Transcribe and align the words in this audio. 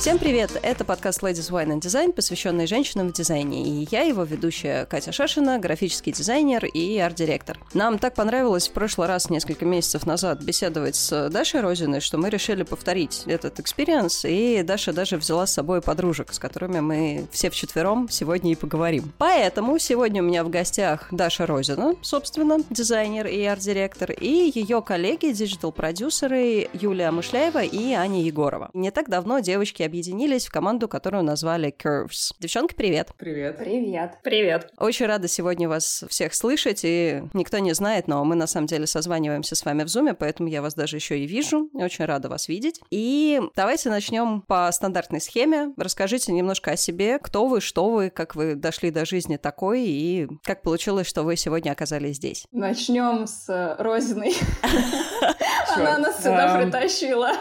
Всем 0.00 0.18
привет! 0.18 0.58
Это 0.62 0.86
подкаст 0.86 1.22
Ladies 1.22 1.50
Wine 1.50 1.74
and 1.74 1.80
Design, 1.80 2.14
посвященный 2.14 2.66
женщинам 2.66 3.08
в 3.08 3.12
дизайне. 3.12 3.82
И 3.82 3.88
я 3.90 4.00
его 4.00 4.22
ведущая 4.22 4.86
Катя 4.86 5.12
Шашина, 5.12 5.58
графический 5.58 6.10
дизайнер 6.10 6.64
и 6.64 6.96
арт-директор. 6.96 7.58
Нам 7.74 7.98
так 7.98 8.14
понравилось 8.14 8.66
в 8.68 8.72
прошлый 8.72 9.08
раз, 9.08 9.28
несколько 9.28 9.66
месяцев 9.66 10.06
назад, 10.06 10.40
беседовать 10.42 10.96
с 10.96 11.28
Дашей 11.28 11.60
Розиной, 11.60 12.00
что 12.00 12.16
мы 12.16 12.30
решили 12.30 12.62
повторить 12.62 13.24
этот 13.26 13.60
experience, 13.60 14.24
и 14.24 14.62
Даша 14.62 14.94
даже 14.94 15.18
взяла 15.18 15.46
с 15.46 15.52
собой 15.52 15.82
подружек, 15.82 16.32
с 16.32 16.38
которыми 16.38 16.80
мы 16.80 17.26
все 17.30 17.50
вчетвером 17.50 18.08
сегодня 18.08 18.52
и 18.52 18.54
поговорим. 18.54 19.12
Поэтому 19.18 19.78
сегодня 19.78 20.22
у 20.22 20.24
меня 20.24 20.44
в 20.44 20.48
гостях 20.48 21.08
Даша 21.10 21.44
Розина, 21.44 21.94
собственно, 22.00 22.56
дизайнер 22.70 23.26
и 23.26 23.44
арт-директор, 23.44 24.12
и 24.12 24.50
ее 24.54 24.80
коллеги, 24.80 25.26
диджитал-продюсеры 25.26 26.70
Юлия 26.72 27.10
Мышляева 27.10 27.62
и 27.62 27.92
Аня 27.92 28.22
Егорова. 28.22 28.70
Не 28.72 28.90
так 28.90 29.10
давно 29.10 29.40
девочки 29.40 29.89
объединились 29.90 30.46
в 30.46 30.52
команду, 30.52 30.86
которую 30.86 31.24
назвали 31.24 31.74
Curves. 31.76 32.32
Девчонки, 32.38 32.74
привет! 32.74 33.08
Привет! 33.18 33.58
Привет! 33.58 34.18
Привет! 34.22 34.70
Очень 34.78 35.06
рада 35.06 35.26
сегодня 35.26 35.68
вас 35.68 36.04
всех 36.08 36.32
слышать, 36.32 36.82
и 36.84 37.24
никто 37.32 37.58
не 37.58 37.74
знает, 37.74 38.06
но 38.06 38.24
мы 38.24 38.36
на 38.36 38.46
самом 38.46 38.68
деле 38.68 38.86
созваниваемся 38.86 39.56
с 39.56 39.64
вами 39.64 39.82
в 39.82 39.86
Zoom, 39.86 40.14
поэтому 40.14 40.48
я 40.48 40.62
вас 40.62 40.74
даже 40.74 40.96
еще 40.96 41.18
и 41.18 41.26
вижу. 41.26 41.68
Очень 41.74 42.04
рада 42.04 42.28
вас 42.28 42.46
видеть. 42.46 42.80
И 42.90 43.40
давайте 43.56 43.90
начнем 43.90 44.42
по 44.42 44.70
стандартной 44.70 45.20
схеме. 45.20 45.74
Расскажите 45.76 46.30
немножко 46.30 46.70
о 46.70 46.76
себе, 46.76 47.18
кто 47.18 47.48
вы, 47.48 47.60
что 47.60 47.90
вы, 47.90 48.10
как 48.10 48.36
вы 48.36 48.54
дошли 48.54 48.92
до 48.92 49.04
жизни 49.04 49.38
такой, 49.38 49.82
и 49.86 50.28
как 50.44 50.62
получилось, 50.62 51.08
что 51.08 51.24
вы 51.24 51.34
сегодня 51.34 51.72
оказались 51.72 52.16
здесь. 52.16 52.46
Начнем 52.52 53.26
с 53.26 53.74
Розиной. 53.80 54.36
Она 55.76 55.98
нас 55.98 56.18
сюда 56.18 56.60
притащила. 56.60 57.32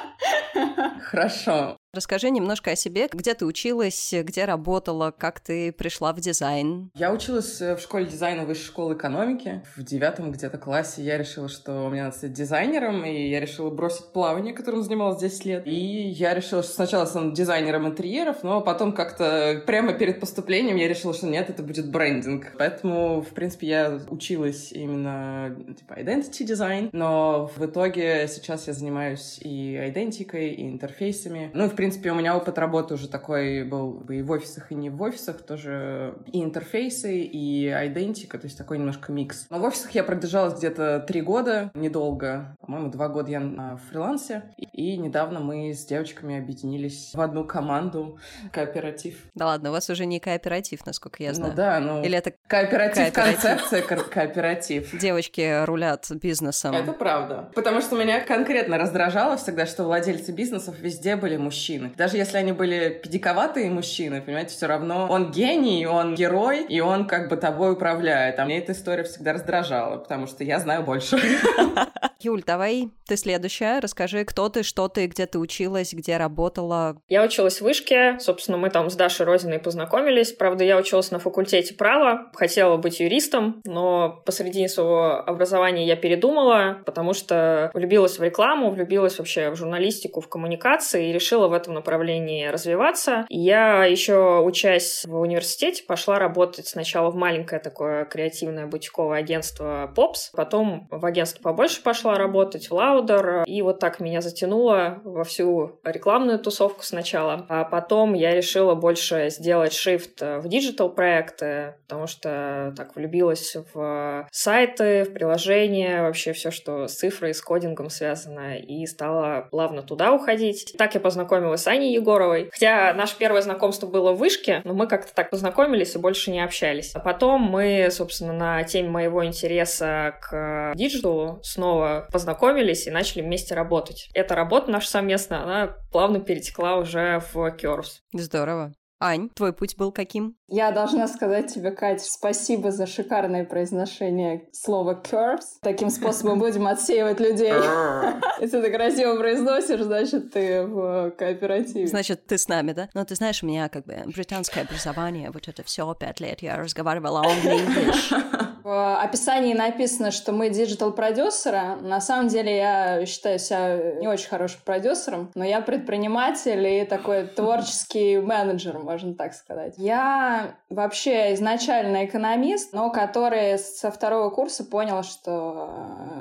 Хорошо. 1.04 1.78
Расскажи 1.92 2.30
немножко 2.30 2.70
о 2.70 2.76
себе, 2.76 3.08
где 3.12 3.34
ты 3.34 3.48
училась, 3.48 4.14
где 4.16 4.46
работала, 4.46 5.10
как 5.10 5.40
ты 5.40 5.72
пришла 5.72 6.14
в 6.14 6.20
дизайн. 6.20 6.92
Я 6.94 7.12
училась 7.12 7.60
э, 7.62 7.76
в 7.76 7.80
школе 7.80 8.06
дизайна 8.06 8.46
Высшей 8.46 8.66
школы 8.66 8.94
экономики. 8.94 9.64
В 9.76 9.82
девятом 9.82 10.32
где-то 10.32 10.60
классе 10.60 11.02
я 11.02 11.18
решила, 11.18 11.50
что 11.50 11.90
мне 11.90 12.04
надо 12.04 12.16
стать 12.16 12.34
дизайнером, 12.34 13.04
и 13.06 13.30
я 13.30 13.40
решила 13.40 13.72
бросить 13.72 14.14
плавание, 14.14 14.54
которым 14.54 14.84
занималась 14.84 15.20
10 15.20 15.46
лет. 15.46 15.66
И 15.66 16.10
я 16.10 16.36
решила, 16.36 16.62
что 16.62 16.74
сначала 16.74 17.06
стану 17.06 17.32
дизайнером 17.32 17.88
интерьеров, 17.88 18.44
но 18.44 18.62
потом 18.62 18.94
как-то 18.94 19.64
прямо 19.66 19.94
перед 19.94 20.20
поступлением 20.20 20.76
я 20.76 20.88
решила, 20.88 21.16
что 21.16 21.26
нет, 21.26 21.50
это 21.50 21.64
будет 21.64 21.90
брендинг. 21.90 22.54
Поэтому, 22.60 23.24
в 23.24 23.30
принципе, 23.30 23.66
я 23.66 24.00
училась 24.10 24.72
именно 24.72 25.58
типа 25.76 25.94
identity 25.94 26.44
дизайн, 26.44 26.92
но 26.92 27.50
в 27.58 27.66
итоге 27.66 28.28
сейчас 28.28 28.68
я 28.68 28.74
занимаюсь 28.74 29.40
и 29.42 29.76
идентикой, 29.90 30.50
и 30.52 30.70
интерфейсами. 30.70 31.50
Ну, 31.56 31.68
в 31.68 31.79
принципе, 31.80 32.12
у 32.12 32.16
меня 32.16 32.36
опыт 32.36 32.58
работы 32.58 32.96
уже 32.96 33.08
такой 33.08 33.64
был 33.64 34.02
и 34.10 34.22
в 34.22 34.30
офисах, 34.32 34.70
и 34.74 34.76
не 34.76 34.90
в 34.90 35.02
офисах, 35.02 35.44
тоже 35.44 36.14
и 36.26 36.44
интерфейсы, 36.44 37.22
и 37.22 37.70
идентика, 37.70 38.38
то 38.38 38.48
есть 38.48 38.58
такой 38.58 38.80
немножко 38.80 39.14
микс. 39.14 39.48
Но 39.50 39.60
в 39.60 39.64
офисах 39.64 39.92
я 39.92 40.04
продержалась 40.04 40.56
где-то 40.56 41.00
три 41.08 41.22
года, 41.22 41.72
недолго. 41.74 42.58
По-моему, 42.60 42.92
два 42.92 43.08
года 43.08 43.32
я 43.32 43.40
на 43.40 43.78
фрилансе. 43.78 44.44
И 44.74 44.98
недавно 44.98 45.40
мы 45.40 45.72
с 45.74 45.86
девочками 45.86 46.38
объединились 46.38 47.14
в 47.14 47.22
одну 47.22 47.46
команду, 47.46 48.20
кооператив. 48.52 49.16
Да 49.34 49.46
ладно, 49.46 49.70
у 49.70 49.72
вас 49.72 49.90
уже 49.90 50.06
не 50.06 50.20
кооператив, 50.20 50.86
насколько 50.86 51.24
я 51.24 51.34
знаю. 51.34 51.52
Ну 51.52 51.56
да, 51.56 51.80
ну... 51.80 52.04
Или 52.04 52.18
это 52.18 52.34
кооператив, 52.48 53.14
кооператив. 53.14 53.42
концепция 53.42 53.82
кооператив. 54.14 55.00
Девочки 55.00 55.64
рулят 55.64 56.12
бизнесом. 56.22 56.76
Это 56.76 56.92
правда. 56.92 57.50
Потому 57.56 57.80
что 57.80 57.96
меня 57.96 58.20
конкретно 58.20 58.78
раздражало 58.78 59.38
всегда, 59.38 59.66
что 59.66 59.86
владельцы 59.86 60.34
бизнесов 60.34 60.78
везде 60.82 61.16
были 61.16 61.38
мужчины 61.38 61.69
мужчины. 61.70 61.94
Даже 61.98 62.18
если 62.18 62.38
они 62.38 62.52
были 62.52 62.90
педиковатые 62.90 63.70
мужчины, 63.70 64.22
понимаете, 64.22 64.56
все 64.56 64.68
равно 64.68 65.08
он 65.10 65.32
гений, 65.32 65.86
он 65.86 66.16
герой, 66.16 66.66
и 66.66 66.80
он 66.80 67.08
как 67.08 67.30
бы 67.30 67.38
тобой 67.38 67.74
управляет. 67.74 68.40
А 68.40 68.46
мне 68.46 68.60
эта 68.60 68.72
история 68.72 69.04
всегда 69.04 69.34
раздражала, 69.34 69.98
потому 69.98 70.28
что 70.28 70.44
я 70.44 70.60
знаю 70.60 70.84
больше. 70.84 71.18
Юль, 72.22 72.44
давай 72.46 72.90
ты 73.08 73.16
следующая. 73.16 73.80
Расскажи, 73.80 74.26
кто 74.26 74.50
ты, 74.50 74.64
что 74.64 74.90
ты, 74.90 75.08
где 75.08 75.26
ты 75.26 75.40
училась, 75.40 75.94
где 75.94 76.18
работала. 76.18 77.02
Я 77.08 77.24
училась 77.24 77.60
в 77.60 77.62
Вышке. 77.62 78.18
Собственно, 78.20 78.58
мы 78.58 78.70
там 78.70 78.90
с 78.90 78.96
Дашей 78.96 79.26
Розиной 79.26 79.60
познакомились. 79.60 80.34
Правда, 80.34 80.66
я 80.66 80.78
училась 80.78 81.12
на 81.12 81.20
факультете 81.20 81.74
права. 81.74 82.30
Хотела 82.34 82.76
быть 82.76 83.00
юристом, 83.00 83.62
но 83.64 84.22
посредине 84.26 84.68
своего 84.68 85.24
образования 85.26 85.88
я 85.88 85.96
передумала, 85.96 86.82
потому 86.86 87.14
что 87.14 87.72
влюбилась 87.74 88.20
в 88.20 88.24
рекламу, 88.24 88.70
влюбилась 88.70 89.18
вообще 89.18 89.50
в 89.50 89.56
журналистику, 89.56 90.20
в 90.20 90.28
коммуникации 90.28 91.10
и 91.10 91.14
решила 91.14 91.48
в 91.48 91.54
этом 91.60 91.74
направлении 91.74 92.48
развиваться. 92.48 93.26
Я 93.30 93.86
еще, 93.86 94.42
учась 94.42 95.04
в 95.06 95.20
университете, 95.20 95.84
пошла 95.84 96.20
работать 96.20 96.68
сначала 96.68 97.10
в 97.10 97.16
маленькое 97.16 97.62
такое 97.62 98.06
креативное 98.06 98.66
бутиковое 98.66 99.20
агентство 99.20 99.92
Pops, 99.96 100.30
потом 100.34 100.88
в 100.90 101.06
агентство 101.06 101.42
побольше 101.42 101.84
пошла 101.84 102.16
работать 102.16 102.70
в 102.70 102.74
Лаудер, 102.74 103.44
и 103.46 103.62
вот 103.62 103.80
так 103.80 104.00
меня 104.00 104.22
затянуло 104.22 105.02
во 105.04 105.24
всю 105.24 105.80
рекламную 105.84 106.40
тусовку 106.40 106.84
сначала. 106.84 107.46
А 107.50 107.66
потом 107.66 108.14
я 108.14 108.36
решила 108.36 108.76
больше 108.76 109.30
сделать 109.30 109.74
shift 109.74 110.22
в 110.22 110.48
диджитал 110.48 110.90
проекты, 110.90 111.76
потому 111.88 112.08
что 112.08 112.74
так 112.78 112.96
влюбилась 112.96 113.56
в 113.74 114.28
сайты, 114.32 115.04
в 115.04 115.14
приложения, 115.14 116.02
вообще 116.02 116.34
все, 116.34 116.52
что 116.52 116.88
с 116.88 116.96
цифрой, 116.96 117.34
с 117.34 117.42
кодингом 117.42 117.90
связано, 117.90 118.58
и 118.58 118.86
стала 118.86 119.48
плавно 119.52 119.82
туда 119.82 120.14
уходить. 120.14 120.74
Так 120.78 120.94
я 120.94 121.00
познакомилась 121.00 121.49
с 121.58 121.68
Аней 121.68 121.94
Егоровой. 121.94 122.50
Хотя 122.52 122.94
наше 122.94 123.18
первое 123.18 123.42
знакомство 123.42 123.88
было 123.88 124.14
в 124.14 124.18
вышке, 124.18 124.62
но 124.64 124.74
мы 124.74 124.88
как-то 124.88 125.14
так 125.14 125.30
познакомились 125.30 125.96
и 125.96 126.00
больше 126.00 126.32
не 126.32 126.44
общались. 126.44 126.92
А 126.96 127.00
потом 127.00 127.42
мы, 127.42 127.90
собственно, 127.92 128.34
на 128.34 128.64
теме 128.64 128.90
моего 128.90 129.26
интереса 129.26 130.16
к 130.22 130.74
диджиталу 130.76 131.40
снова 131.44 132.08
познакомились 132.12 132.88
и 132.88 132.92
начали 132.92 133.22
вместе 133.22 133.56
работать. 133.56 134.10
Эта 134.14 134.36
работа 134.36 134.72
наша 134.72 134.90
совместная, 134.90 135.44
она 135.44 135.76
плавно 135.92 136.20
перетекла 136.20 136.78
уже 136.78 137.22
в 137.34 137.38
Curves. 137.56 138.00
Здорово. 138.14 138.74
Ань, 139.02 139.30
твой 139.30 139.54
путь 139.54 139.78
был 139.78 139.92
каким? 139.92 140.39
Я 140.52 140.72
должна 140.72 141.08
сказать 141.08 141.54
тебе, 141.54 141.72
Катя, 141.72 142.04
спасибо 142.06 142.72
за 142.72 142.86
шикарное 142.86 143.46
произношение 143.46 144.48
слова 144.52 145.00
curves. 145.02 145.46
Таким 145.62 145.90
способом 145.90 146.40
будем 146.40 146.68
отсеивать 146.68 147.20
людей. 147.20 147.54
Если 148.40 148.62
ты 148.62 148.72
красиво 148.72 149.16
произносишь, 149.16 149.82
значит, 149.82 150.32
ты 150.34 150.66
в 150.66 151.12
кооперативе. 151.12 151.88
Значит, 151.88 152.26
ты 152.26 152.38
с 152.38 152.48
нами, 152.48 152.72
да? 152.72 152.90
Ну, 152.94 153.06
ты 153.06 153.16
знаешь, 153.16 153.44
у 153.44 153.46
меня 153.46 153.70
как 153.70 153.86
бы 153.86 153.96
британское 154.08 154.64
образование, 154.64 155.32
вот 155.32 155.48
это 155.48 155.64
все 155.64 155.94
пять 155.94 156.20
лет 156.20 156.42
я 156.42 156.58
разговаривала 156.58 157.24
only 157.24 158.40
В 158.64 159.02
описании 159.02 159.54
написано, 159.54 160.12
что 160.12 160.32
мы 160.32 160.50
диджитал-продюсеры. 160.50 161.78
На 161.82 162.02
самом 162.02 162.28
деле, 162.28 162.56
я 162.56 163.06
считаю 163.06 163.40
себя 163.40 163.94
не 164.00 164.08
очень 164.08 164.30
хорошим 164.30 164.60
продюсером, 164.64 165.32
но 165.34 165.44
я 165.44 165.62
предприниматель 165.62 166.68
и 166.68 166.86
такой 166.86 167.26
творческий 167.26 168.20
менеджер, 168.20 168.78
можно 168.78 169.16
так 169.16 169.34
сказать. 169.34 169.74
Я 169.78 170.39
вообще 170.70 171.34
изначально 171.34 172.06
экономист, 172.06 172.74
но 172.74 172.90
который 172.92 173.58
со 173.58 173.92
второго 173.92 174.30
курса 174.30 174.64
понял, 174.64 175.04
что 175.04 175.70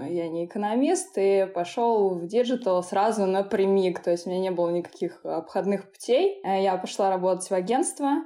э, 0.03 0.13
я 0.13 0.29
не 0.29 0.47
экономист, 0.47 1.13
и 1.17 1.47
пошел 1.55 2.11
в 2.11 2.27
диджитал 2.27 2.83
сразу 2.83 3.27
напрямик. 3.27 4.01
То 4.01 4.11
есть 4.11 4.27
у 4.27 4.31
меня 4.31 4.41
не 4.41 4.51
было 4.51 4.71
никаких 4.71 5.25
обходных 5.25 5.91
путей. 5.91 6.41
Э, 6.45 6.63
я 6.63 6.77
пошла 6.77 7.11
работать 7.11 7.49
в 7.49 7.55
агентство, 7.55 8.25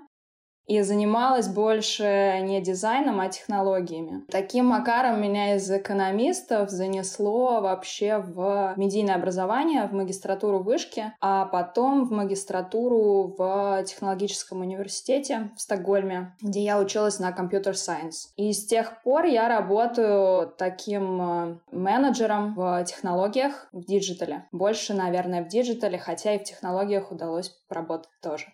и 0.66 0.80
занималась 0.82 1.48
больше 1.48 2.40
не 2.42 2.60
дизайном, 2.60 3.20
а 3.20 3.28
технологиями. 3.28 4.24
Таким 4.30 4.66
макаром 4.66 5.20
меня 5.20 5.56
из 5.56 5.70
экономистов 5.70 6.70
занесло 6.70 7.60
вообще 7.60 8.18
в 8.18 8.74
медийное 8.76 9.16
образование, 9.16 9.86
в 9.86 9.92
магистратуру 9.92 10.60
вышки, 10.60 11.12
а 11.20 11.46
потом 11.46 12.04
в 12.06 12.12
магистратуру 12.12 13.34
в 13.36 13.82
технологическом 13.86 14.60
университете 14.60 15.50
в 15.56 15.60
Стокгольме, 15.60 16.34
где 16.40 16.60
я 16.60 16.78
училась 16.78 17.18
на 17.18 17.32
computer 17.32 17.76
science. 17.76 18.32
И 18.36 18.52
с 18.52 18.66
тех 18.66 19.02
пор 19.02 19.24
я 19.24 19.48
работаю 19.48 20.52
таким 20.56 21.20
э, 21.20 21.58
менеджером 21.70 22.54
в 22.54 22.84
технологиях, 22.84 23.68
в 23.72 23.84
диджитале. 23.84 24.46
Больше, 24.52 24.94
наверное, 24.94 25.44
в 25.44 25.48
диджитале, 25.48 25.98
хотя 25.98 26.34
и 26.34 26.38
в 26.38 26.44
технологиях 26.44 27.10
удалось 27.10 27.50
поработать 27.68 28.10
тоже. 28.22 28.46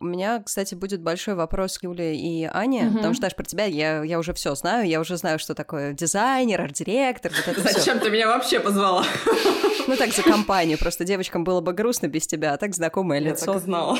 У 0.00 0.06
меня, 0.06 0.42
кстати, 0.42 0.74
будет 0.74 1.02
большой 1.02 1.34
вопрос 1.34 1.76
к 1.76 1.82
Юле 1.82 2.16
и 2.16 2.48
Ане, 2.50 2.86
угу. 2.86 2.96
потому 2.96 3.12
что, 3.12 3.22
Даш, 3.22 3.36
про 3.36 3.44
тебя 3.44 3.66
я, 3.66 4.02
я 4.02 4.18
уже 4.18 4.32
все 4.32 4.54
знаю, 4.54 4.88
я 4.88 4.98
уже 4.98 5.18
знаю, 5.18 5.38
что 5.38 5.54
такое 5.54 5.92
дизайнер, 5.92 6.62
арт-директор, 6.62 7.30
вот 7.36 7.46
это 7.46 7.60
Зачем 7.60 7.98
всё. 7.98 8.06
ты 8.06 8.10
меня 8.10 8.26
вообще 8.28 8.60
позвала? 8.60 9.04
Ну 9.86 9.96
так, 9.96 10.12
за 10.12 10.22
компанию, 10.22 10.78
просто 10.78 11.04
девочкам 11.04 11.44
было 11.44 11.60
бы 11.60 11.74
грустно 11.74 12.06
без 12.06 12.26
тебя, 12.26 12.54
а 12.54 12.56
так 12.56 12.74
знакомое 12.74 13.20
я 13.20 13.30
лицо. 13.30 13.46
Я 13.46 13.52
так 13.52 13.62
знала. 13.62 13.98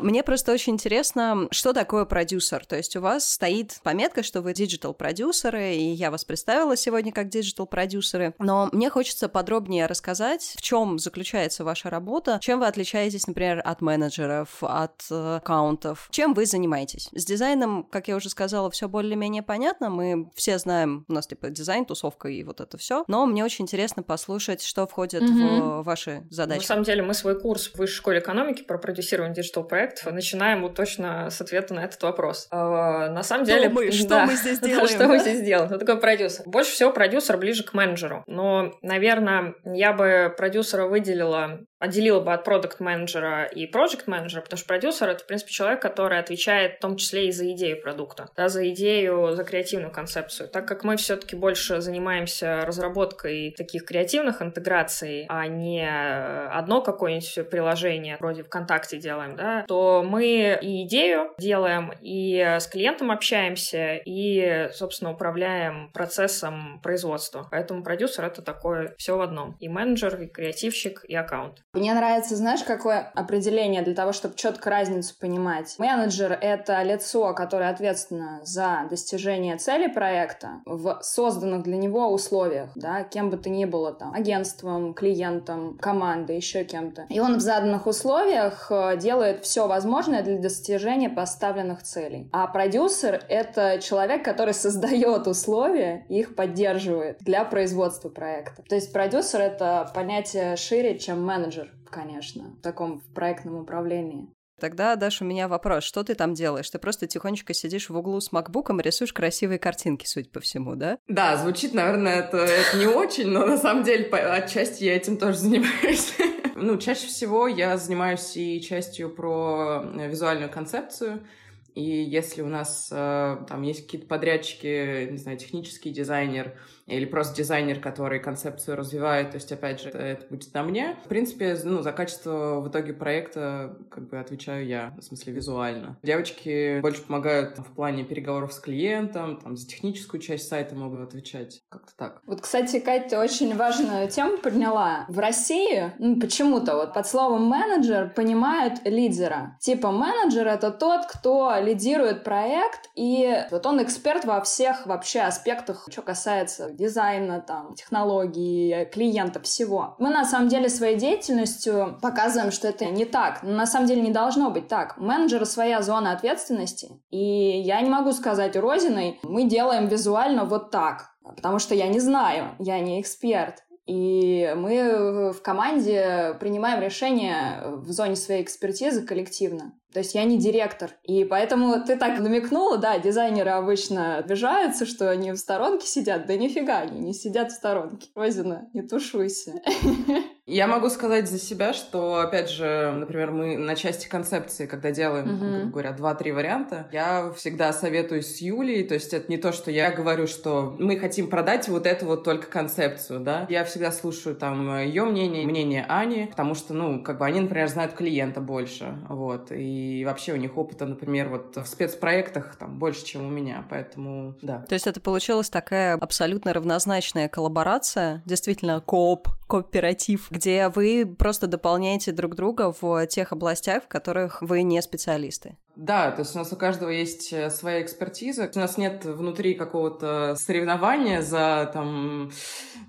Мне 0.00 0.22
просто 0.22 0.52
очень 0.52 0.74
интересно, 0.74 1.48
что 1.50 1.72
такое 1.72 2.04
продюсер. 2.04 2.64
То 2.64 2.76
есть 2.76 2.96
у 2.96 3.00
вас 3.00 3.30
стоит 3.30 3.80
пометка, 3.82 4.22
что 4.22 4.40
вы 4.42 4.52
диджитал-продюсеры, 4.52 5.74
и 5.74 5.90
я 5.90 6.10
вас 6.10 6.24
представила 6.24 6.76
сегодня 6.76 7.12
как 7.12 7.28
диджитал-продюсеры. 7.28 8.34
Но 8.38 8.68
мне 8.72 8.90
хочется 8.90 9.28
подробнее 9.28 9.86
рассказать, 9.86 10.54
в 10.56 10.62
чем 10.62 10.98
заключается 10.98 11.64
ваша 11.64 11.90
работа, 11.90 12.38
чем 12.40 12.60
вы 12.60 12.66
отличаетесь, 12.66 13.26
например, 13.26 13.60
от 13.64 13.80
менеджеров, 13.80 14.58
от 14.60 15.04
э, 15.10 15.36
аккаунтов, 15.36 16.08
чем 16.10 16.34
вы 16.34 16.46
занимаетесь. 16.46 17.08
С 17.12 17.24
дизайном, 17.24 17.84
как 17.84 18.08
я 18.08 18.16
уже 18.16 18.30
сказала, 18.30 18.70
все 18.70 18.88
более-менее 18.88 19.42
понятно. 19.42 19.90
Мы 19.90 20.30
все 20.34 20.58
знаем, 20.58 21.04
у 21.08 21.12
нас 21.12 21.26
типа 21.26 21.50
дизайн, 21.50 21.84
тусовка 21.84 22.28
и 22.28 22.44
вот 22.44 22.60
это 22.60 22.78
все. 22.78 23.04
Но 23.08 23.26
мне 23.26 23.44
очень 23.44 23.64
интересно 23.64 24.02
послушать, 24.02 24.62
что 24.62 24.86
входит 24.86 25.22
mm-hmm. 25.22 25.80
в 25.80 25.84
ваши 25.84 26.26
задачи. 26.30 26.60
На 26.60 26.66
самом 26.66 26.84
деле 26.84 27.02
мы 27.02 27.14
свой 27.14 27.38
курс 27.38 27.68
в 27.68 27.78
Высшей 27.78 27.96
школе 27.96 28.18
экономики 28.20 28.62
про 28.62 28.78
продюсирование 28.78 29.34
диджитал-проектов 29.34 29.87
начинаем 30.04 30.62
вот 30.62 30.74
точно 30.74 31.30
с 31.30 31.40
ответа 31.40 31.74
на 31.74 31.84
этот 31.84 32.02
вопрос. 32.02 32.48
А, 32.50 33.08
на 33.10 33.22
самом 33.22 33.44
деле... 33.44 33.68
Мы, 33.68 33.90
что 33.92 34.08
да, 34.08 34.26
мы 34.26 34.34
здесь 34.34 34.60
делаем? 34.60 34.88
что 34.88 35.08
мы 35.08 35.18
здесь 35.18 35.42
делаем? 35.42 35.68
Кто 35.68 35.78
такой 35.78 36.00
продюсер? 36.00 36.42
Больше 36.46 36.72
всего 36.72 36.90
продюсер 36.92 37.36
ближе 37.36 37.64
к 37.64 37.74
менеджеру. 37.74 38.24
Но, 38.26 38.72
наверное, 38.82 39.54
я 39.64 39.92
бы 39.92 40.32
продюсера 40.36 40.86
выделила 40.86 41.60
отделила 41.78 42.20
бы 42.20 42.32
от 42.32 42.44
продукт 42.44 42.80
менеджера 42.80 43.44
и 43.44 43.66
проект 43.66 44.06
менеджера 44.06 44.42
потому 44.42 44.58
что 44.58 44.66
продюсер— 44.66 45.08
это, 45.10 45.22
в 45.22 45.26
принципе, 45.26 45.52
человек, 45.52 45.80
который 45.80 46.18
отвечает 46.18 46.76
в 46.76 46.80
том 46.80 46.96
числе 46.96 47.28
и 47.28 47.32
за 47.32 47.50
идею 47.52 47.80
продукта, 47.80 48.28
да, 48.36 48.48
за 48.48 48.68
идею, 48.70 49.34
за 49.34 49.44
креативную 49.44 49.92
концепцию. 49.92 50.48
Так 50.48 50.66
как 50.66 50.84
мы 50.84 50.96
все-таки 50.96 51.36
больше 51.36 51.80
занимаемся 51.80 52.62
разработкой 52.64 53.54
таких 53.56 53.84
креативных 53.84 54.42
интеграций, 54.42 55.26
а 55.28 55.46
не 55.46 55.88
одно 55.88 56.82
какое-нибудь 56.82 57.48
приложение, 57.50 58.16
вроде 58.18 58.42
ВКонтакте 58.42 58.98
делаем, 58.98 59.36
да, 59.36 59.64
то 59.68 59.77
мы 60.04 60.58
и 60.60 60.84
идею 60.84 61.30
делаем, 61.38 61.92
и 62.00 62.38
с 62.38 62.66
клиентом 62.66 63.10
общаемся, 63.10 63.94
и, 64.04 64.68
собственно, 64.72 65.12
управляем 65.12 65.90
процессом 65.92 66.80
производства. 66.82 67.46
Поэтому 67.50 67.82
продюсер— 67.82 68.24
это 68.26 68.42
такое 68.42 68.94
все 68.98 69.16
в 69.16 69.20
одном. 69.20 69.56
И 69.60 69.68
менеджер, 69.68 70.20
и 70.20 70.26
креативщик, 70.26 71.04
и 71.06 71.14
аккаунт. 71.14 71.58
Мне 71.72 71.94
нравится, 71.94 72.36
знаешь, 72.36 72.62
какое 72.62 73.10
определение 73.14 73.82
для 73.82 73.94
того, 73.94 74.12
чтобы 74.12 74.34
четко 74.36 74.70
разницу 74.70 75.14
понимать. 75.20 75.74
Менеджер— 75.78 76.36
это 76.40 76.82
лицо, 76.82 77.32
которое 77.34 77.70
ответственно 77.70 78.40
за 78.44 78.86
достижение 78.90 79.56
цели 79.56 79.88
проекта 79.88 80.60
в 80.64 80.98
созданных 81.02 81.62
для 81.62 81.76
него 81.76 82.12
условиях, 82.12 82.70
да, 82.74 83.04
кем 83.04 83.30
бы 83.30 83.36
то 83.36 83.48
ни 83.48 83.64
было 83.64 83.92
там, 83.92 84.12
агентством, 84.12 84.94
клиентом, 84.94 85.78
командой, 85.78 86.36
еще 86.36 86.64
кем-то. 86.64 87.06
И 87.08 87.20
он 87.20 87.36
в 87.36 87.40
заданных 87.40 87.86
условиях 87.86 88.68
э, 88.70 88.96
делает 88.96 89.44
все 89.44 89.67
возможное 89.68 90.22
для 90.22 90.38
достижения 90.38 91.10
поставленных 91.10 91.82
целей. 91.82 92.28
А 92.32 92.46
продюсер— 92.48 93.22
это 93.28 93.78
человек, 93.80 94.24
который 94.24 94.54
создает 94.54 95.26
условия 95.26 96.04
и 96.08 96.18
их 96.18 96.34
поддерживает 96.34 97.18
для 97.20 97.44
производства 97.44 98.08
проекта. 98.08 98.62
То 98.68 98.74
есть 98.74 98.92
продюсер— 98.92 99.40
это 99.42 99.90
понятие 99.94 100.56
шире, 100.56 100.98
чем 100.98 101.24
менеджер 101.24 101.72
конечно, 101.90 102.54
в 102.58 102.62
таком 102.62 103.00
проектном 103.14 103.56
управлении. 103.56 104.28
Тогда, 104.60 104.96
Даша, 104.96 105.24
у 105.24 105.26
меня 105.26 105.46
вопрос. 105.46 105.84
Что 105.84 106.02
ты 106.02 106.16
там 106.16 106.34
делаешь? 106.34 106.68
Ты 106.68 106.78
просто 106.80 107.06
тихонечко 107.06 107.54
сидишь 107.54 107.90
в 107.90 107.96
углу 107.96 108.20
с 108.20 108.32
макбуком 108.32 108.80
и 108.80 108.82
рисуешь 108.82 109.12
красивые 109.12 109.60
картинки, 109.60 110.04
судя 110.04 110.28
по 110.30 110.40
всему, 110.40 110.74
да? 110.74 110.98
Да, 111.06 111.36
звучит, 111.36 111.74
наверное, 111.74 112.16
это, 112.16 112.38
это 112.38 112.76
не 112.76 112.86
очень, 112.86 113.28
но 113.28 113.46
на 113.46 113.56
самом 113.56 113.84
деле 113.84 114.06
отчасти 114.08 114.82
я 114.84 114.96
этим 114.96 115.16
тоже 115.16 115.38
занимаюсь. 115.38 116.12
Ну, 116.60 116.76
чаще 116.78 117.06
всего 117.06 117.48
я 117.48 117.76
занимаюсь 117.76 118.36
и 118.36 118.60
частью 118.60 119.10
про 119.10 119.82
э, 119.84 120.08
визуальную 120.08 120.50
концепцию, 120.50 121.26
и 121.74 121.82
если 121.82 122.42
у 122.42 122.48
нас 122.48 122.88
э, 122.90 123.36
там 123.48 123.62
есть 123.62 123.84
какие-то 123.84 124.06
подрядчики, 124.06 125.10
не 125.10 125.18
знаю, 125.18 125.38
технический 125.38 125.90
дизайнер, 125.90 126.58
или 126.88 127.04
просто 127.04 127.36
дизайнер, 127.36 127.80
который 127.80 128.18
концепцию 128.18 128.76
развивает, 128.76 129.30
то 129.30 129.36
есть, 129.36 129.52
опять 129.52 129.80
же, 129.80 129.90
это 129.90 130.26
будет 130.28 130.52
на 130.54 130.62
мне. 130.62 130.96
В 131.04 131.08
принципе, 131.08 131.56
ну, 131.62 131.82
за 131.82 131.92
качество 131.92 132.60
в 132.60 132.68
итоге 132.68 132.92
проекта 132.92 133.76
как 133.90 134.08
бы 134.08 134.18
отвечаю 134.18 134.66
я, 134.66 134.94
в 134.98 135.02
смысле 135.02 135.32
визуально. 135.34 135.98
Девочки 136.02 136.80
больше 136.80 137.02
помогают 137.02 137.58
в 137.58 137.74
плане 137.74 138.04
переговоров 138.04 138.52
с 138.52 138.58
клиентом, 138.58 139.38
там, 139.38 139.56
за 139.56 139.66
техническую 139.66 140.20
часть 140.20 140.48
сайта 140.48 140.74
могут 140.74 141.00
отвечать. 141.00 141.62
Как-то 141.68 141.92
так. 141.96 142.22
Вот, 142.26 142.40
кстати, 142.40 142.80
Катя 142.80 143.20
очень 143.20 143.54
важную 143.54 144.08
тему 144.08 144.38
подняла. 144.38 145.04
В 145.08 145.18
России 145.18 145.92
ну, 145.98 146.18
почему-то 146.18 146.76
вот 146.76 146.94
под 146.94 147.06
словом 147.06 147.44
менеджер 147.44 148.12
понимают 148.14 148.80
лидера. 148.84 149.56
Типа 149.60 149.90
менеджер— 149.90 150.46
это 150.48 150.70
тот, 150.70 151.06
кто 151.06 151.54
лидирует 151.60 152.24
проект, 152.24 152.90
и 152.94 153.42
вот 153.50 153.66
он 153.66 153.82
эксперт 153.82 154.24
во 154.24 154.40
всех 154.40 154.86
вообще 154.86 155.20
аспектах, 155.20 155.86
что 155.90 156.02
касается 156.02 156.70
дизайна, 156.78 157.40
там, 157.40 157.74
технологий, 157.74 158.86
клиентов, 158.92 159.42
всего. 159.42 159.96
Мы 159.98 160.10
на 160.10 160.24
самом 160.24 160.48
деле 160.48 160.68
своей 160.68 160.96
деятельностью 160.96 161.98
показываем, 162.00 162.52
что 162.52 162.68
это 162.68 162.86
не 162.86 163.04
так. 163.04 163.42
Но 163.42 163.50
на 163.50 163.66
самом 163.66 163.86
деле 163.86 164.00
не 164.00 164.12
должно 164.12 164.50
быть 164.50 164.68
так. 164.68 164.96
У 164.98 165.02
менеджера 165.02 165.44
своя 165.44 165.82
зона 165.82 166.12
ответственности. 166.12 166.90
И 167.10 167.18
я 167.60 167.80
не 167.80 167.90
могу 167.90 168.12
сказать 168.12 168.56
у 168.56 168.60
Розиной, 168.60 169.18
мы 169.22 169.44
делаем 169.44 169.88
визуально 169.88 170.44
вот 170.44 170.70
так. 170.70 171.10
Потому 171.36 171.58
что 171.58 171.74
я 171.74 171.88
не 171.88 172.00
знаю, 172.00 172.54
я 172.58 172.80
не 172.80 173.00
эксперт. 173.00 173.64
И 173.86 174.52
мы 174.54 175.32
в 175.32 175.40
команде 175.40 176.36
принимаем 176.40 176.80
решения 176.82 177.62
в 177.64 177.90
зоне 177.90 178.16
своей 178.16 178.42
экспертизы 178.42 179.02
коллективно. 179.02 179.72
То 179.92 180.00
есть 180.00 180.14
я 180.14 180.24
не 180.24 180.38
директор. 180.38 180.90
И 181.02 181.24
поэтому 181.24 181.82
ты 181.84 181.96
так 181.96 182.20
намекнула, 182.20 182.76
да, 182.76 182.98
дизайнеры 182.98 183.50
обычно 183.50 184.18
обижаются, 184.18 184.84
что 184.84 185.10
они 185.10 185.32
в 185.32 185.36
сторонке 185.36 185.86
сидят. 185.86 186.26
Да 186.26 186.36
нифига, 186.36 186.80
они 186.80 187.00
не 187.00 187.14
сидят 187.14 187.52
в 187.52 187.54
сторонке. 187.54 188.08
Розина, 188.14 188.68
не 188.74 188.82
тушуйся. 188.82 189.54
Я 190.46 190.66
могу 190.66 190.88
сказать 190.88 191.28
за 191.28 191.38
себя, 191.38 191.74
что, 191.74 192.20
опять 192.20 192.48
же, 192.48 192.94
например, 192.96 193.32
мы 193.32 193.58
на 193.58 193.76
части 193.76 194.08
концепции, 194.08 194.64
когда 194.64 194.90
делаем, 194.90 195.26
uh-huh. 195.26 195.60
как 195.64 195.70
говорят, 195.72 195.96
два-три 195.96 196.32
варианта, 196.32 196.88
я 196.90 197.30
всегда 197.36 197.70
советуюсь 197.74 198.34
с 198.34 198.40
Юлей, 198.40 198.82
то 198.84 198.94
есть 198.94 199.12
это 199.12 199.30
не 199.30 199.36
то, 199.36 199.52
что 199.52 199.70
я 199.70 199.90
говорю, 199.90 200.26
что 200.26 200.74
мы 200.78 200.98
хотим 200.98 201.28
продать 201.28 201.68
вот 201.68 201.86
эту 201.86 202.06
вот 202.06 202.24
только 202.24 202.46
концепцию, 202.46 203.20
да. 203.20 203.46
Я 203.50 203.62
всегда 203.64 203.92
слушаю 203.92 204.36
там 204.36 204.78
ее 204.78 205.04
мнение, 205.04 205.46
мнение 205.46 205.84
Ани, 205.86 206.28
потому 206.30 206.54
что, 206.54 206.72
ну, 206.72 207.02
как 207.02 207.18
бы 207.18 207.26
они, 207.26 207.40
например, 207.40 207.68
знают 207.68 207.92
клиента 207.92 208.40
больше, 208.40 208.96
вот, 209.10 209.52
и 209.52 209.77
вообще 210.06 210.32
у 210.32 210.36
них 210.36 210.56
опыта, 210.56 210.86
например, 210.86 211.28
вот 211.28 211.56
в 211.56 211.66
спецпроектах 211.66 212.56
там 212.56 212.78
больше, 212.78 213.04
чем 213.04 213.26
у 213.26 213.30
меня, 213.30 213.64
поэтому, 213.68 214.34
да. 214.42 214.60
То 214.68 214.74
есть 214.74 214.86
это 214.86 215.00
получилась 215.00 215.50
такая 215.50 215.94
абсолютно 215.94 216.52
равнозначная 216.52 217.28
коллаборация, 217.28 218.22
действительно, 218.26 218.80
кооп, 218.80 219.28
кооператив, 219.48 220.28
где 220.30 220.68
вы 220.68 221.06
просто 221.18 221.46
дополняете 221.46 222.12
друг 222.12 222.34
друга 222.34 222.74
в 222.80 223.06
тех 223.06 223.32
областях, 223.32 223.84
в 223.84 223.88
которых 223.88 224.42
вы 224.42 224.62
не 224.62 224.80
специалисты. 224.82 225.56
Да, 225.78 226.10
то 226.10 226.22
есть 226.22 226.34
у 226.34 226.38
нас 226.38 226.52
у 226.52 226.56
каждого 226.56 226.90
есть 226.90 227.32
э, 227.32 227.50
своя 227.50 227.82
экспертиза. 227.82 228.50
У 228.52 228.58
нас 228.58 228.78
нет 228.78 229.04
внутри 229.04 229.54
какого-то 229.54 230.34
соревнования 230.36 231.22
за 231.22 231.70
там, 231.72 232.32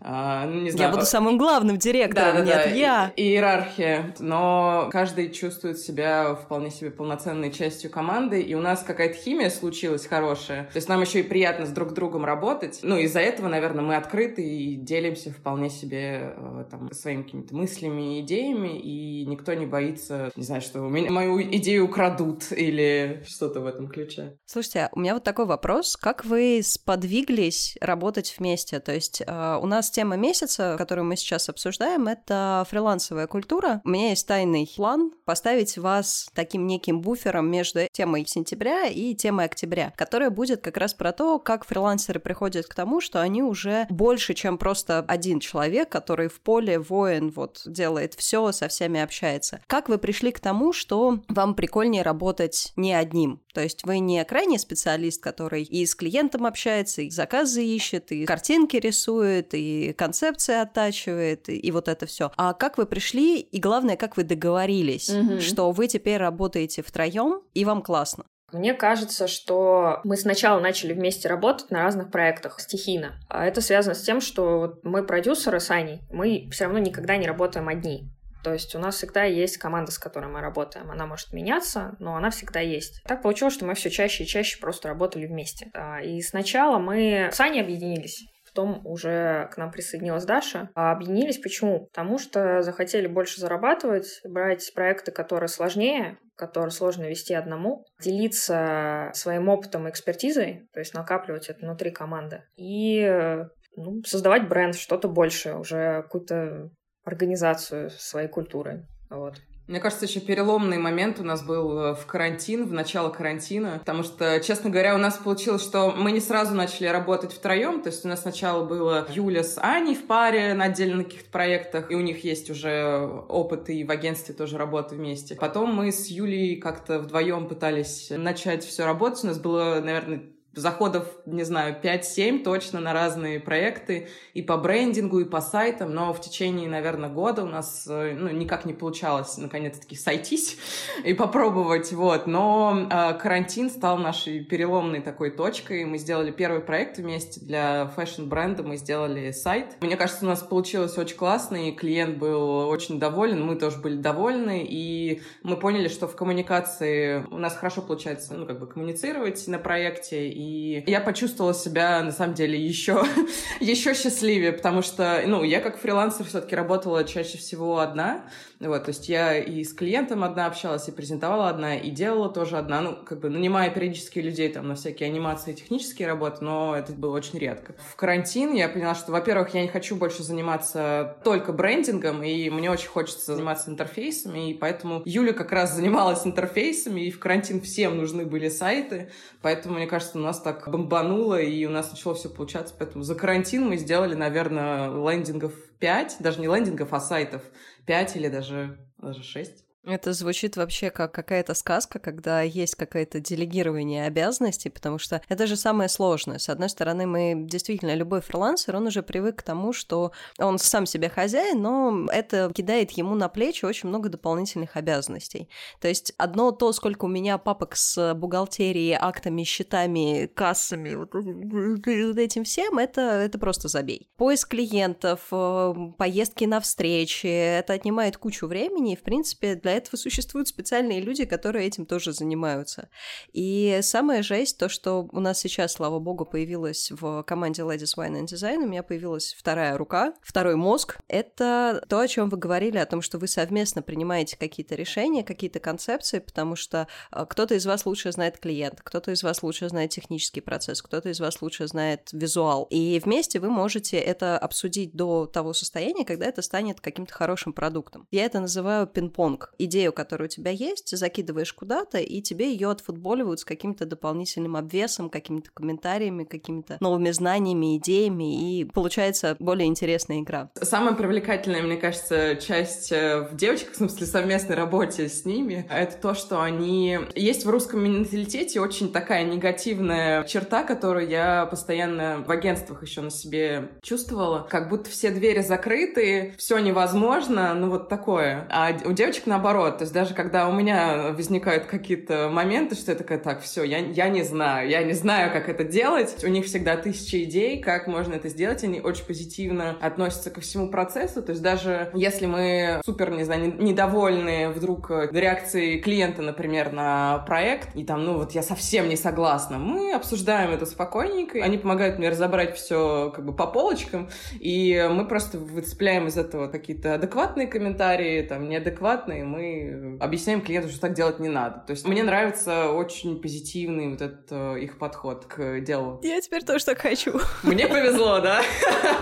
э, 0.01 0.45
ну, 0.47 0.61
не 0.61 0.71
знаю. 0.71 0.89
Я 0.89 0.95
буду 0.95 1.05
самым 1.05 1.37
главным 1.37 1.77
директором, 1.77 2.37
да, 2.37 2.41
да, 2.41 2.45
нет, 2.45 2.63
да, 2.65 2.69
я. 2.71 3.13
И, 3.15 3.21
иерархия. 3.21 4.15
Но 4.17 4.89
каждый 4.91 5.29
чувствует 5.29 5.77
себя 5.77 6.33
вполне 6.33 6.71
себе 6.71 6.89
полноценной 6.89 7.51
частью 7.51 7.91
команды, 7.91 8.41
и 8.41 8.55
у 8.55 8.59
нас 8.59 8.81
какая-то 8.81 9.13
химия 9.13 9.51
случилась 9.51 10.07
хорошая. 10.07 10.63
То 10.63 10.77
есть 10.77 10.89
нам 10.89 10.99
еще 10.99 11.19
и 11.19 11.23
приятно 11.23 11.67
с 11.67 11.69
друг 11.69 11.93
другом 11.93 12.25
работать. 12.25 12.79
Ну, 12.81 12.97
из-за 12.97 13.19
этого, 13.19 13.49
наверное, 13.49 13.83
мы 13.83 13.97
открыты 13.97 14.41
и 14.41 14.75
делимся 14.75 15.29
вполне 15.29 15.69
себе 15.69 16.33
э, 16.35 16.48
там 16.69 16.91
своими 16.93 17.23
какими-то 17.23 17.55
мыслями 17.55 18.17
и 18.17 18.21
идеями, 18.21 18.79
и 18.79 19.25
никто 19.25 19.53
не 19.53 19.65
боится, 19.65 20.31
не 20.35 20.43
знаю, 20.43 20.61
что 20.61 20.79
меня, 20.79 21.11
мою 21.11 21.41
идею 21.41 21.85
украдут 21.85 22.51
или 22.51 23.23
что-то 23.27 23.61
в 23.61 23.65
этом 23.65 23.87
ключе. 23.87 24.37
Слушайте, 24.45 24.89
у 24.93 24.99
меня 24.99 25.13
вот 25.13 25.23
такой 25.23 25.45
вопрос. 25.45 25.95
Как 25.95 26.25
вы 26.25 26.61
сподвиглись 26.63 27.77
работать 27.81 28.35
вместе? 28.37 28.79
То 28.79 28.93
есть 28.93 29.21
э, 29.25 29.59
у 29.61 29.65
нас 29.65 29.89
тема 29.91 30.15
месяца, 30.15 30.75
которую 30.77 31.05
мы 31.05 31.15
сейчас 31.15 31.49
обсуждаем, 31.49 32.07
это 32.07 32.65
фрилансовая 32.69 33.27
культура. 33.27 33.81
У 33.83 33.89
меня 33.89 34.09
есть 34.09 34.27
тайный 34.27 34.69
план 34.75 35.11
поставить 35.25 35.77
вас 35.77 36.29
таким 36.33 36.67
неким 36.67 37.01
буфером 37.01 37.49
между 37.49 37.81
темой 37.91 38.25
сентября 38.25 38.87
и 38.87 39.15
темой 39.15 39.45
октября, 39.45 39.93
которая 39.95 40.29
будет 40.29 40.61
как 40.61 40.77
раз 40.77 40.93
про 40.93 41.11
то, 41.11 41.39
как 41.39 41.65
фрилансеры 41.65 42.19
приходят 42.19 42.67
к 42.67 42.73
тому, 42.73 43.01
что 43.01 43.21
они 43.21 43.43
уже 43.43 43.85
больше, 43.89 44.33
чем 44.33 44.57
просто 44.57 45.05
один 45.07 45.39
человек, 45.39 45.89
который 45.89 46.27
в 46.27 46.38
поле 46.43 46.79
воин 46.79 47.29
вот 47.29 47.61
делает 47.65 48.13
все, 48.13 48.51
со 48.51 48.67
всеми 48.67 48.99
общается. 48.99 49.61
Как 49.67 49.89
вы 49.89 49.97
пришли 49.97 50.31
к 50.31 50.39
тому, 50.39 50.73
что 50.73 51.19
вам 51.27 51.55
прикольнее 51.55 52.03
работать 52.03 52.73
не 52.75 52.93
одним. 52.93 53.41
То 53.53 53.61
есть 53.61 53.85
вы 53.85 53.99
не 53.99 54.23
крайний 54.25 54.59
специалист, 54.59 55.21
который 55.21 55.63
и 55.63 55.85
с 55.85 55.95
клиентом 55.95 56.45
общается, 56.45 57.01
и 57.01 57.09
заказы 57.09 57.65
ищет, 57.65 58.11
и 58.11 58.25
картинки 58.25 58.77
рисует, 58.77 59.53
и 59.53 59.69
и 59.69 59.93
концепции 59.93 60.55
оттачивает, 60.55 61.49
и 61.49 61.71
вот 61.71 61.87
это 61.87 62.05
все. 62.05 62.31
А 62.37 62.53
как 62.53 62.77
вы 62.77 62.85
пришли, 62.85 63.39
и 63.39 63.59
главное, 63.59 63.95
как 63.95 64.17
вы 64.17 64.23
договорились, 64.23 65.09
mm-hmm. 65.09 65.41
что 65.41 65.71
вы 65.71 65.87
теперь 65.87 66.17
работаете 66.17 66.81
втроем, 66.81 67.41
и 67.53 67.65
вам 67.65 67.81
классно? 67.81 68.25
Мне 68.51 68.73
кажется, 68.73 69.27
что 69.27 70.01
мы 70.03 70.17
сначала 70.17 70.59
начали 70.59 70.93
вместе 70.93 71.27
работать 71.27 71.71
на 71.71 71.83
разных 71.83 72.11
проектах 72.11 72.59
стихийно. 72.59 73.19
А 73.29 73.45
это 73.45 73.61
связано 73.61 73.95
с 73.95 74.01
тем, 74.01 74.21
что 74.21 74.79
мы 74.83 75.05
продюсеры 75.05 75.59
с 75.59 75.71
Аней, 75.71 76.01
мы 76.09 76.49
все 76.51 76.65
равно 76.65 76.79
никогда 76.79 77.17
не 77.17 77.27
работаем 77.27 77.67
одни. 77.67 78.09
То 78.43 78.53
есть 78.53 78.73
у 78.73 78.79
нас 78.79 78.95
всегда 78.95 79.23
есть 79.23 79.57
команда, 79.57 79.91
с 79.91 79.99
которой 79.99 80.27
мы 80.27 80.39
работаем. 80.39 80.89
Она 80.91 81.05
может 81.05 81.33
меняться, 81.33 81.95
но 81.99 82.15
она 82.15 82.29
всегда 82.29 82.61
есть. 82.61 83.03
Так 83.03 83.21
получилось, 83.21 83.53
что 83.53 83.65
мы 83.65 83.73
все 83.73 83.89
чаще 83.89 84.23
и 84.23 84.27
чаще 84.27 84.59
просто 84.59 84.87
работали 84.87 85.27
вместе. 85.27 85.69
А, 85.73 86.01
и 86.01 86.21
сначала 86.21 86.79
мы 86.79 87.29
с 87.33 87.39
Аней 87.39 87.61
объединились. 87.61 88.25
Потом 88.47 88.81
уже 88.85 89.49
к 89.51 89.57
нам 89.57 89.71
присоединилась 89.71 90.25
Даша. 90.25 90.69
А 90.73 90.91
объединились 90.91 91.37
почему? 91.37 91.87
Потому 91.87 92.17
что 92.17 92.61
захотели 92.61 93.07
больше 93.07 93.39
зарабатывать, 93.39 94.21
брать 94.23 94.71
проекты, 94.73 95.11
которые 95.11 95.49
сложнее, 95.49 96.17
которые 96.39 96.71
сложно 96.71 97.03
вести 97.03 97.33
одному, 97.33 97.85
делиться 98.01 99.11
своим 99.13 99.49
опытом 99.49 99.87
и 99.87 99.91
экспертизой, 99.91 100.67
то 100.71 100.79
есть 100.79 100.93
накапливать 100.93 101.49
это 101.49 101.65
внутри 101.65 101.91
команды, 101.91 102.43
и 102.55 103.45
ну, 103.75 104.01
создавать 104.05 104.47
бренд, 104.47 104.75
что-то 104.75 105.09
большее, 105.09 105.57
уже 105.57 106.01
какую-то 106.03 106.69
организацию 107.03 107.89
своей 107.89 108.29
культуры. 108.29 108.87
Вот. 109.09 109.35
Мне 109.69 109.79
кажется, 109.79 110.05
еще 110.05 110.19
переломный 110.19 110.79
момент 110.79 111.19
у 111.19 111.23
нас 111.23 111.43
был 111.43 111.77
э, 111.77 111.93
в 111.93 112.07
карантин, 112.07 112.65
в 112.65 112.73
начало 112.73 113.09
карантина, 113.09 113.77
потому 113.77 114.01
что, 114.01 114.39
честно 114.39 114.71
говоря, 114.71 114.95
у 114.95 114.97
нас 114.97 115.17
получилось, 115.17 115.61
что 115.61 115.91
мы 115.91 116.11
не 116.11 116.19
сразу 116.19 116.55
начали 116.55 116.87
работать 116.87 117.31
втроем, 117.31 117.83
то 117.83 117.89
есть 117.89 118.03
у 118.03 118.07
нас 118.07 118.23
сначала 118.23 118.65
было 118.65 119.05
Юля 119.11 119.43
с 119.43 119.59
Аней 119.61 119.93
в 119.93 120.07
паре 120.07 120.55
на 120.55 120.65
отдельно 120.65 121.03
каких-то 121.03 121.29
проектах, 121.29 121.91
и 121.91 121.95
у 121.95 122.01
них 122.01 122.23
есть 122.23 122.49
уже 122.49 123.07
опыт 123.29 123.69
и 123.69 123.83
в 123.83 123.91
агентстве 123.91 124.33
тоже 124.33 124.57
работы 124.57 124.95
вместе. 124.95 125.35
Потом 125.35 125.71
мы 125.75 125.91
с 125.91 126.07
Юлей 126.07 126.55
как-то 126.55 126.97
вдвоем 126.97 127.47
пытались 127.47 128.09
начать 128.09 128.63
все 128.63 128.85
работать, 128.85 129.23
у 129.23 129.27
нас 129.27 129.37
было, 129.37 129.79
наверное, 129.83 130.23
заходов, 130.53 131.07
не 131.25 131.43
знаю, 131.43 131.75
5-7 131.81 132.43
точно 132.43 132.79
на 132.79 132.93
разные 132.93 133.39
проекты 133.39 134.09
и 134.33 134.41
по 134.41 134.57
брендингу, 134.57 135.19
и 135.19 135.25
по 135.25 135.41
сайтам, 135.41 135.93
но 135.93 136.13
в 136.13 136.21
течение, 136.21 136.67
наверное, 136.67 137.09
года 137.09 137.43
у 137.43 137.47
нас 137.47 137.87
э, 137.89 138.15
ну, 138.17 138.29
никак 138.29 138.65
не 138.65 138.73
получалось 138.73 139.37
наконец-таки 139.37 139.95
сойтись 139.95 140.57
и 141.03 141.13
попробовать, 141.13 141.91
вот. 141.91 142.27
Но 142.27 142.87
э, 142.89 143.13
карантин 143.19 143.69
стал 143.69 143.97
нашей 143.97 144.43
переломной 144.43 145.01
такой 145.01 145.31
точкой. 145.31 145.85
Мы 145.85 145.97
сделали 145.97 146.31
первый 146.31 146.61
проект 146.61 146.97
вместе 146.97 147.39
для 147.39 147.87
фэшн-бренда, 147.95 148.63
мы 148.63 148.77
сделали 148.77 149.31
сайт. 149.31 149.77
Мне 149.81 149.97
кажется, 149.97 150.25
у 150.25 150.27
нас 150.27 150.41
получилось 150.41 150.97
очень 150.97 151.17
классно, 151.17 151.69
и 151.69 151.71
клиент 151.71 152.17
был 152.17 152.67
очень 152.67 152.99
доволен, 152.99 153.45
мы 153.45 153.55
тоже 153.55 153.77
были 153.77 153.97
довольны, 153.97 154.65
и 154.67 155.21
мы 155.43 155.57
поняли, 155.57 155.87
что 155.87 156.07
в 156.07 156.15
коммуникации 156.15 157.25
у 157.29 157.37
нас 157.37 157.55
хорошо 157.55 157.81
получается, 157.81 158.33
ну, 158.33 158.45
как 158.45 158.59
бы 158.59 158.67
коммуницировать 158.67 159.47
на 159.47 159.59
проекте, 159.59 160.29
и 160.39 160.83
я 160.87 161.01
почувствовала 161.01 161.53
себя, 161.53 162.01
на 162.01 162.13
самом 162.13 162.33
деле, 162.33 162.57
еще, 162.57 163.03
еще 163.59 163.93
счастливее, 163.93 164.53
потому 164.53 164.81
что, 164.81 165.21
ну, 165.27 165.43
я 165.43 165.59
как 165.59 165.77
фрилансер 165.77 166.25
все-таки 166.25 166.55
работала 166.55 167.03
чаще 167.03 167.37
всего 167.37 167.79
одна, 167.79 168.23
вот, 168.67 168.83
то 168.83 168.89
есть 168.89 169.07
я 169.07 169.37
и 169.37 169.63
с 169.63 169.73
клиентом 169.73 170.23
одна 170.23 170.45
общалась, 170.45 170.87
и 170.89 170.91
презентовала 170.91 171.47
одна, 171.47 171.77
и 171.77 171.89
делала 171.91 172.29
тоже 172.29 172.57
одна, 172.57 172.81
ну, 172.81 172.97
как 173.05 173.21
бы 173.21 173.29
нанимая 173.29 173.69
периодически 173.69 174.19
людей 174.19 174.49
там 174.49 174.67
на 174.67 174.75
всякие 174.75 175.07
анимации, 175.07 175.53
технические 175.53 176.09
работы, 176.09 176.43
но 176.43 176.75
это 176.75 176.91
было 176.91 177.15
очень 177.15 177.39
редко. 177.39 177.73
В 177.79 177.95
карантин 177.95 178.53
я 178.53 178.67
поняла, 178.67 178.95
что, 178.95 179.13
во-первых, 179.13 179.53
я 179.53 179.61
не 179.61 179.69
хочу 179.69 179.95
больше 179.95 180.23
заниматься 180.23 181.17
только 181.23 181.53
брендингом, 181.53 182.21
и 182.21 182.49
мне 182.49 182.69
очень 182.69 182.89
хочется 182.89 183.33
заниматься 183.33 183.71
интерфейсами, 183.71 184.51
и 184.51 184.53
поэтому 184.53 185.03
Юля 185.05 185.31
как 185.31 185.53
раз 185.53 185.73
занималась 185.73 186.27
интерфейсами, 186.27 187.01
и 187.01 187.11
в 187.11 187.19
карантин 187.19 187.61
всем 187.61 187.95
нужны 187.95 188.25
были 188.25 188.49
сайты, 188.49 189.09
поэтому, 189.41 189.75
мне 189.75 189.87
кажется, 189.87 190.17
у 190.17 190.21
нас 190.21 190.41
так 190.41 190.69
бомбануло, 190.69 191.39
и 191.39 191.65
у 191.65 191.69
нас 191.69 191.91
начало 191.91 192.15
все 192.15 192.27
получаться, 192.27 192.75
поэтому 192.77 193.05
за 193.05 193.15
карантин 193.15 193.69
мы 193.69 193.77
сделали, 193.77 194.15
наверное, 194.15 194.89
лендингов 194.89 195.53
5, 195.79 196.17
даже 196.19 196.41
не 196.41 196.47
лендингов, 196.47 196.91
а 196.91 196.99
сайтов 196.99 197.41
5 197.89 198.15
или 198.15 198.27
даже, 198.27 198.77
даже 198.99 199.23
6. 199.23 199.65
Это 199.85 200.11
звучит 200.13 200.57
вообще 200.57 200.89
как 200.89 201.13
какая-то 201.13 201.53
сказка, 201.53 201.99
когда 201.99 202.41
есть 202.41 202.75
какое-то 202.75 203.19
делегирование 203.21 204.05
обязанностей, 204.05 204.69
потому 204.69 204.99
что 204.99 205.21
это 205.29 205.47
же 205.47 205.55
самое 205.55 205.87
сложное. 205.87 206.37
С 206.37 206.49
одной 206.49 206.69
стороны, 206.69 207.07
мы 207.07 207.33
действительно, 207.47 207.95
любой 207.95 208.21
фрилансер, 208.21 208.75
он 208.75 208.87
уже 208.87 209.03
привык 209.03 209.37
к 209.37 209.41
тому, 209.41 209.71
что 209.71 210.11
он 210.37 210.59
сам 210.59 210.85
себе 210.85 211.09
хозяин, 211.09 211.61
но 211.61 212.07
это 212.11 212.51
кидает 212.53 212.91
ему 212.91 213.15
на 213.15 213.29
плечи 213.29 213.63
очень 213.63 213.87
много 213.87 214.09
дополнительных 214.09 214.75
обязанностей. 214.75 215.49
То 215.79 215.87
есть 215.87 216.13
одно 216.17 216.51
то, 216.51 216.73
сколько 216.73 217.05
у 217.05 217.09
меня 217.09 217.37
папок 217.37 217.77
с 217.77 218.13
бухгалтерией, 218.13 218.97
актами, 218.99 219.43
счетами, 219.43 220.25
кассами, 220.27 220.95
вот, 220.95 221.13
вот 221.13 222.17
этим 222.17 222.43
всем, 222.43 222.77
это, 222.77 223.01
это 223.01 223.39
просто 223.39 223.69
забей. 223.69 224.09
Поиск 224.17 224.49
клиентов, 224.49 225.21
э, 225.31 225.73
поездки 225.97 226.43
на 226.43 226.59
встречи, 226.59 227.27
это 227.27 227.73
отнимает 227.73 228.17
кучу 228.17 228.45
времени, 228.47 228.93
и, 228.93 228.97
в 228.97 229.03
принципе, 229.03 229.55
для 229.55 229.68
для 229.69 229.77
этого 229.77 229.97
существуют 229.97 230.47
специальные 230.47 230.99
люди, 230.99 231.25
которые 231.25 231.67
этим 231.67 231.85
тоже 231.85 232.11
занимаются. 232.11 232.89
И 233.33 233.79
самая 233.83 234.23
жесть, 234.23 234.57
то, 234.57 234.67
что 234.67 235.07
у 235.11 235.19
нас 235.19 235.37
сейчас, 235.37 235.73
слава 235.73 235.99
богу, 235.99 236.25
появилась 236.25 236.89
в 236.91 237.21
команде 237.21 237.61
Ladies 237.61 237.95
Wine 237.95 238.21
and 238.21 238.25
Design, 238.25 238.63
у 238.63 238.67
меня 238.67 238.81
появилась 238.81 239.35
вторая 239.37 239.77
рука, 239.77 240.13
второй 240.23 240.55
мозг. 240.55 240.97
Это 241.07 241.83
то, 241.87 241.99
о 241.99 242.07
чем 242.07 242.29
вы 242.29 242.37
говорили, 242.37 242.79
о 242.79 242.87
том, 242.87 243.03
что 243.03 243.19
вы 243.19 243.27
совместно 243.27 243.83
принимаете 243.83 244.37
какие-то 244.37 244.73
решения, 244.73 245.23
какие-то 245.23 245.59
концепции, 245.59 246.17
потому 246.17 246.55
что 246.55 246.87
а, 247.11 247.27
кто-то 247.27 247.53
из 247.53 247.67
вас 247.67 247.85
лучше 247.85 248.11
знает 248.11 248.39
клиента, 248.39 248.81
кто-то 248.83 249.11
из 249.11 249.21
вас 249.21 249.43
лучше 249.43 249.69
знает 249.69 249.91
технический 249.91 250.41
процесс, 250.41 250.81
кто-то 250.81 251.09
из 251.09 251.19
вас 251.19 251.43
лучше 251.43 251.67
знает 251.67 252.09
визуал. 252.11 252.65
И 252.71 252.99
вместе 253.03 253.39
вы 253.39 253.51
можете 253.51 253.97
это 253.97 254.35
обсудить 254.39 254.95
до 254.95 255.27
того 255.27 255.53
состояния, 255.53 256.05
когда 256.05 256.25
это 256.25 256.41
станет 256.41 256.81
каким-то 256.81 257.13
хорошим 257.13 257.53
продуктом. 257.53 258.07
Я 258.09 258.25
это 258.25 258.39
называю 258.39 258.87
пинг-понг 258.87 259.53
идею, 259.59 259.93
которая 259.93 260.27
у 260.27 260.29
тебя 260.29 260.51
есть, 260.51 260.97
закидываешь 260.97 261.53
куда-то, 261.53 261.99
и 261.99 262.21
тебе 262.21 262.51
ее 262.51 262.71
отфутболивают 262.71 263.41
с 263.41 263.45
каким-то 263.45 263.85
дополнительным 263.85 264.55
обвесом, 264.55 265.09
какими-то 265.09 265.51
комментариями, 265.53 266.23
какими-то 266.23 266.77
новыми 266.79 267.11
знаниями, 267.11 267.77
идеями, 267.77 268.59
и 268.59 268.65
получается 268.65 269.35
более 269.39 269.67
интересная 269.67 270.21
игра. 270.21 270.49
Самая 270.61 270.93
привлекательная, 270.93 271.61
мне 271.61 271.77
кажется, 271.77 272.35
часть 272.35 272.91
э, 272.91 273.27
в 273.31 273.35
девочках, 273.35 273.73
в 273.73 273.77
смысле 273.77 274.07
совместной 274.07 274.55
работе 274.55 275.09
с 275.09 275.25
ними, 275.25 275.67
это 275.69 275.97
то, 275.97 276.13
что 276.13 276.41
они... 276.41 276.99
Есть 277.15 277.45
в 277.45 277.49
русском 277.49 277.83
менталитете 277.83 278.61
очень 278.61 278.91
такая 278.91 279.23
негативная 279.23 280.23
черта, 280.23 280.63
которую 280.63 281.07
я 281.09 281.45
постоянно 281.45 282.23
в 282.25 282.31
агентствах 282.31 282.83
еще 282.83 283.01
на 283.01 283.11
себе 283.11 283.71
чувствовала, 283.81 284.47
как 284.49 284.69
будто 284.69 284.89
все 284.89 285.11
двери 285.11 285.41
закрыты, 285.41 286.33
все 286.37 286.57
невозможно, 286.59 287.53
ну 287.53 287.69
вот 287.69 287.89
такое. 287.89 288.47
А 288.49 288.71
у 288.85 288.93
девочек, 288.93 289.25
наоборот, 289.25 289.48
наоборот. 289.49 289.79
То 289.79 289.83
есть 289.83 289.93
даже 289.93 290.13
когда 290.13 290.47
у 290.47 290.53
меня 290.53 291.11
возникают 291.11 291.65
какие-то 291.65 292.29
моменты, 292.29 292.75
что 292.75 292.91
я 292.91 292.97
такая, 292.97 293.17
так, 293.17 293.41
все, 293.41 293.63
я, 293.63 293.79
я 293.79 294.09
не 294.09 294.23
знаю, 294.23 294.69
я 294.69 294.83
не 294.83 294.93
знаю, 294.93 295.31
как 295.31 295.49
это 295.49 295.63
делать. 295.63 296.23
У 296.23 296.27
них 296.27 296.45
всегда 296.45 296.77
тысяча 296.77 297.23
идей, 297.23 297.59
как 297.59 297.87
можно 297.87 298.13
это 298.13 298.29
сделать. 298.29 298.63
Они 298.63 298.79
очень 298.79 299.05
позитивно 299.05 299.77
относятся 299.81 300.29
ко 300.29 300.41
всему 300.41 300.69
процессу. 300.69 301.21
То 301.21 301.31
есть 301.31 301.41
даже 301.41 301.89
если 301.93 302.25
мы 302.25 302.81
супер, 302.85 303.11
не 303.11 303.23
знаю, 303.23 303.55
недовольны 303.59 304.49
вдруг 304.49 304.91
реакцией 305.11 305.79
клиента, 305.79 306.21
например, 306.21 306.71
на 306.71 307.19
проект, 307.19 307.75
и 307.75 307.83
там, 307.83 308.05
ну 308.05 308.17
вот 308.17 308.31
я 308.31 308.43
совсем 308.43 308.87
не 308.87 308.95
согласна, 308.95 309.57
мы 309.57 309.93
обсуждаем 309.93 310.51
это 310.51 310.65
спокойненько. 310.65 311.39
Они 311.43 311.57
помогают 311.57 311.97
мне 311.97 312.09
разобрать 312.09 312.55
все 312.55 313.11
как 313.15 313.25
бы 313.25 313.33
по 313.33 313.47
полочкам, 313.47 314.09
и 314.39 314.87
мы 314.91 315.07
просто 315.07 315.37
выцепляем 315.37 316.07
из 316.07 316.17
этого 316.17 316.47
какие-то 316.47 316.95
адекватные 316.95 317.47
комментарии, 317.47 318.21
там, 318.21 318.47
неадекватные, 318.47 319.23
мы 319.23 319.38
мы 319.39 319.97
объясняем 319.99 320.41
клиенту, 320.41 320.69
что 320.69 320.81
так 320.81 320.93
делать 320.93 321.19
не 321.19 321.29
надо. 321.29 321.59
То 321.65 321.71
есть 321.71 321.87
мне 321.87 322.03
нравится 322.03 322.71
очень 322.71 323.21
позитивный 323.21 323.89
вот 323.89 324.01
этот 324.01 324.31
э, 324.31 324.59
их 324.59 324.77
подход 324.77 325.25
к 325.25 325.61
делу. 325.61 325.99
Я 326.03 326.19
теперь 326.21 326.43
тоже 326.43 326.65
так 326.65 326.79
хочу. 326.79 327.19
Мне 327.43 327.67
повезло, 327.67 328.19
да? 328.19 328.41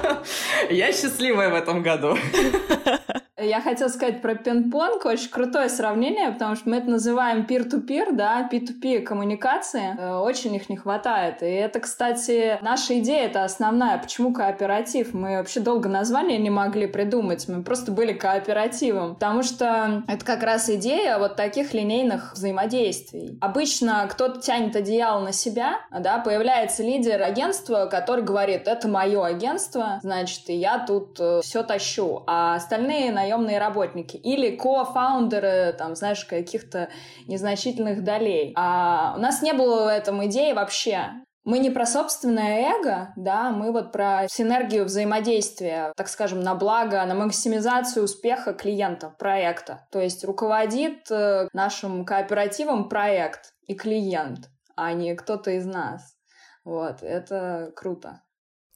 Я 0.70 0.92
счастливая 0.92 1.50
в 1.50 1.56
этом 1.56 1.82
году. 1.84 2.16
Я 3.40 3.62
хотела 3.62 3.88
сказать 3.90 4.22
про 4.24 4.34
пинг-понг. 4.34 5.06
Очень 5.06 5.30
крутое 5.30 5.70
сравнение, 5.70 6.32
потому 6.32 6.56
что 6.56 6.70
мы 6.70 6.78
это 6.78 6.90
называем 6.90 7.46
peer-to-peer, 7.48 8.14
да, 8.14 8.50
P2P 8.52 9.02
коммуникации. 9.02 9.96
Э, 9.96 10.16
очень 10.16 10.56
их 10.56 10.70
не 10.70 10.78
хватает. 10.78 11.44
И 11.44 11.46
это, 11.46 11.80
кстати, 11.80 12.58
наша 12.64 12.98
идея, 13.00 13.26
это 13.28 13.44
основная. 13.44 14.00
Почему 14.00 14.34
кооператив? 14.34 15.14
Мы 15.14 15.38
вообще 15.38 15.60
долго 15.60 15.88
название 15.88 16.40
не 16.40 16.50
могли 16.50 16.88
придумать. 16.88 17.48
Мы 17.48 17.62
просто 17.62 17.92
были 17.92 18.12
кооперативом. 18.12 19.14
Потому 19.14 19.44
что 19.44 20.02
это 20.08 20.26
как 20.26 20.42
раз 20.42 20.68
идея 20.72 21.20
вот 21.20 21.36
таких 21.36 21.76
линейных 21.76 22.34
взаимодействий. 22.34 23.38
Обычно 23.40 24.08
кто-то 24.10 24.42
тянет 24.42 24.76
одеяло 24.76 25.20
на 25.20 25.32
себя, 25.32 25.76
да, 25.92 26.18
появляется 26.18 26.82
лидер 26.82 27.22
агентства, 27.22 27.86
который 27.86 28.24
говорит, 28.24 28.68
это 28.68 28.88
мое 28.88 29.24
агентство, 29.24 30.00
значит, 30.02 30.50
и 30.50 30.56
я 30.56 30.80
тут 30.80 31.20
э, 31.20 31.42
все 31.44 31.62
тащу. 31.62 32.24
А 32.26 32.56
остальные 32.56 33.12
наемные 33.28 33.60
работники 33.60 34.16
или 34.18 34.56
ко-фаундеры, 34.56 35.74
там, 35.78 35.96
знаешь, 35.96 36.26
каких-то 36.26 36.90
незначительных 37.28 38.04
долей. 38.04 38.54
А 38.56 39.14
у 39.18 39.20
нас 39.20 39.42
не 39.42 39.54
было 39.54 39.86
в 39.86 39.88
этом 39.88 40.26
идеи 40.26 40.54
вообще. 40.54 41.10
Мы 41.44 41.60
не 41.60 41.70
про 41.70 41.86
собственное 41.86 42.74
эго, 42.74 43.14
да, 43.16 43.52
мы 43.52 43.72
вот 43.72 43.94
про 43.94 44.28
синергию 44.30 44.84
взаимодействия, 44.84 45.94
так 45.96 46.10
скажем, 46.10 46.42
на 46.42 46.56
благо, 46.56 47.06
на 47.06 47.16
максимизацию 47.16 48.04
успеха 48.04 48.54
клиента, 48.54 49.16
проекта. 49.18 49.88
То 49.92 50.02
есть 50.02 50.26
руководит 50.26 51.10
э, 51.10 51.48
нашим 51.54 52.04
кооперативом 52.04 52.90
проект 52.90 53.54
и 53.66 53.76
клиент, 53.76 54.50
а 54.76 54.92
не 54.92 55.16
кто-то 55.16 55.52
из 55.52 55.66
нас. 55.66 56.18
Вот, 56.66 57.02
это 57.02 57.72
круто. 57.78 58.24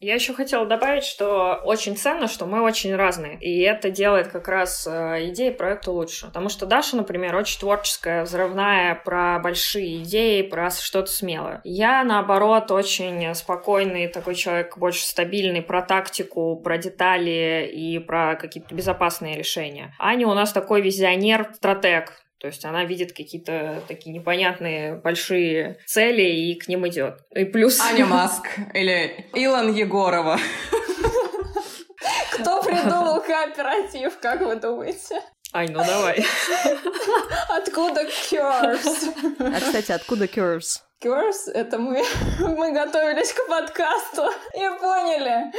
Я 0.04 0.16
еще 0.16 0.34
хотела 0.34 0.66
добавить, 0.66 1.04
что 1.04 1.62
очень 1.64 1.96
ценно, 1.96 2.28
что 2.28 2.48
мы 2.48 2.64
очень 2.64 2.96
разные. 2.96 3.38
И 3.40 3.62
это 3.62 3.92
делает 3.92 4.30
как 4.30 4.48
раз 4.48 4.88
э, 4.88 5.28
идеи 5.30 5.52
проекта 5.52 5.92
лучше. 5.92 6.26
Потому 6.26 6.50
что 6.50 6.66
Даша, 6.66 6.98
например, 6.98 7.36
очень 7.36 7.60
творческая, 7.60 8.24
взрывная, 8.24 8.96
про 8.96 9.38
большие 9.38 10.02
идеи, 10.02 10.42
про 10.42 10.72
что-то 10.72 11.12
смелое. 11.12 11.62
Я, 11.64 12.04
наоборот, 12.04 12.72
очень 12.72 13.36
спокойный 13.36 14.08
такой 14.08 14.34
человек, 14.34 14.76
больше 14.76 15.06
стабильный, 15.06 15.62
про 15.62 15.84
тактику, 15.84 16.56
про 16.56 16.80
детали 16.80 17.70
и 17.72 18.00
про 18.00 18.36
какие-то 18.36 18.74
безопасные 18.74 19.38
решения. 19.38 19.94
Аня 20.00 20.28
у 20.28 20.34
нас 20.34 20.52
такой 20.52 20.82
визионер, 20.82 21.52
стратег. 21.54 22.24
То 22.42 22.48
есть 22.48 22.66
она 22.66 22.86
видит 22.86 23.14
какие-то 23.14 23.84
такие 23.88 24.12
непонятные 24.12 24.96
большие 24.96 25.78
цели 25.86 26.24
и 26.24 26.56
к 26.56 26.68
ним 26.68 26.88
идет. 26.88 27.20
И 27.36 27.46
плюс... 27.46 27.80
Аня 27.80 28.06
Маск 28.08 28.48
или 28.74 29.28
Илон 29.36 29.72
Егорова. 29.72 30.40
Кто 32.32 32.64
придумал 32.64 33.22
кооператив, 33.22 34.18
как 34.20 34.42
вы 34.42 34.56
думаете? 34.56 35.22
Ай, 35.54 35.68
ну 35.68 35.86
давай. 35.86 36.26
Откуда 37.50 38.06
Curves? 38.06 39.14
А, 39.38 39.60
кстати, 39.60 39.92
откуда 39.92 40.26
Curves? 40.26 40.80
Curves— 41.04 41.52
это 41.54 41.78
мы, 41.78 42.04
мы 42.40 42.72
готовились 42.72 43.34
к 43.34 43.48
подкасту 43.48 44.30
и 44.56 44.80
поняли. 44.80 45.52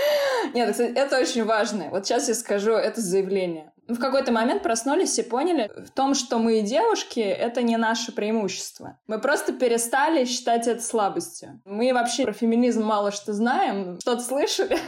Нет, 0.52 0.72
кстати, 0.72 0.92
это 0.96 1.20
очень 1.20 1.44
важно. 1.44 1.90
Вот 1.90 2.06
сейчас 2.06 2.26
я 2.28 2.34
скажу 2.34 2.72
это 2.72 3.00
заявление. 3.00 3.72
В 3.92 3.99
какой-то 3.99 4.32
момент 4.32 4.62
проснулись 4.62 5.18
и 5.18 5.22
поняли 5.22 5.70
в 5.87 5.90
том, 5.90 6.14
что 6.14 6.38
мы 6.38 6.62
девушки, 6.62 7.20
это 7.20 7.62
не 7.62 7.76
наше 7.76 8.12
преимущество. 8.12 8.99
Мы 9.06 9.18
просто 9.18 9.52
перестали 9.52 10.25
считать 10.25 10.66
это 10.66 10.82
слабостью. 10.82 11.61
Мы 11.64 11.92
вообще 11.92 12.25
про 12.25 12.32
феминизм 12.32 12.82
мало 12.82 13.11
что 13.12 13.32
знаем, 13.32 13.99
что-то 14.00 14.22
слышали, 14.22 14.78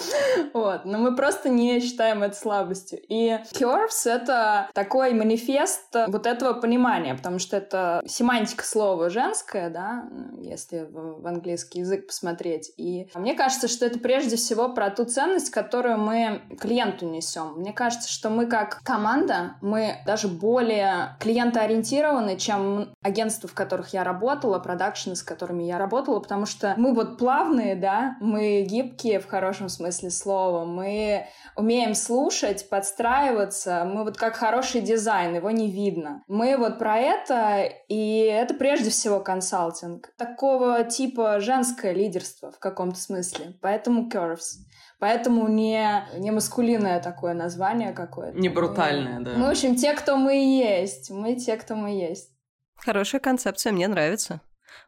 вот, 0.54 0.84
но 0.84 0.98
мы 0.98 1.14
просто 1.14 1.48
не 1.48 1.80
считаем 1.80 2.22
это 2.22 2.36
слабостью. 2.36 3.00
И 3.08 3.38
curves— 3.52 4.04
это 4.06 4.70
такой 4.72 5.12
манифест 5.12 5.94
вот 6.08 6.26
этого 6.26 6.54
понимания, 6.54 7.14
потому 7.14 7.38
что 7.38 7.56
это 7.56 8.02
семантика 8.06 8.64
слова 8.64 9.10
женская, 9.10 9.68
да, 9.70 10.08
если 10.38 10.88
в 10.90 11.26
английский 11.26 11.80
язык 11.80 12.06
посмотреть. 12.06 12.72
И 12.76 13.08
мне 13.14 13.34
кажется, 13.34 13.68
что 13.68 13.84
это 13.84 13.98
прежде 13.98 14.36
всего 14.36 14.68
про 14.70 14.90
ту 14.90 15.04
ценность, 15.04 15.50
которую 15.50 15.98
мы 15.98 16.42
клиенту 16.58 17.06
несем. 17.06 17.54
Мне 17.56 17.72
кажется, 17.72 18.10
что 18.10 18.30
мы 18.30 18.46
как 18.54 18.82
команда, 18.84 19.56
мы 19.62 19.96
даже 20.06 20.28
более 20.28 21.16
клиентоориентированы, 21.18 22.36
чем 22.36 22.94
агентства, 23.02 23.48
в 23.48 23.52
которых 23.52 23.88
я 23.88 24.04
работала, 24.04 24.60
продакшены, 24.60 25.16
с 25.16 25.24
которыми 25.24 25.64
я 25.64 25.76
работала, 25.76 26.20
потому 26.20 26.46
что 26.46 26.74
мы 26.76 26.94
вот 26.94 27.18
плавные, 27.18 27.74
да, 27.74 28.16
мы 28.20 28.62
гибкие 28.62 29.18
в 29.18 29.26
хорошем 29.26 29.68
смысле 29.68 30.10
слова, 30.10 30.64
мы 30.64 31.26
умеем 31.56 31.96
слушать, 31.96 32.68
подстраиваться, 32.68 33.84
мы 33.92 34.04
вот 34.04 34.16
как 34.16 34.36
хороший 34.36 34.82
дизайн, 34.82 35.34
его 35.34 35.50
не 35.50 35.68
видно. 35.68 36.22
Мы 36.28 36.56
вот 36.56 36.78
про 36.78 36.98
это, 36.98 37.68
и 37.88 38.18
это 38.20 38.54
прежде 38.54 38.90
всего 38.90 39.18
консалтинг. 39.18 40.10
Такого 40.16 40.84
типа 40.84 41.40
женское 41.40 41.92
лидерство 41.92 42.52
в 42.52 42.60
каком-то 42.60 43.00
смысле. 43.00 43.56
Поэтому 43.60 44.08
Curves. 44.08 44.60
Поэтому 45.04 45.48
не, 45.48 46.06
не 46.16 46.30
маскулинное 46.30 46.98
такое 46.98 47.34
название 47.34 47.92
какое-то. 47.92 48.38
Не 48.38 48.48
брутальное, 48.48 49.18
мы, 49.18 49.24
да. 49.26 49.32
Мы, 49.36 49.46
в 49.48 49.50
общем, 49.50 49.76
те, 49.76 49.92
кто 49.92 50.16
мы 50.16 50.32
есть. 50.32 51.10
Мы 51.10 51.34
те, 51.34 51.58
кто 51.58 51.76
мы 51.76 51.90
есть. 51.90 52.30
Хорошая 52.74 53.20
концепция, 53.20 53.72
мне 53.74 53.86
нравится. 53.86 54.40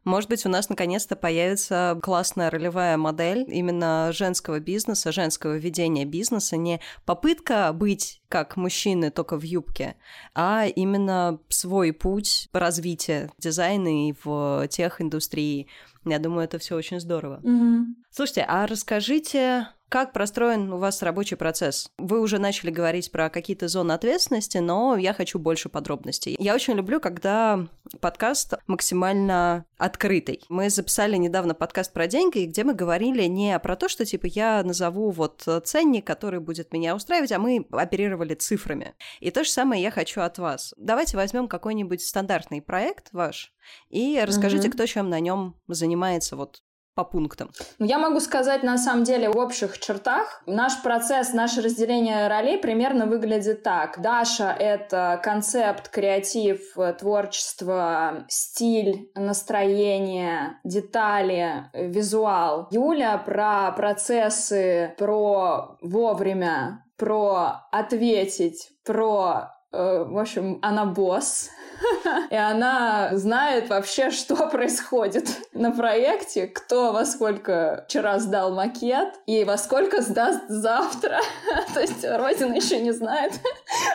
Может 0.04 0.30
быть, 0.30 0.46
у 0.46 0.48
нас 0.48 0.70
наконец-то 0.70 1.16
появится 1.16 2.00
классная 2.02 2.48
ролевая 2.48 2.96
модель 2.96 3.44
именно 3.46 4.08
женского 4.10 4.58
бизнеса, 4.58 5.12
женского 5.12 5.58
ведения 5.58 6.06
бизнеса, 6.06 6.56
не 6.56 6.80
попытка 7.04 7.70
быть 7.74 8.22
как 8.30 8.56
мужчины 8.56 9.10
только 9.10 9.36
в 9.38 9.42
юбке, 9.42 9.96
а 10.34 10.64
именно 10.64 11.40
свой 11.50 11.92
путь 11.92 12.48
развития 12.54 13.30
дизайна 13.36 14.08
и 14.08 14.14
в 14.24 14.66
тех 14.68 15.02
индустрии. 15.02 15.68
Я 16.06 16.18
думаю, 16.20 16.44
это 16.44 16.58
все 16.58 16.74
очень 16.74 17.00
здорово. 17.00 17.42
Mm-hmm. 17.42 17.84
Слушайте, 18.10 18.46
а 18.48 18.66
расскажите 18.66 19.68
как 19.88 20.12
простроен 20.12 20.72
у 20.72 20.78
вас 20.78 21.02
рабочий 21.02 21.36
процесс? 21.36 21.90
Вы 21.98 22.20
уже 22.20 22.38
начали 22.38 22.70
говорить 22.70 23.10
про 23.12 23.30
какие-то 23.30 23.68
зоны 23.68 23.92
ответственности, 23.92 24.58
но 24.58 24.96
я 24.96 25.12
хочу 25.12 25.38
больше 25.38 25.68
подробностей. 25.68 26.36
Я 26.38 26.54
очень 26.54 26.74
люблю, 26.74 27.00
когда 27.00 27.66
подкаст 28.00 28.54
максимально 28.66 29.64
открытый. 29.78 30.42
Мы 30.48 30.70
записали 30.70 31.16
недавно 31.16 31.54
подкаст 31.54 31.92
про 31.92 32.06
деньги, 32.06 32.46
где 32.46 32.64
мы 32.64 32.74
говорили 32.74 33.24
не 33.24 33.58
про 33.58 33.76
то, 33.76 33.88
что 33.88 34.04
типа 34.04 34.26
я 34.26 34.62
назову 34.64 35.10
вот 35.10 35.46
ценник, 35.64 36.06
который 36.06 36.40
будет 36.40 36.72
меня 36.72 36.96
устраивать, 36.96 37.32
а 37.32 37.38
мы 37.38 37.66
оперировали 37.70 38.34
цифрами. 38.34 38.94
И 39.20 39.30
то 39.30 39.44
же 39.44 39.50
самое 39.50 39.82
я 39.82 39.90
хочу 39.90 40.20
от 40.20 40.38
вас. 40.38 40.74
Давайте 40.76 41.16
возьмем 41.16 41.48
какой-нибудь 41.48 42.02
стандартный 42.02 42.60
проект 42.60 43.08
ваш 43.12 43.52
и 43.88 44.22
расскажите, 44.24 44.68
mm-hmm. 44.68 44.72
кто 44.72 44.86
чем 44.86 45.10
на 45.10 45.20
нем 45.20 45.56
занимается 45.68 46.36
вот 46.36 46.62
по 46.96 47.04
пунктам? 47.04 47.50
Ну, 47.78 47.86
я 47.86 47.98
могу 47.98 48.20
сказать, 48.20 48.62
на 48.62 48.78
самом 48.78 49.04
деле, 49.04 49.28
в 49.28 49.36
общих 49.36 49.78
чертах. 49.78 50.42
Наш 50.46 50.82
процесс, 50.82 51.34
наше 51.34 51.60
разделение 51.60 52.26
ролей 52.26 52.58
примерно 52.58 53.06
выглядит 53.06 53.62
так. 53.62 54.00
Даша— 54.00 54.50
это 54.58 55.20
концепт, 55.22 55.88
креатив, 55.90 56.74
творчество, 56.98 58.24
стиль, 58.28 59.10
настроение, 59.14 60.58
детали, 60.64 61.70
визуал. 61.74 62.66
Юля 62.70 63.18
про 63.18 63.72
процессы, 63.72 64.94
про 64.96 65.76
вовремя, 65.82 66.82
про 66.96 67.68
ответить, 67.72 68.70
про 68.84 69.55
в 70.04 70.18
общем, 70.18 70.58
она 70.62 70.84
босс, 70.84 71.50
и 72.30 72.34
она 72.34 73.10
знает 73.12 73.68
вообще, 73.68 74.10
что 74.10 74.48
происходит 74.48 75.28
на 75.52 75.70
проекте, 75.70 76.46
кто 76.46 76.92
во 76.92 77.04
сколько 77.04 77.84
вчера 77.88 78.18
сдал 78.18 78.54
макет 78.54 79.08
и 79.26 79.44
во 79.44 79.56
сколько 79.56 80.02
сдаст 80.02 80.42
завтра. 80.48 81.20
То 81.74 81.80
есть 81.80 82.04
Родина 82.04 82.54
еще 82.54 82.80
не 82.80 82.92
знает, 82.92 83.32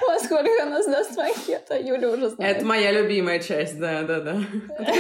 во 0.08 0.20
сколько 0.20 0.64
она 0.64 0.82
сдаст 0.82 1.16
макет, 1.18 1.66
а 1.70 1.78
Юля 1.78 2.10
уже 2.10 2.30
знает. 2.30 2.58
Это 2.58 2.66
моя 2.66 2.92
любимая 2.92 3.40
часть, 3.40 3.80
да-да-да. 3.80 4.38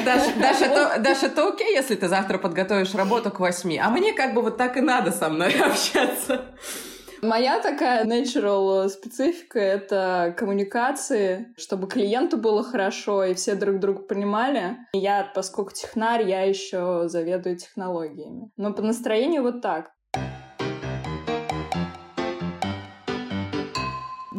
Даша, 0.06 0.32
Даша, 0.39 0.70
то, 0.70 1.00
Даша, 1.00 1.30
то 1.30 1.50
окей, 1.50 1.74
если 1.74 1.96
ты 1.96 2.08
завтра 2.08 2.38
подготовишь 2.38 2.94
работу 2.96 3.32
к 3.32 3.39
восьми, 3.39 3.78
а 3.78 3.89
мне 3.89 4.13
как 4.13 4.34
бы 4.34 4.41
вот 4.41 4.58
так 4.58 4.78
и 4.78 4.82
надо 4.82 5.12
со 5.12 5.30
мной 5.30 5.54
общаться. 5.60 6.41
Моя 7.22 7.62
такая 7.62 8.06
natural 8.06 8.90
специфика— 8.90 9.60
это 9.60 10.34
коммуникации, 10.36 11.54
чтобы 11.56 11.88
клиенту 11.88 12.38
было 12.38 12.64
хорошо 12.64 13.24
и 13.24 13.36
все 13.36 13.54
друг 13.54 13.80
друга 13.80 14.02
понимали. 14.02 14.78
Я, 14.94 15.32
поскольку 15.36 15.72
технарь, 15.72 16.28
я 16.28 16.42
еще 16.42 17.04
заведую 17.08 17.58
технологиями. 17.58 18.50
Но 18.58 18.74
по 18.74 18.82
настроению 18.82 19.44
вот 19.44 19.62
так. 19.62 19.92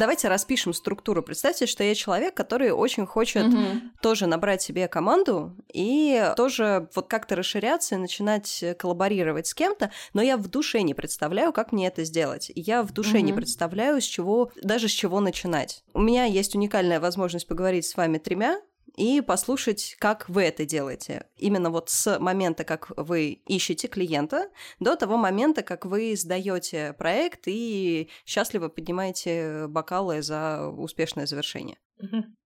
Давайте 0.03 0.27
распишем 0.27 0.75
структуру. 0.75 1.23
Представьте, 1.23 1.67
что 1.67 1.85
я 1.85 1.95
человек, 1.95 2.35
который 2.35 2.73
очень 2.73 3.07
хочет 3.07 3.47
угу. 3.47 3.63
тоже 4.01 4.27
набрать 4.27 4.61
себе 4.61 4.89
команду 4.89 5.55
и 5.73 6.33
тоже 6.37 6.89
вот 6.97 7.07
как-то 7.07 7.37
расширяться 7.37 7.95
и 7.95 7.99
начинать 7.99 8.65
коллаборировать 8.81 9.47
с 9.47 9.55
кем-то, 9.55 9.93
но 10.13 10.21
я 10.21 10.37
в 10.37 10.49
душе 10.49 10.83
не 10.83 10.93
представляю, 10.93 11.53
как 11.53 11.71
мне 11.71 11.87
это 11.87 12.03
сделать. 12.03 12.51
Я 12.57 12.83
в 12.83 12.91
душе 12.91 13.19
угу. 13.19 13.27
не 13.27 13.33
представляю, 13.33 14.01
с 14.01 14.05
чего, 14.05 14.51
даже 14.61 14.89
с 14.89 14.91
чего 14.91 15.21
начинать. 15.21 15.85
У 15.95 16.01
меня 16.01 16.25
есть 16.25 16.57
уникальная 16.57 16.99
возможность 16.99 17.47
поговорить 17.47 17.87
с 17.87 17.97
вами 17.97 18.19
тремя, 18.19 18.61
и 18.97 19.21
послушать, 19.21 19.97
как 19.99 20.29
вы 20.29 20.43
это 20.45 20.65
делаете. 20.65 21.27
Именно 21.37 21.71
вот 21.71 21.91
с 21.91 22.19
момента, 22.19 22.65
как 22.65 22.91
вы 22.97 23.41
ищете 23.47 23.89
клиента, 23.89 24.51
до 24.81 24.97
того 24.97 25.17
момента, 25.17 25.63
как 25.63 25.85
вы 25.85 26.15
сдаете 26.17 26.95
проект 26.95 27.43
и 27.47 28.09
счастливо 28.27 28.69
поднимаете 28.69 29.67
бокалы 29.69 30.23
за 30.23 30.69
успешное 30.69 31.27
завершение. 31.27 31.79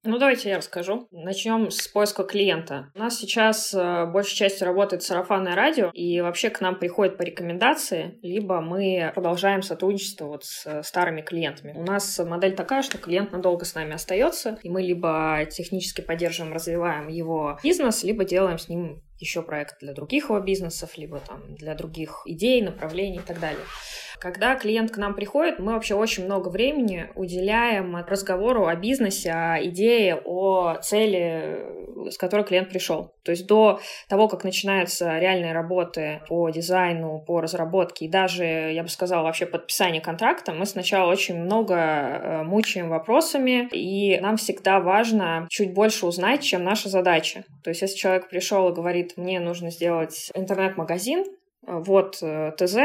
Ну, 0.04 0.18
давайте 0.18 0.50
я 0.50 0.58
расскажу. 0.58 1.08
Начнем 1.10 1.70
с 1.70 1.88
поиска 1.88 2.22
клиента. 2.22 2.92
У 2.94 2.98
нас 3.00 3.18
сейчас 3.18 3.74
э, 3.74 4.06
большей 4.06 4.36
частью 4.36 4.66
работает 4.66 5.02
сарафанное 5.02 5.56
радио, 5.56 5.90
и 5.92 6.20
вообще 6.20 6.48
к 6.48 6.60
нам 6.60 6.78
приходят 6.78 7.16
по 7.16 7.22
рекомендации, 7.22 8.18
либо 8.22 8.60
мы 8.60 9.10
продолжаем 9.14 9.62
сотрудничество 9.62 10.26
вот 10.26 10.44
с 10.44 10.64
э, 10.66 10.82
старыми 10.84 11.22
клиентами. 11.22 11.72
У 11.72 11.82
нас 11.82 12.20
модель 12.20 12.54
такая, 12.54 12.82
что 12.82 12.98
клиент 12.98 13.32
надолго 13.32 13.64
с 13.64 13.74
нами 13.74 13.94
остается, 13.94 14.58
и 14.62 14.68
мы 14.68 14.82
либо 14.82 15.40
технически 15.50 16.02
поддерживаем, 16.02 16.54
развиваем 16.54 17.08
его 17.08 17.58
бизнес, 17.62 18.04
либо 18.04 18.24
делаем 18.24 18.58
с 18.58 18.68
ним 18.68 19.02
еще 19.18 19.42
проект 19.42 19.80
для 19.80 19.92
других 19.92 20.24
его 20.24 20.38
бизнесов, 20.40 20.96
либо 20.96 21.18
там 21.20 21.54
для 21.56 21.74
других 21.74 22.22
идей, 22.26 22.62
направлений 22.62 23.16
и 23.16 23.26
так 23.26 23.40
далее. 23.40 23.64
Когда 24.20 24.56
клиент 24.56 24.90
к 24.90 24.96
нам 24.96 25.14
приходит, 25.14 25.58
мы 25.58 25.72
вообще 25.72 25.94
очень 25.94 26.24
много 26.24 26.48
времени 26.48 27.08
уделяем 27.14 27.96
разговору 27.96 28.66
о 28.66 28.74
бизнесе, 28.74 29.32
о 29.32 29.58
идее, 29.62 30.20
о 30.24 30.76
цели, 30.82 32.10
с 32.10 32.16
которой 32.16 32.44
клиент 32.44 32.70
пришел. 32.70 33.12
То 33.24 33.32
есть 33.32 33.46
до 33.46 33.80
того, 34.08 34.28
как 34.28 34.44
начинаются 34.44 35.18
реальные 35.18 35.52
работы 35.52 36.22
по 36.28 36.48
дизайну, 36.50 37.22
по 37.26 37.40
разработке 37.40 38.06
и 38.06 38.08
даже, 38.08 38.44
я 38.44 38.82
бы 38.82 38.88
сказала, 38.88 39.24
вообще 39.24 39.46
подписание 39.46 40.00
контракта, 40.00 40.52
мы 40.52 40.66
сначала 40.66 41.10
очень 41.10 41.38
много 41.38 41.74
э, 41.74 42.42
мучаем 42.42 42.88
вопросами, 42.88 43.68
и 43.72 44.18
нам 44.20 44.36
всегда 44.36 44.80
важно 44.80 45.46
чуть 45.50 45.74
больше 45.74 46.06
узнать, 46.06 46.42
чем 46.42 46.64
наша 46.64 46.88
задача. 46.88 47.44
То 47.64 47.70
есть 47.70 47.82
если 47.82 47.96
человек 47.96 48.28
пришел 48.28 48.68
и 48.68 48.74
говорит, 48.74 49.14
мне 49.16 49.40
нужно 49.40 49.70
сделать 49.70 50.30
интернет-магазин, 50.34 51.24
э, 51.24 51.82
вот 51.84 52.18
э, 52.22 52.52
ТЗ, 52.56 52.76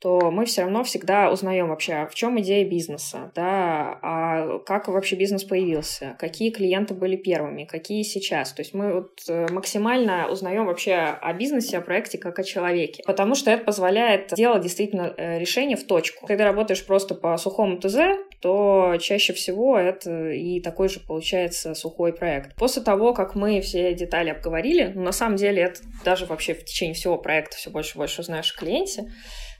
то 0.00 0.30
мы 0.30 0.46
все 0.46 0.62
равно 0.62 0.82
всегда 0.82 1.30
узнаем 1.30 1.68
вообще, 1.68 2.08
в 2.10 2.14
чем 2.14 2.40
идея 2.40 2.64
бизнеса, 2.64 3.30
да, 3.34 3.98
а 4.00 4.58
как 4.60 4.88
вообще 4.88 5.14
бизнес 5.14 5.44
появился, 5.44 6.16
какие 6.18 6.50
клиенты 6.50 6.94
были 6.94 7.16
первыми, 7.16 7.64
какие 7.64 8.02
сейчас. 8.02 8.52
То 8.52 8.62
есть 8.62 8.72
мы 8.72 8.94
вот 8.94 9.20
э, 9.28 9.48
максимально 9.50 10.28
узнаем 10.30 10.64
вообще 10.64 10.94
о 10.94 11.32
бизнесе, 11.34 11.76
о 11.76 11.82
проекте 11.82 12.16
как 12.16 12.38
о 12.38 12.44
человеке, 12.44 13.02
потому 13.06 13.34
что 13.34 13.50
это 13.50 13.62
позволяет 13.62 14.32
делать 14.34 14.62
действительно 14.62 15.12
э, 15.16 15.38
решение 15.38 15.76
в 15.76 15.86
точку. 15.86 16.26
Когда 16.26 16.44
работаешь 16.44 16.84
просто 16.84 17.14
по 17.14 17.36
сухому 17.36 17.78
ТЗ, 17.78 17.96
то 18.40 18.96
чаще 18.98 19.34
всего 19.34 19.78
это 19.78 20.30
и 20.30 20.60
такой 20.60 20.88
же 20.88 21.00
получается 21.00 21.74
сухой 21.74 22.14
проект. 22.14 22.56
После 22.56 22.82
того, 22.82 23.12
как 23.12 23.34
мы 23.34 23.60
все 23.60 23.92
детали 23.92 24.30
обговорили, 24.30 24.92
ну, 24.94 25.02
на 25.02 25.12
самом 25.12 25.36
деле 25.36 25.64
это 25.64 25.80
даже 26.06 26.24
вообще 26.24 26.54
в 26.54 26.64
течение 26.64 26.94
всего 26.94 27.18
проекта 27.18 27.58
все 27.58 27.68
больше 27.68 27.96
и 27.96 27.98
больше 27.98 28.22
узнаешь 28.22 28.54
о 28.56 28.58
клиенте, 28.58 29.10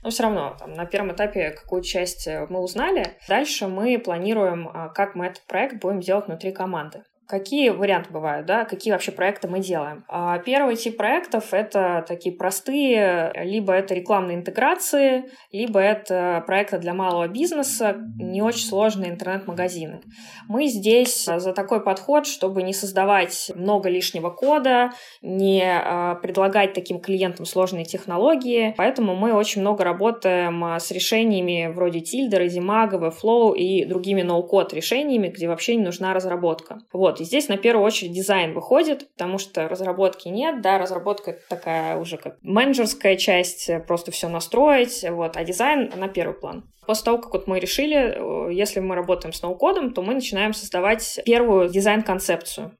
но 0.03 0.09
все 0.09 0.23
равно 0.23 0.55
там, 0.59 0.73
на 0.73 0.85
первом 0.85 1.13
этапе 1.13 1.51
какую 1.51 1.81
часть 1.81 2.27
э, 2.27 2.45
мы 2.49 2.59
узнали. 2.59 3.17
Дальше 3.27 3.67
мы 3.67 3.97
планируем, 3.99 4.69
а, 4.73 4.89
как 4.89 5.15
мы 5.15 5.27
этот 5.27 5.45
проект 5.45 5.81
будем 5.81 5.99
делать 5.99 6.27
внутри 6.27 6.51
команды. 6.51 7.03
Какие 7.31 7.69
варианты 7.69 8.11
бывают, 8.11 8.45
да, 8.45 8.65
какие 8.65 8.91
вообще 8.91 9.13
проекты 9.13 9.47
мы 9.47 9.61
делаем? 9.61 10.03
А, 10.09 10.37
первый 10.39 10.75
тип 10.75 10.97
проектов— 10.97 11.45
это 11.53 12.03
такие 12.05 12.35
простые, 12.35 13.31
либо 13.35 13.71
это 13.71 13.93
рекламные 13.93 14.35
интеграции, 14.35 15.31
либо 15.53 15.79
это 15.79 16.43
проекты 16.45 16.77
для 16.77 16.93
малого 16.93 17.29
бизнеса, 17.29 17.95
не 18.19 18.41
очень 18.41 18.67
сложные 18.67 19.11
интернет-магазины. 19.11 20.01
Мы 20.49 20.67
здесь 20.67 21.23
за 21.23 21.53
такой 21.53 21.81
подход, 21.81 22.27
чтобы 22.27 22.63
не 22.63 22.73
создавать 22.73 23.49
много 23.55 23.87
лишнего 23.87 24.29
кода, 24.29 24.89
не 25.21 25.63
а, 25.63 26.15
предлагать 26.15 26.73
таким 26.73 26.99
клиентам 26.99 27.45
сложные 27.45 27.85
технологии, 27.85 28.75
поэтому 28.75 29.15
мы 29.15 29.31
очень 29.31 29.61
много 29.61 29.85
работаем 29.85 30.61
а, 30.65 30.81
с 30.81 30.91
решениями 30.91 31.71
вроде 31.73 32.01
Тильдера, 32.01 32.49
Зимага, 32.49 32.97
Flow 32.97 33.55
и 33.55 33.85
другими 33.85 34.21
ноу-код 34.21 34.73
решениями, 34.73 35.29
где 35.29 35.47
вообще 35.47 35.77
не 35.77 35.83
нужна 35.83 36.13
разработка. 36.13 36.79
Вот, 36.91 37.20
и 37.21 37.23
здесь 37.23 37.47
на 37.47 37.57
первую 37.57 37.85
очередь 37.85 38.13
дизайн 38.13 38.53
выходит, 38.53 39.11
потому 39.11 39.37
что 39.37 39.67
разработки 39.67 40.27
нет, 40.27 40.61
да, 40.61 40.77
разработка 40.77 41.37
такая 41.49 41.97
уже 41.97 42.17
как 42.17 42.37
менеджерская 42.41 43.15
часть, 43.15 43.69
просто 43.87 44.11
все 44.11 44.27
настроить, 44.27 45.05
вот, 45.09 45.37
а 45.37 45.43
дизайн 45.43 45.91
на 45.95 46.07
первый 46.07 46.33
план. 46.33 46.63
После 46.87 47.05
того, 47.05 47.19
как 47.19 47.33
вот 47.33 47.47
мы 47.47 47.59
решили, 47.59 48.49
э, 48.49 48.53
если 48.53 48.79
мы 48.79 48.95
работаем 48.95 49.33
с 49.33 49.41
ноу-кодом, 49.41 49.93
то 49.93 50.01
мы 50.01 50.15
начинаем 50.15 50.53
создавать 50.53 51.19
первую 51.25 51.69
дизайн-концепцию. 51.69 52.75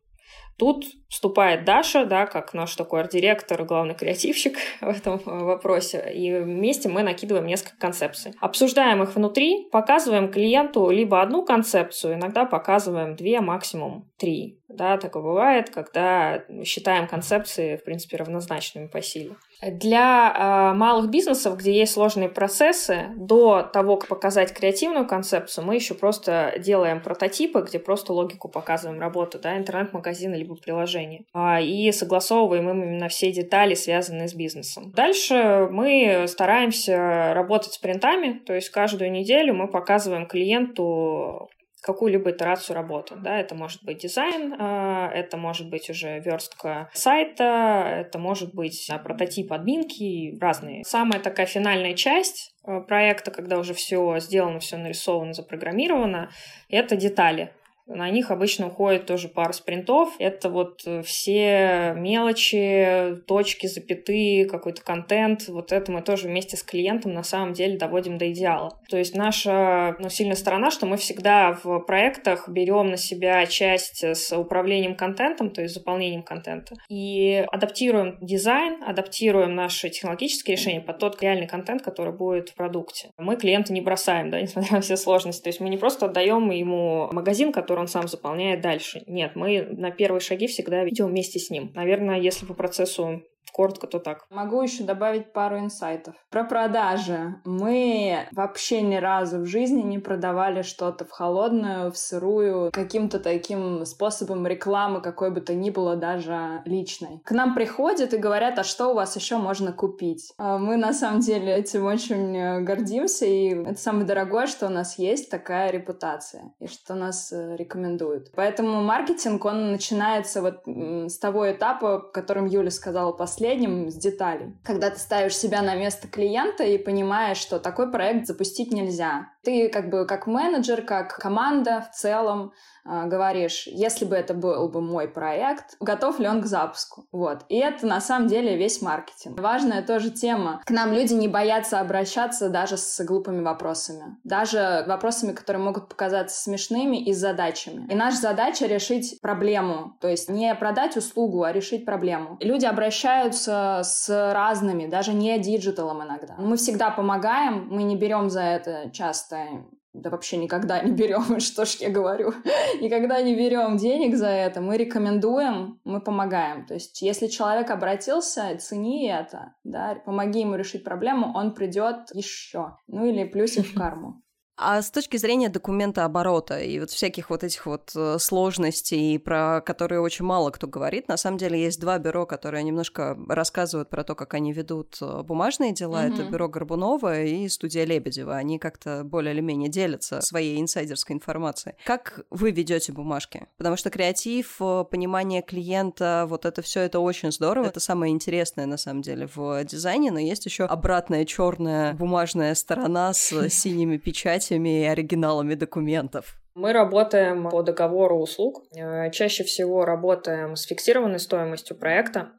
Тут 0.58 0.86
вступает 1.10 1.66
Даша, 1.66 2.06
да, 2.06 2.26
как 2.26 2.54
наш 2.54 2.76
такой 2.76 3.02
арт-директор, 3.02 3.64
главный 3.66 3.96
креативщик 3.96 4.58
в 4.82 4.88
этом 4.88 5.20
э, 5.26 5.44
вопросе, 5.44 6.12
и 6.14 6.34
вместе 6.34 6.88
мы 6.88 7.04
накидываем 7.04 7.48
несколько 7.48 7.78
концепций. 7.78 8.34
Обсуждаем 8.40 9.02
их 9.04 9.16
внутри, 9.16 9.68
показываем 9.72 10.32
клиенту 10.32 10.90
либо 10.90 11.22
одну 11.22 11.44
концепцию, 11.44 12.16
иногда 12.16 12.46
показываем 12.46 13.16
две, 13.16 13.42
максимум 13.42 14.10
три. 14.18 14.60
Да, 14.68 14.98
такое 14.98 15.24
бывает, 15.24 15.70
когда 15.70 16.44
считаем 16.64 17.08
концепции, 17.08 17.78
в 17.78 17.84
принципе, 17.84 18.18
равнозначными 18.18 18.88
по 18.88 19.02
силе. 19.02 19.36
Для 19.62 20.72
э, 20.74 20.78
малых 20.78 21.10
бизнесов, 21.10 21.58
где 21.58 21.72
есть 21.72 21.94
сложные 21.94 22.30
процессы, 22.30 23.10
до 23.16 23.62
того, 23.62 23.98
как 23.98 24.10
показать 24.10 24.54
креативную 24.54 25.08
концепцию, 25.08 25.66
мы 25.66 25.76
еще 25.76 25.94
просто 25.94 26.54
делаем 26.58 27.02
прототипы, 27.02 27.62
где 27.62 27.78
просто 27.78 28.14
логику 28.14 28.50
показываем 28.50 29.00
работы, 29.00 29.38
да, 29.38 29.58
интернет-магазина 29.58 30.36
либо 30.36 30.56
приложение. 30.56 31.26
А, 31.34 31.62
и 31.62 31.92
согласовываем 31.92 32.70
им 32.70 32.84
именно 32.84 33.08
все 33.08 33.32
детали, 33.32 33.76
связанные 33.76 34.28
с 34.28 34.34
бизнесом. 34.34 34.92
Дальше 34.96 35.68
мы 35.72 36.26
стараемся 36.28 37.34
работать 37.34 37.74
с 37.74 37.78
принтами, 37.78 38.40
то 38.46 38.54
есть 38.54 38.70
каждую 38.70 39.12
неделю 39.12 39.54
мы 39.54 39.68
показываем 39.68 40.26
клиенту 40.26 41.50
какую-либо 41.82 42.32
итерацию 42.32 42.76
работы. 42.76 43.16
Да? 43.16 43.40
Это 43.40 43.56
может 43.56 43.84
быть 43.84 44.00
дизайн, 44.00 44.56
а, 44.60 45.10
это 45.14 45.38
может 45.38 45.70
быть 45.70 45.90
уже 45.90 46.20
верстка 46.20 46.90
сайта, 46.94 48.04
это 48.06 48.20
может 48.20 48.54
быть 48.54 48.90
прототип 49.04 49.52
админки, 49.52 50.38
разные. 50.40 50.84
Самая 50.86 51.20
такая 51.20 51.46
финальная 51.46 51.94
часть 51.94 52.54
а, 52.64 52.82
проекта, 52.82 53.32
когда 53.32 53.58
уже 53.58 53.74
все 53.74 54.20
сделано, 54.20 54.60
все 54.60 54.78
нарисовано, 54.78 55.34
запрограммировано, 55.34 56.30
это 56.70 56.96
детали. 56.96 57.52
На 57.94 58.10
них 58.10 58.32
обычно 58.32 58.68
уходит 58.68 59.06
тоже 59.06 59.28
пара 59.28 59.52
спринтов. 59.52 60.14
Это 60.20 60.50
вот 60.50 60.82
э, 60.86 61.02
все 61.04 61.94
мелочи, 61.96 63.18
точки, 63.28 63.68
запятые, 63.68 64.46
какой-то 64.46 64.82
контент. 64.82 65.48
Вот 65.48 65.72
это 65.72 65.92
мы 65.92 66.02
тоже 66.02 66.28
вместе 66.28 66.58
с 66.58 66.64
клиентом 66.64 67.14
на 67.14 67.24
самом 67.24 67.54
деле 67.54 67.78
доводим 67.78 68.18
до 68.18 68.32
идеала. 68.32 68.78
То 68.90 68.98
есть 68.98 69.16
наша 69.16 69.96
ну, 70.00 70.10
сильная 70.10 70.36
сторона, 70.36 70.72
что 70.72 70.86
мы 70.86 70.98
всегда 70.98 71.58
в 71.64 71.80
проектах 71.80 72.48
берем 72.50 72.88
на 72.88 72.98
себя 72.98 73.46
часть 73.46 74.04
с 74.04 74.36
управлением 74.36 74.96
контентом, 74.96 75.50
то 75.52 75.62
есть 75.62 75.74
заполнением 75.74 76.24
контента, 76.24 76.76
и 76.90 77.46
адаптируем 77.52 78.18
дизайн, 78.22 78.84
адаптируем 78.84 79.56
наши 79.56 79.90
технологические 79.90 80.56
решения 80.56 80.82
под 80.82 81.00
тот 81.00 81.22
реальный 81.22 81.48
контент, 81.48 81.82
который 81.82 82.14
будет 82.14 82.50
в 82.50 82.56
продукте. 82.56 83.12
Мы 83.18 83.36
клиента 83.36 83.74
не 83.74 83.82
бросаем, 83.82 84.30
да, 84.30 84.42
несмотря 84.42 84.76
на 84.78 84.82
все 84.82 84.98
сложности. 84.98 85.44
То 85.44 85.50
есть 85.50 85.60
мы 85.60 85.70
не 85.70 85.78
просто 85.78 86.06
отдаем 86.06 86.50
ему 86.52 87.10
магазин, 87.12 87.52
который 87.52 87.81
он 87.82 87.88
сам 87.88 88.08
заполняет 88.08 88.62
дальше. 88.62 89.04
Нет, 89.08 89.36
мы 89.36 89.62
на 89.62 89.92
первые 89.92 90.22
шаги 90.22 90.48
всегда 90.48 90.88
идем 90.88 91.08
вместе 91.08 91.40
с 91.40 91.50
ним. 91.50 91.72
Наверное, 91.76 92.20
если 92.20 92.46
по 92.46 92.54
процессу 92.54 93.24
Коротко, 93.52 93.88
то 93.88 94.00
так. 94.00 94.26
Могу 94.30 94.62
еще 94.62 94.84
добавить 94.84 95.34
пару 95.34 95.60
инсайтов. 95.60 96.16
Про 96.30 96.44
продажи. 96.44 97.36
Мы 97.44 98.28
вообще 98.32 98.82
ни 98.82 98.96
разу 98.96 99.40
в 99.40 99.46
жизни 99.46 99.82
не 99.82 100.00
продавали 100.00 100.62
что-то 100.62 101.06
в 101.06 101.12
холодную, 101.12 101.92
в 101.92 101.98
сырую, 101.98 102.72
каким-то 102.72 103.20
таким 103.20 103.86
способом 103.86 104.48
рекламы, 104.48 105.02
какой 105.02 105.32
бы 105.32 105.42
то 105.42 105.54
ни 105.54 105.70
было, 105.70 105.96
даже 105.96 106.62
личной. 106.66 107.22
К 107.26 107.32
нам 107.32 107.54
приходят 107.54 108.14
и 108.14 108.18
говорят, 108.18 108.58
а 108.58 108.64
что 108.64 108.90
у 108.90 108.94
вас 108.94 109.16
еще 109.16 109.38
можно 109.38 109.74
купить? 109.74 110.34
А 110.38 110.58
мы 110.58 110.78
на 110.78 110.94
самом 110.94 111.20
деле 111.20 111.54
этим 111.54 111.86
очень 111.86 112.38
э, 112.38 112.62
гордимся, 112.62 113.26
и 113.26 113.50
это 113.50 113.80
самое 113.80 114.06
дорогое, 114.06 114.48
что 114.48 114.68
у 114.68 114.70
нас 114.70 114.98
есть, 114.98 115.30
такая 115.30 115.72
репутация, 115.72 116.54
и 116.60 116.68
что 116.68 116.96
нас 116.96 117.32
э, 117.34 117.56
рекомендуют. 117.58 118.32
Поэтому 118.36 118.82
маркетинг, 118.82 119.44
он 119.46 119.72
начинается 119.72 120.42
вот 120.42 120.62
с 120.66 121.18
того 121.18 121.52
этапа, 121.52 122.00
которым 122.00 122.46
Юля 122.46 122.72
сказала, 122.72 123.12
по 123.12 123.28
последним 123.32 123.90
с 123.90 123.96
деталей. 123.96 124.54
Когда 124.62 124.90
ты 124.90 125.00
ставишь 125.00 125.38
себя 125.38 125.62
на 125.62 125.74
место 125.74 126.10
клиента 126.10 126.66
и 126.66 126.78
понимаешь, 126.78 127.38
что 127.38 127.60
такой 127.60 127.90
проект 127.90 128.28
запустить 128.28 128.74
нельзя. 128.74 129.30
Ты 129.42 129.70
как 129.70 129.90
бы 129.90 130.06
как 130.06 130.28
менеджер, 130.28 130.82
как 130.82 131.16
команда 131.16 131.88
в 131.90 131.96
целом 131.96 132.52
говоришь, 132.86 133.68
если 133.68 134.06
бы 134.06 134.16
это 134.16 134.34
был 134.34 134.70
бы 134.70 134.82
мой 134.82 135.08
проект, 135.08 135.76
готов 135.80 136.20
ли 136.20 136.28
он 136.28 136.42
к 136.42 136.46
запуску? 136.46 137.06
Вот. 137.12 137.46
И 137.50 137.58
это 137.58 137.86
на 137.86 138.02
самом 138.02 138.28
деле 138.28 138.58
весь 138.58 138.82
маркетинг. 138.82 139.40
Важная 139.40 139.82
тоже 139.82 140.12
тема. 140.12 140.62
К 140.66 140.72
нам 140.72 140.94
люди 140.94 141.14
не 141.14 141.28
боятся 141.28 141.80
обращаться 141.80 142.50
даже 142.50 142.78
с 142.78 143.04
глупыми 143.04 143.42
вопросами. 143.44 144.18
Даже 144.24 144.84
вопросами, 144.88 145.34
которые 145.34 145.64
могут 145.64 145.90
показаться 145.90 146.42
смешными 146.42 146.98
и 146.98 147.14
задачами. 147.14 147.88
И 147.92 147.96
наша 147.96 148.18
задача 148.18 148.66
решить 148.66 149.20
проблему. 149.22 149.98
То 150.00 150.08
есть 150.08 150.30
не 150.30 150.54
продать 150.56 150.98
услугу, 150.98 151.44
а 151.44 151.52
решить 151.52 151.86
проблему. 151.86 152.38
И 152.40 152.46
люди 152.46 152.66
обращаются 152.66 153.82
с 153.84 154.34
разными, 154.34 154.88
даже 154.88 155.14
не 155.14 155.38
диджиталом 155.40 156.04
иногда. 156.04 156.36
Мы 156.38 156.58
всегда 156.58 156.90
помогаем, 156.90 157.68
мы 157.70 157.84
не 157.84 157.96
берем 157.96 158.30
за 158.30 158.42
это 158.42 158.90
часто 158.92 159.48
да 159.94 160.10
вообще 160.10 160.38
никогда 160.38 160.82
не 160.82 160.92
берем, 160.92 161.40
что 161.40 161.66
ж 161.66 161.76
я 161.80 161.90
говорю, 161.90 162.34
никогда 162.82 163.22
не 163.22 163.36
берем 163.36 163.78
денег 163.78 164.16
за 164.16 164.28
это, 164.28 164.62
мы 164.62 164.78
рекомендуем, 164.78 165.80
мы 165.84 166.02
помогаем. 166.02 166.66
То 166.66 166.76
есть, 166.76 167.02
если 167.02 167.28
человек 167.28 167.70
обратился, 167.70 168.58
цени 168.58 169.08
это, 169.08 169.56
да, 169.64 169.96
помоги 170.06 170.42
ему 170.42 170.56
решить 170.56 170.84
проблему, 170.84 171.32
он 171.36 171.54
придет 171.54 172.14
еще. 172.14 172.78
Ну 172.88 173.06
или 173.06 173.24
плюсик 173.26 173.66
в 173.66 173.74
карму. 173.78 174.22
А 174.64 174.82
с 174.82 174.92
точки 174.92 175.18
зрения 175.18 175.50
документа 175.50 176.06
оборота 176.06 176.60
и 176.60 176.80
вот 176.80 176.92
всяких 176.92 177.32
вот 177.32 177.44
этих 177.44 177.66
вот 177.66 177.92
э, 177.96 178.18
сложностей, 178.20 179.18
про 179.18 179.60
которые 179.62 180.02
очень 180.02 180.24
мало 180.24 180.52
кто 180.52 180.68
говорит, 180.68 181.08
на 181.08 181.18
самом 181.18 181.40
деле 181.40 181.60
есть 181.60 181.80
два 181.80 181.98
бюро, 181.98 182.28
которые 182.28 182.64
немножко 182.64 183.18
рассказывают 183.28 183.90
про 183.90 184.04
то, 184.04 184.14
как 184.14 184.36
они 184.36 184.54
ведут 184.54 185.00
э, 185.02 185.24
бумажные 185.24 185.74
дела. 185.74 186.06
Mm-hmm. 186.06 186.14
Это 186.14 186.24
бюро 186.30 186.48
Горбунова 186.48 187.24
и 187.24 187.50
студия 187.50 187.86
Лебедева. 187.86 188.36
Они 188.36 188.60
как-то 188.60 189.04
более 189.04 189.34
или 189.34 189.42
менее 189.42 189.70
делятся 189.70 190.22
своей 190.22 190.62
инсайдерской 190.62 191.16
информацией. 191.16 191.74
Как 191.84 192.24
вы 192.30 192.52
ведете 192.52 192.92
бумажки? 192.92 193.48
Потому 193.58 193.78
что 193.78 193.90
креатив, 193.90 194.58
э, 194.60 194.86
понимание 194.92 195.42
клиента, 195.42 196.26
вот 196.30 196.46
это 196.46 196.62
все 196.62 196.82
это 196.82 197.00
очень 197.00 197.32
здорово. 197.32 197.66
Это 197.66 197.80
самое 197.80 198.14
интересное 198.14 198.68
на 198.68 198.78
самом 198.78 199.02
деле 199.02 199.28
в 199.34 199.64
дизайне, 199.64 200.12
но 200.12 200.20
есть 200.20 200.46
еще 200.46 200.66
обратная 200.66 201.26
черная 201.26 201.96
бумажная 201.96 202.54
сторона 202.54 203.12
с 203.14 203.50
синими 203.50 203.98
печатями 203.98 204.51
копиями 204.52 204.82
и 204.82 204.86
оригиналами 204.86 205.56
документов. 205.56 206.36
Мы 206.56 206.74
работаем 206.74 207.50
по 207.50 207.64
договору 207.64 208.18
услуг. 208.20 208.64
Э, 208.76 209.10
чаще 209.12 209.44
всего 209.44 209.86
работаем 209.86 210.56
с 210.56 210.64
фиксированной 210.64 211.20
стоимостью 211.20 211.78
проекта. 211.78 212.32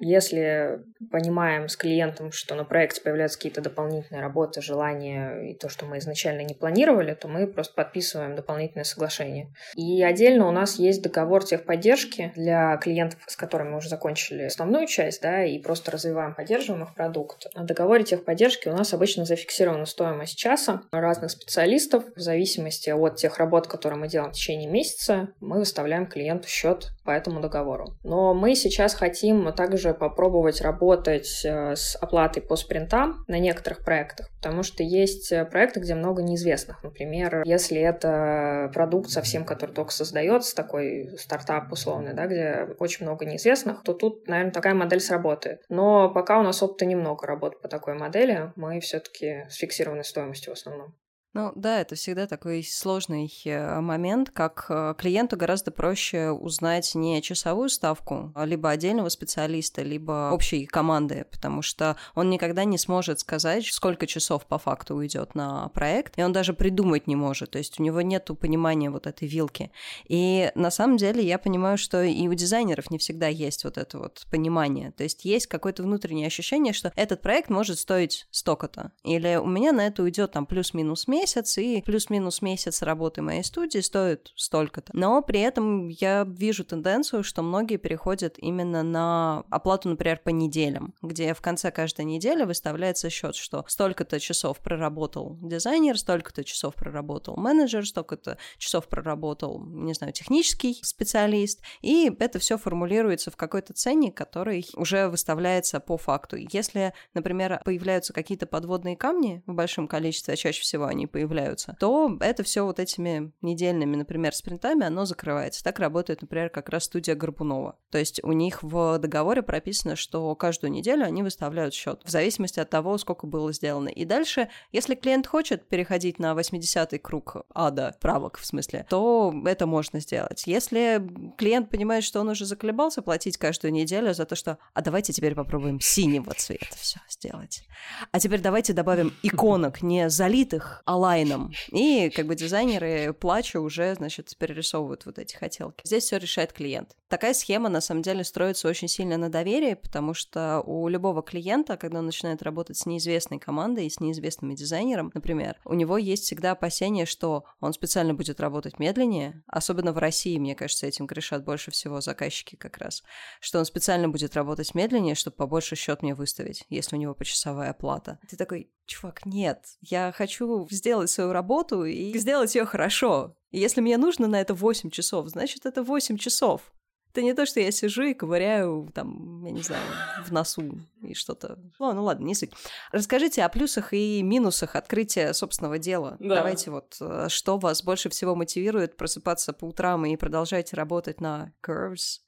Если 0.00 0.80
понимаем 1.10 1.68
с 1.68 1.76
клиентом, 1.76 2.32
что 2.32 2.54
на 2.54 2.64
проекте 2.64 3.00
появляются 3.02 3.38
какие-то 3.38 3.60
дополнительные 3.60 4.22
работы, 4.22 4.62
желания 4.62 5.50
и 5.50 5.54
то, 5.54 5.68
что 5.68 5.86
мы 5.86 5.98
изначально 5.98 6.42
не 6.42 6.54
планировали, 6.54 7.14
то 7.14 7.28
мы 7.28 7.46
просто 7.46 7.74
подписываем 7.74 8.34
дополнительное 8.34 8.84
соглашение. 8.84 9.52
И 9.76 10.02
отдельно 10.02 10.48
у 10.48 10.52
нас 10.52 10.78
есть 10.78 11.02
договор 11.02 11.44
техподдержки 11.44 12.32
для 12.34 12.76
клиентов, 12.78 13.20
с 13.26 13.36
которыми 13.36 13.70
мы 13.70 13.76
уже 13.78 13.88
закончили 13.88 14.44
основную 14.44 14.86
часть, 14.86 15.22
да, 15.22 15.44
и 15.44 15.58
просто 15.58 15.90
развиваем, 15.90 16.34
поддерживаем 16.34 16.84
их 16.84 16.94
продукт. 16.94 17.46
На 17.54 17.64
договоре 17.64 18.04
техподдержки 18.04 18.68
у 18.68 18.72
нас 18.72 18.94
обычно 18.94 19.24
зафиксирована 19.24 19.86
стоимость 19.86 20.36
часа 20.36 20.82
разных 20.90 21.30
специалистов. 21.30 22.04
В 22.16 22.20
зависимости 22.20 22.90
от 22.90 23.16
тех 23.16 23.38
работ, 23.38 23.66
которые 23.66 23.98
мы 23.98 24.08
делаем 24.08 24.32
в 24.32 24.34
течение 24.34 24.68
месяца, 24.68 25.28
мы 25.40 25.58
выставляем 25.58 26.06
клиенту 26.06 26.48
счет 26.48 26.88
по 27.04 27.10
этому 27.10 27.40
договору. 27.40 27.96
Но 28.02 28.34
мы 28.34 28.54
сейчас 28.54 28.94
хотим 28.94 29.52
также 29.52 29.89
тоже 29.90 29.94
попробовать 29.94 30.60
работать 30.60 31.44
э, 31.44 31.74
с 31.74 31.96
оплатой 31.96 32.42
по 32.42 32.56
спринтам 32.56 33.24
на 33.28 33.38
некоторых 33.38 33.84
проектах, 33.84 34.30
потому 34.36 34.62
что 34.62 34.82
есть 34.82 35.32
э, 35.32 35.44
проекты, 35.44 35.80
где 35.80 35.94
много 35.94 36.22
неизвестных. 36.22 36.82
Например, 36.82 37.42
если 37.44 37.80
это 37.80 38.70
продукт 38.72 39.10
совсем, 39.10 39.44
который 39.44 39.72
только 39.72 39.92
создается, 39.92 40.54
такой 40.54 41.10
стартап 41.18 41.72
условный, 41.72 42.14
да, 42.14 42.26
где 42.26 42.68
очень 42.78 43.06
много 43.06 43.24
неизвестных, 43.24 43.82
то 43.82 43.92
тут, 43.92 44.26
наверное, 44.28 44.52
такая 44.52 44.74
модель 44.74 45.00
сработает. 45.00 45.60
Но 45.68 46.10
пока 46.12 46.38
у 46.38 46.42
нас 46.42 46.62
опыта 46.62 46.86
немного 46.86 47.26
работы 47.26 47.56
по 47.60 47.68
такой 47.68 47.94
модели, 47.94 48.52
мы 48.56 48.80
все-таки 48.80 49.46
с 49.48 49.56
фиксированной 49.56 50.04
стоимостью 50.04 50.54
в 50.54 50.58
основном. 50.58 50.94
Ну 51.32 51.52
да, 51.54 51.80
это 51.80 51.94
всегда 51.94 52.26
такой 52.26 52.64
сложный 52.64 53.32
э, 53.44 53.80
момент, 53.80 54.30
как 54.30 54.66
э, 54.68 54.94
клиенту 54.98 55.36
гораздо 55.36 55.70
проще 55.70 56.30
узнать 56.30 56.92
не 56.96 57.22
часовую 57.22 57.68
ставку, 57.68 58.32
а 58.34 58.44
либо 58.44 58.68
отдельного 58.68 59.10
специалиста, 59.10 59.82
либо 59.82 60.30
общей 60.32 60.66
команды, 60.66 61.26
потому 61.30 61.62
что 61.62 61.96
он 62.16 62.30
никогда 62.30 62.64
не 62.64 62.78
сможет 62.78 63.20
сказать, 63.20 63.64
сколько 63.66 64.08
часов 64.08 64.44
по 64.44 64.58
факту 64.58 64.96
уйдет 64.96 65.36
на 65.36 65.68
проект, 65.68 66.18
и 66.18 66.24
он 66.24 66.32
даже 66.32 66.52
придумать 66.52 67.06
не 67.06 67.14
может, 67.14 67.52
то 67.52 67.58
есть 67.58 67.78
у 67.78 67.84
него 67.84 68.00
нет 68.00 68.28
понимания 68.40 68.90
вот 68.90 69.06
этой 69.06 69.28
вилки. 69.28 69.70
И 70.08 70.50
на 70.56 70.72
самом 70.72 70.96
деле 70.96 71.24
я 71.24 71.38
понимаю, 71.38 71.78
что 71.78 72.02
и 72.02 72.26
у 72.26 72.34
дизайнеров 72.34 72.90
не 72.90 72.98
всегда 72.98 73.28
есть 73.28 73.62
вот 73.62 73.78
это 73.78 73.98
вот 73.98 74.26
понимание, 74.32 74.90
то 74.90 75.04
есть 75.04 75.24
есть 75.24 75.46
какое-то 75.46 75.84
внутреннее 75.84 76.26
ощущение, 76.26 76.72
что 76.72 76.92
этот 76.96 77.20
проект 77.22 77.50
может 77.50 77.78
стоить 77.78 78.26
столько-то, 78.32 78.90
или 79.04 79.36
у 79.36 79.46
меня 79.46 79.70
на 79.70 79.86
это 79.86 80.02
уйдет 80.02 80.32
там 80.32 80.44
плюс-минус 80.44 81.06
месяц, 81.06 81.19
месяц, 81.20 81.58
и 81.58 81.82
плюс-минус 81.82 82.40
месяц 82.40 82.82
работы 82.82 83.20
моей 83.20 83.44
студии 83.44 83.80
стоит 83.80 84.32
столько-то. 84.36 84.90
Но 84.94 85.20
при 85.22 85.40
этом 85.40 85.88
я 85.88 86.24
вижу 86.26 86.64
тенденцию, 86.64 87.22
что 87.22 87.42
многие 87.42 87.76
переходят 87.76 88.34
именно 88.38 88.82
на 88.82 89.44
оплату, 89.50 89.90
например, 89.90 90.20
по 90.24 90.30
неделям, 90.30 90.94
где 91.02 91.34
в 91.34 91.42
конце 91.42 91.70
каждой 91.70 92.06
недели 92.06 92.44
выставляется 92.44 93.10
счет, 93.10 93.36
что 93.36 93.64
столько-то 93.68 94.18
часов 94.18 94.58
проработал 94.60 95.38
дизайнер, 95.42 95.98
столько-то 95.98 96.42
часов 96.42 96.74
проработал 96.74 97.36
менеджер, 97.36 97.86
столько-то 97.86 98.38
часов 98.56 98.88
проработал, 98.88 99.62
не 99.62 99.92
знаю, 99.92 100.12
технический 100.14 100.78
специалист, 100.82 101.60
и 101.82 102.10
это 102.18 102.38
все 102.38 102.56
формулируется 102.56 103.30
в 103.30 103.36
какой-то 103.36 103.74
ценник, 103.74 104.16
который 104.16 104.66
уже 104.74 105.08
выставляется 105.08 105.80
по 105.80 105.98
факту. 105.98 106.36
Если, 106.36 106.94
например, 107.12 107.60
появляются 107.64 108.14
какие-то 108.14 108.46
подводные 108.46 108.96
камни 108.96 109.42
в 109.46 109.52
большом 109.52 109.86
количестве, 109.86 110.34
а 110.34 110.36
чаще 110.36 110.62
всего 110.62 110.86
они 110.86 111.09
появляются, 111.10 111.76
то 111.78 112.16
это 112.20 112.42
все 112.42 112.64
вот 112.64 112.78
этими 112.78 113.32
недельными, 113.42 113.96
например, 113.96 114.34
спринтами, 114.34 114.86
оно 114.86 115.04
закрывается. 115.04 115.62
Так 115.62 115.78
работает, 115.78 116.22
например, 116.22 116.48
как 116.50 116.68
раз 116.68 116.84
студия 116.84 117.14
Горбунова. 117.14 117.76
То 117.90 117.98
есть 117.98 118.22
у 118.22 118.32
них 118.32 118.62
в 118.62 118.98
договоре 118.98 119.42
прописано, 119.42 119.96
что 119.96 120.34
каждую 120.34 120.70
неделю 120.72 121.04
они 121.04 121.22
выставляют 121.22 121.74
счет 121.74 122.00
в 122.04 122.10
зависимости 122.10 122.60
от 122.60 122.70
того, 122.70 122.98
сколько 122.98 123.26
было 123.26 123.52
сделано. 123.52 123.88
И 123.88 124.04
дальше, 124.04 124.48
если 124.72 124.94
клиент 124.94 125.26
хочет 125.26 125.68
переходить 125.68 126.18
на 126.18 126.32
80-й 126.32 126.98
круг 126.98 127.36
ада, 127.54 127.96
правок 128.00 128.38
в 128.38 128.46
смысле, 128.46 128.86
то 128.88 129.34
это 129.46 129.66
можно 129.66 130.00
сделать. 130.00 130.46
Если 130.46 131.02
клиент 131.36 131.70
понимает, 131.70 132.04
что 132.04 132.20
он 132.20 132.28
уже 132.28 132.46
заколебался 132.46 133.02
платить 133.02 133.36
каждую 133.36 133.72
неделю 133.72 134.14
за 134.14 134.24
то, 134.24 134.36
что 134.36 134.58
«а 134.74 134.82
давайте 134.82 135.12
теперь 135.12 135.34
попробуем 135.34 135.80
синего 135.80 136.32
цвета 136.34 136.76
все 136.76 137.00
сделать». 137.08 137.64
А 138.12 138.20
теперь 138.20 138.40
давайте 138.40 138.72
добавим 138.72 139.12
иконок 139.22 139.82
не 139.82 140.08
залитых, 140.08 140.82
а 140.84 140.96
лайном. 141.00 141.52
И 141.68 142.10
как 142.14 142.26
бы 142.26 142.34
дизайнеры 142.34 143.12
плача 143.12 143.60
уже, 143.60 143.94
значит, 143.94 144.36
перерисовывают 144.38 145.06
вот 145.06 145.18
эти 145.18 145.34
хотелки. 145.34 145.86
Здесь 145.86 146.04
все 146.04 146.18
решает 146.18 146.52
клиент. 146.52 146.96
Такая 147.10 147.34
схема, 147.34 147.68
на 147.68 147.80
самом 147.80 148.02
деле, 148.02 148.22
строится 148.22 148.68
очень 148.68 148.86
сильно 148.86 149.16
на 149.16 149.28
доверии, 149.28 149.74
потому 149.74 150.14
что 150.14 150.62
у 150.64 150.86
любого 150.86 151.24
клиента, 151.24 151.76
когда 151.76 151.98
он 151.98 152.06
начинает 152.06 152.40
работать 152.40 152.76
с 152.76 152.86
неизвестной 152.86 153.40
командой 153.40 153.88
и 153.88 153.90
с 153.90 153.98
неизвестным 153.98 154.54
дизайнером, 154.54 155.10
например, 155.12 155.56
у 155.64 155.74
него 155.74 155.98
есть 155.98 156.22
всегда 156.22 156.52
опасение, 156.52 157.06
что 157.06 157.42
он 157.58 157.72
специально 157.72 158.14
будет 158.14 158.38
работать 158.38 158.78
медленнее, 158.78 159.42
особенно 159.48 159.92
в 159.92 159.98
России, 159.98 160.38
мне 160.38 160.54
кажется, 160.54 160.86
этим 160.86 161.06
грешат 161.06 161.44
больше 161.44 161.72
всего 161.72 162.00
заказчики 162.00 162.54
как 162.54 162.78
раз, 162.78 163.02
что 163.40 163.58
он 163.58 163.64
специально 163.64 164.08
будет 164.08 164.36
работать 164.36 164.76
медленнее, 164.76 165.16
чтобы 165.16 165.36
побольше 165.36 165.74
счет 165.74 166.02
мне 166.02 166.14
выставить, 166.14 166.64
если 166.68 166.94
у 166.94 166.98
него 167.00 167.14
почасовая 167.14 167.72
плата. 167.72 168.20
Ты 168.28 168.36
такой, 168.36 168.70
чувак, 168.86 169.26
нет, 169.26 169.64
я 169.80 170.12
хочу 170.16 170.68
сделать 170.70 171.10
свою 171.10 171.32
работу 171.32 171.84
и 171.84 172.16
сделать 172.16 172.54
ее 172.54 172.66
хорошо. 172.66 173.34
И 173.50 173.58
если 173.58 173.80
мне 173.80 173.96
нужно 173.96 174.28
на 174.28 174.40
это 174.40 174.54
8 174.54 174.90
часов, 174.90 175.26
значит, 175.26 175.66
это 175.66 175.82
8 175.82 176.16
часов. 176.16 176.72
Это 177.12 177.22
не 177.22 177.34
то, 177.34 177.44
что 177.44 177.60
я 177.60 177.72
сижу 177.72 178.02
и 178.02 178.14
ковыряю, 178.14 178.88
там, 178.94 179.44
я 179.44 179.50
не 179.50 179.62
знаю, 179.62 179.82
в 180.24 180.30
носу 180.30 180.78
и 181.02 181.14
что-то. 181.14 181.58
Ну, 181.78 181.92
ну 181.92 182.04
ладно, 182.04 182.24
не 182.24 182.34
суть. 182.34 182.52
Расскажите 182.92 183.42
о 183.42 183.48
плюсах 183.48 183.92
и 183.92 184.22
минусах 184.22 184.76
открытия 184.76 185.32
собственного 185.32 185.78
дела. 185.78 186.16
Да. 186.20 186.36
Давайте 186.36 186.70
вот, 186.70 186.96
э, 187.00 187.26
что 187.28 187.58
вас 187.58 187.82
больше 187.82 188.10
всего 188.10 188.36
мотивирует 188.36 188.96
просыпаться 188.96 189.52
по 189.52 189.64
утрам 189.64 190.04
и 190.06 190.16
продолжать 190.16 190.72
работать 190.72 191.20
на 191.20 191.52
Curves? 191.66 192.20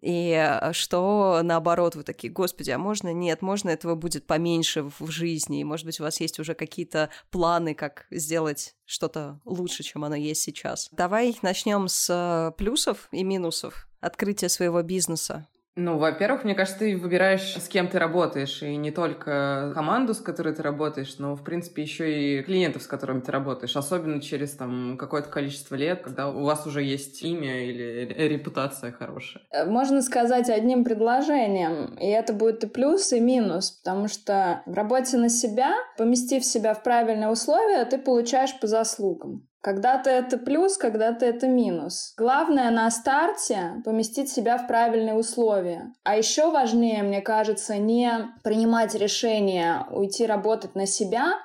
И 0.00 0.58
что 0.72 1.40
наоборот 1.42 1.94
вы 1.94 2.02
такие, 2.02 2.32
господи, 2.32 2.70
а 2.70 2.78
можно? 2.78 3.12
Нет, 3.12 3.42
можно 3.42 3.70
этого 3.70 3.94
будет 3.94 4.26
поменьше 4.26 4.82
в 4.82 5.10
жизни. 5.10 5.60
И, 5.60 5.64
может 5.64 5.86
быть, 5.86 6.00
у 6.00 6.04
вас 6.04 6.20
есть 6.20 6.38
уже 6.38 6.54
какие-то 6.54 7.10
планы, 7.30 7.74
как 7.74 8.06
сделать 8.10 8.74
что-то 8.86 9.40
лучше, 9.44 9.82
чем 9.82 10.04
оно 10.04 10.16
есть 10.16 10.42
сейчас. 10.42 10.88
Давай 10.92 11.36
начнем 11.42 11.88
с 11.88 12.08
э, 12.10 12.52
плюсов 12.56 13.08
и 13.12 13.22
минусов 13.22 13.88
открытия 14.00 14.48
своего 14.48 14.82
бизнеса. 14.82 15.46
Ну, 15.74 15.96
во-первых, 15.96 16.44
мне 16.44 16.54
кажется, 16.54 16.80
ты 16.80 16.96
выбираешь, 16.98 17.56
с 17.56 17.66
кем 17.66 17.88
ты 17.88 17.98
работаешь, 17.98 18.62
и 18.62 18.76
не 18.76 18.90
только 18.90 19.72
команду, 19.74 20.12
с 20.12 20.20
которой 20.20 20.54
ты 20.54 20.62
работаешь, 20.62 21.16
но, 21.18 21.34
в 21.34 21.42
принципе, 21.42 21.80
еще 21.80 22.40
и 22.40 22.42
клиентов, 22.42 22.82
с 22.82 22.86
которыми 22.86 23.20
ты 23.20 23.32
работаешь, 23.32 23.74
особенно 23.74 24.20
через 24.20 24.50
там 24.50 24.98
какое-то 24.98 25.30
количество 25.30 25.74
лет, 25.74 26.02
когда 26.02 26.28
у 26.28 26.44
вас 26.44 26.66
уже 26.66 26.82
есть 26.82 27.22
имя 27.22 27.64
или 27.64 28.12
репутация 28.28 28.92
хорошая. 28.92 29.44
Э, 29.50 29.64
можно 29.64 30.02
сказать 30.02 30.50
одним 30.50 30.84
предложением, 30.84 31.94
и 31.94 32.06
это 32.06 32.34
будет 32.34 32.64
и 32.64 32.66
плюс, 32.66 33.10
и 33.14 33.20
минус, 33.20 33.70
потому 33.70 34.08
что 34.08 34.62
в 34.66 34.74
работе 34.74 35.16
на 35.16 35.30
себя, 35.30 35.72
поместив 35.96 36.44
себя 36.44 36.74
в 36.74 36.82
правильные 36.82 37.30
условия, 37.30 37.86
ты 37.86 37.96
получаешь 37.96 38.58
по 38.60 38.66
заслугам. 38.66 39.48
Когда-то 39.62 40.10
это 40.10 40.38
плюс, 40.38 40.76
когда-то 40.76 41.24
это 41.24 41.46
минус. 41.46 42.14
Главное 42.16 42.68
на 42.70 42.90
старте 42.90 43.80
поместить 43.84 44.28
себя 44.28 44.58
в 44.58 44.66
правильные 44.66 45.14
условия. 45.14 45.92
А 46.02 46.16
еще 46.16 46.50
важнее, 46.50 47.04
мне 47.04 47.20
кажется, 47.20 47.76
не 47.76 48.28
принимать 48.42 48.96
решение 48.96 49.86
уйти 49.92 50.26
работать 50.26 50.74
на 50.74 50.86
себя 50.86 51.38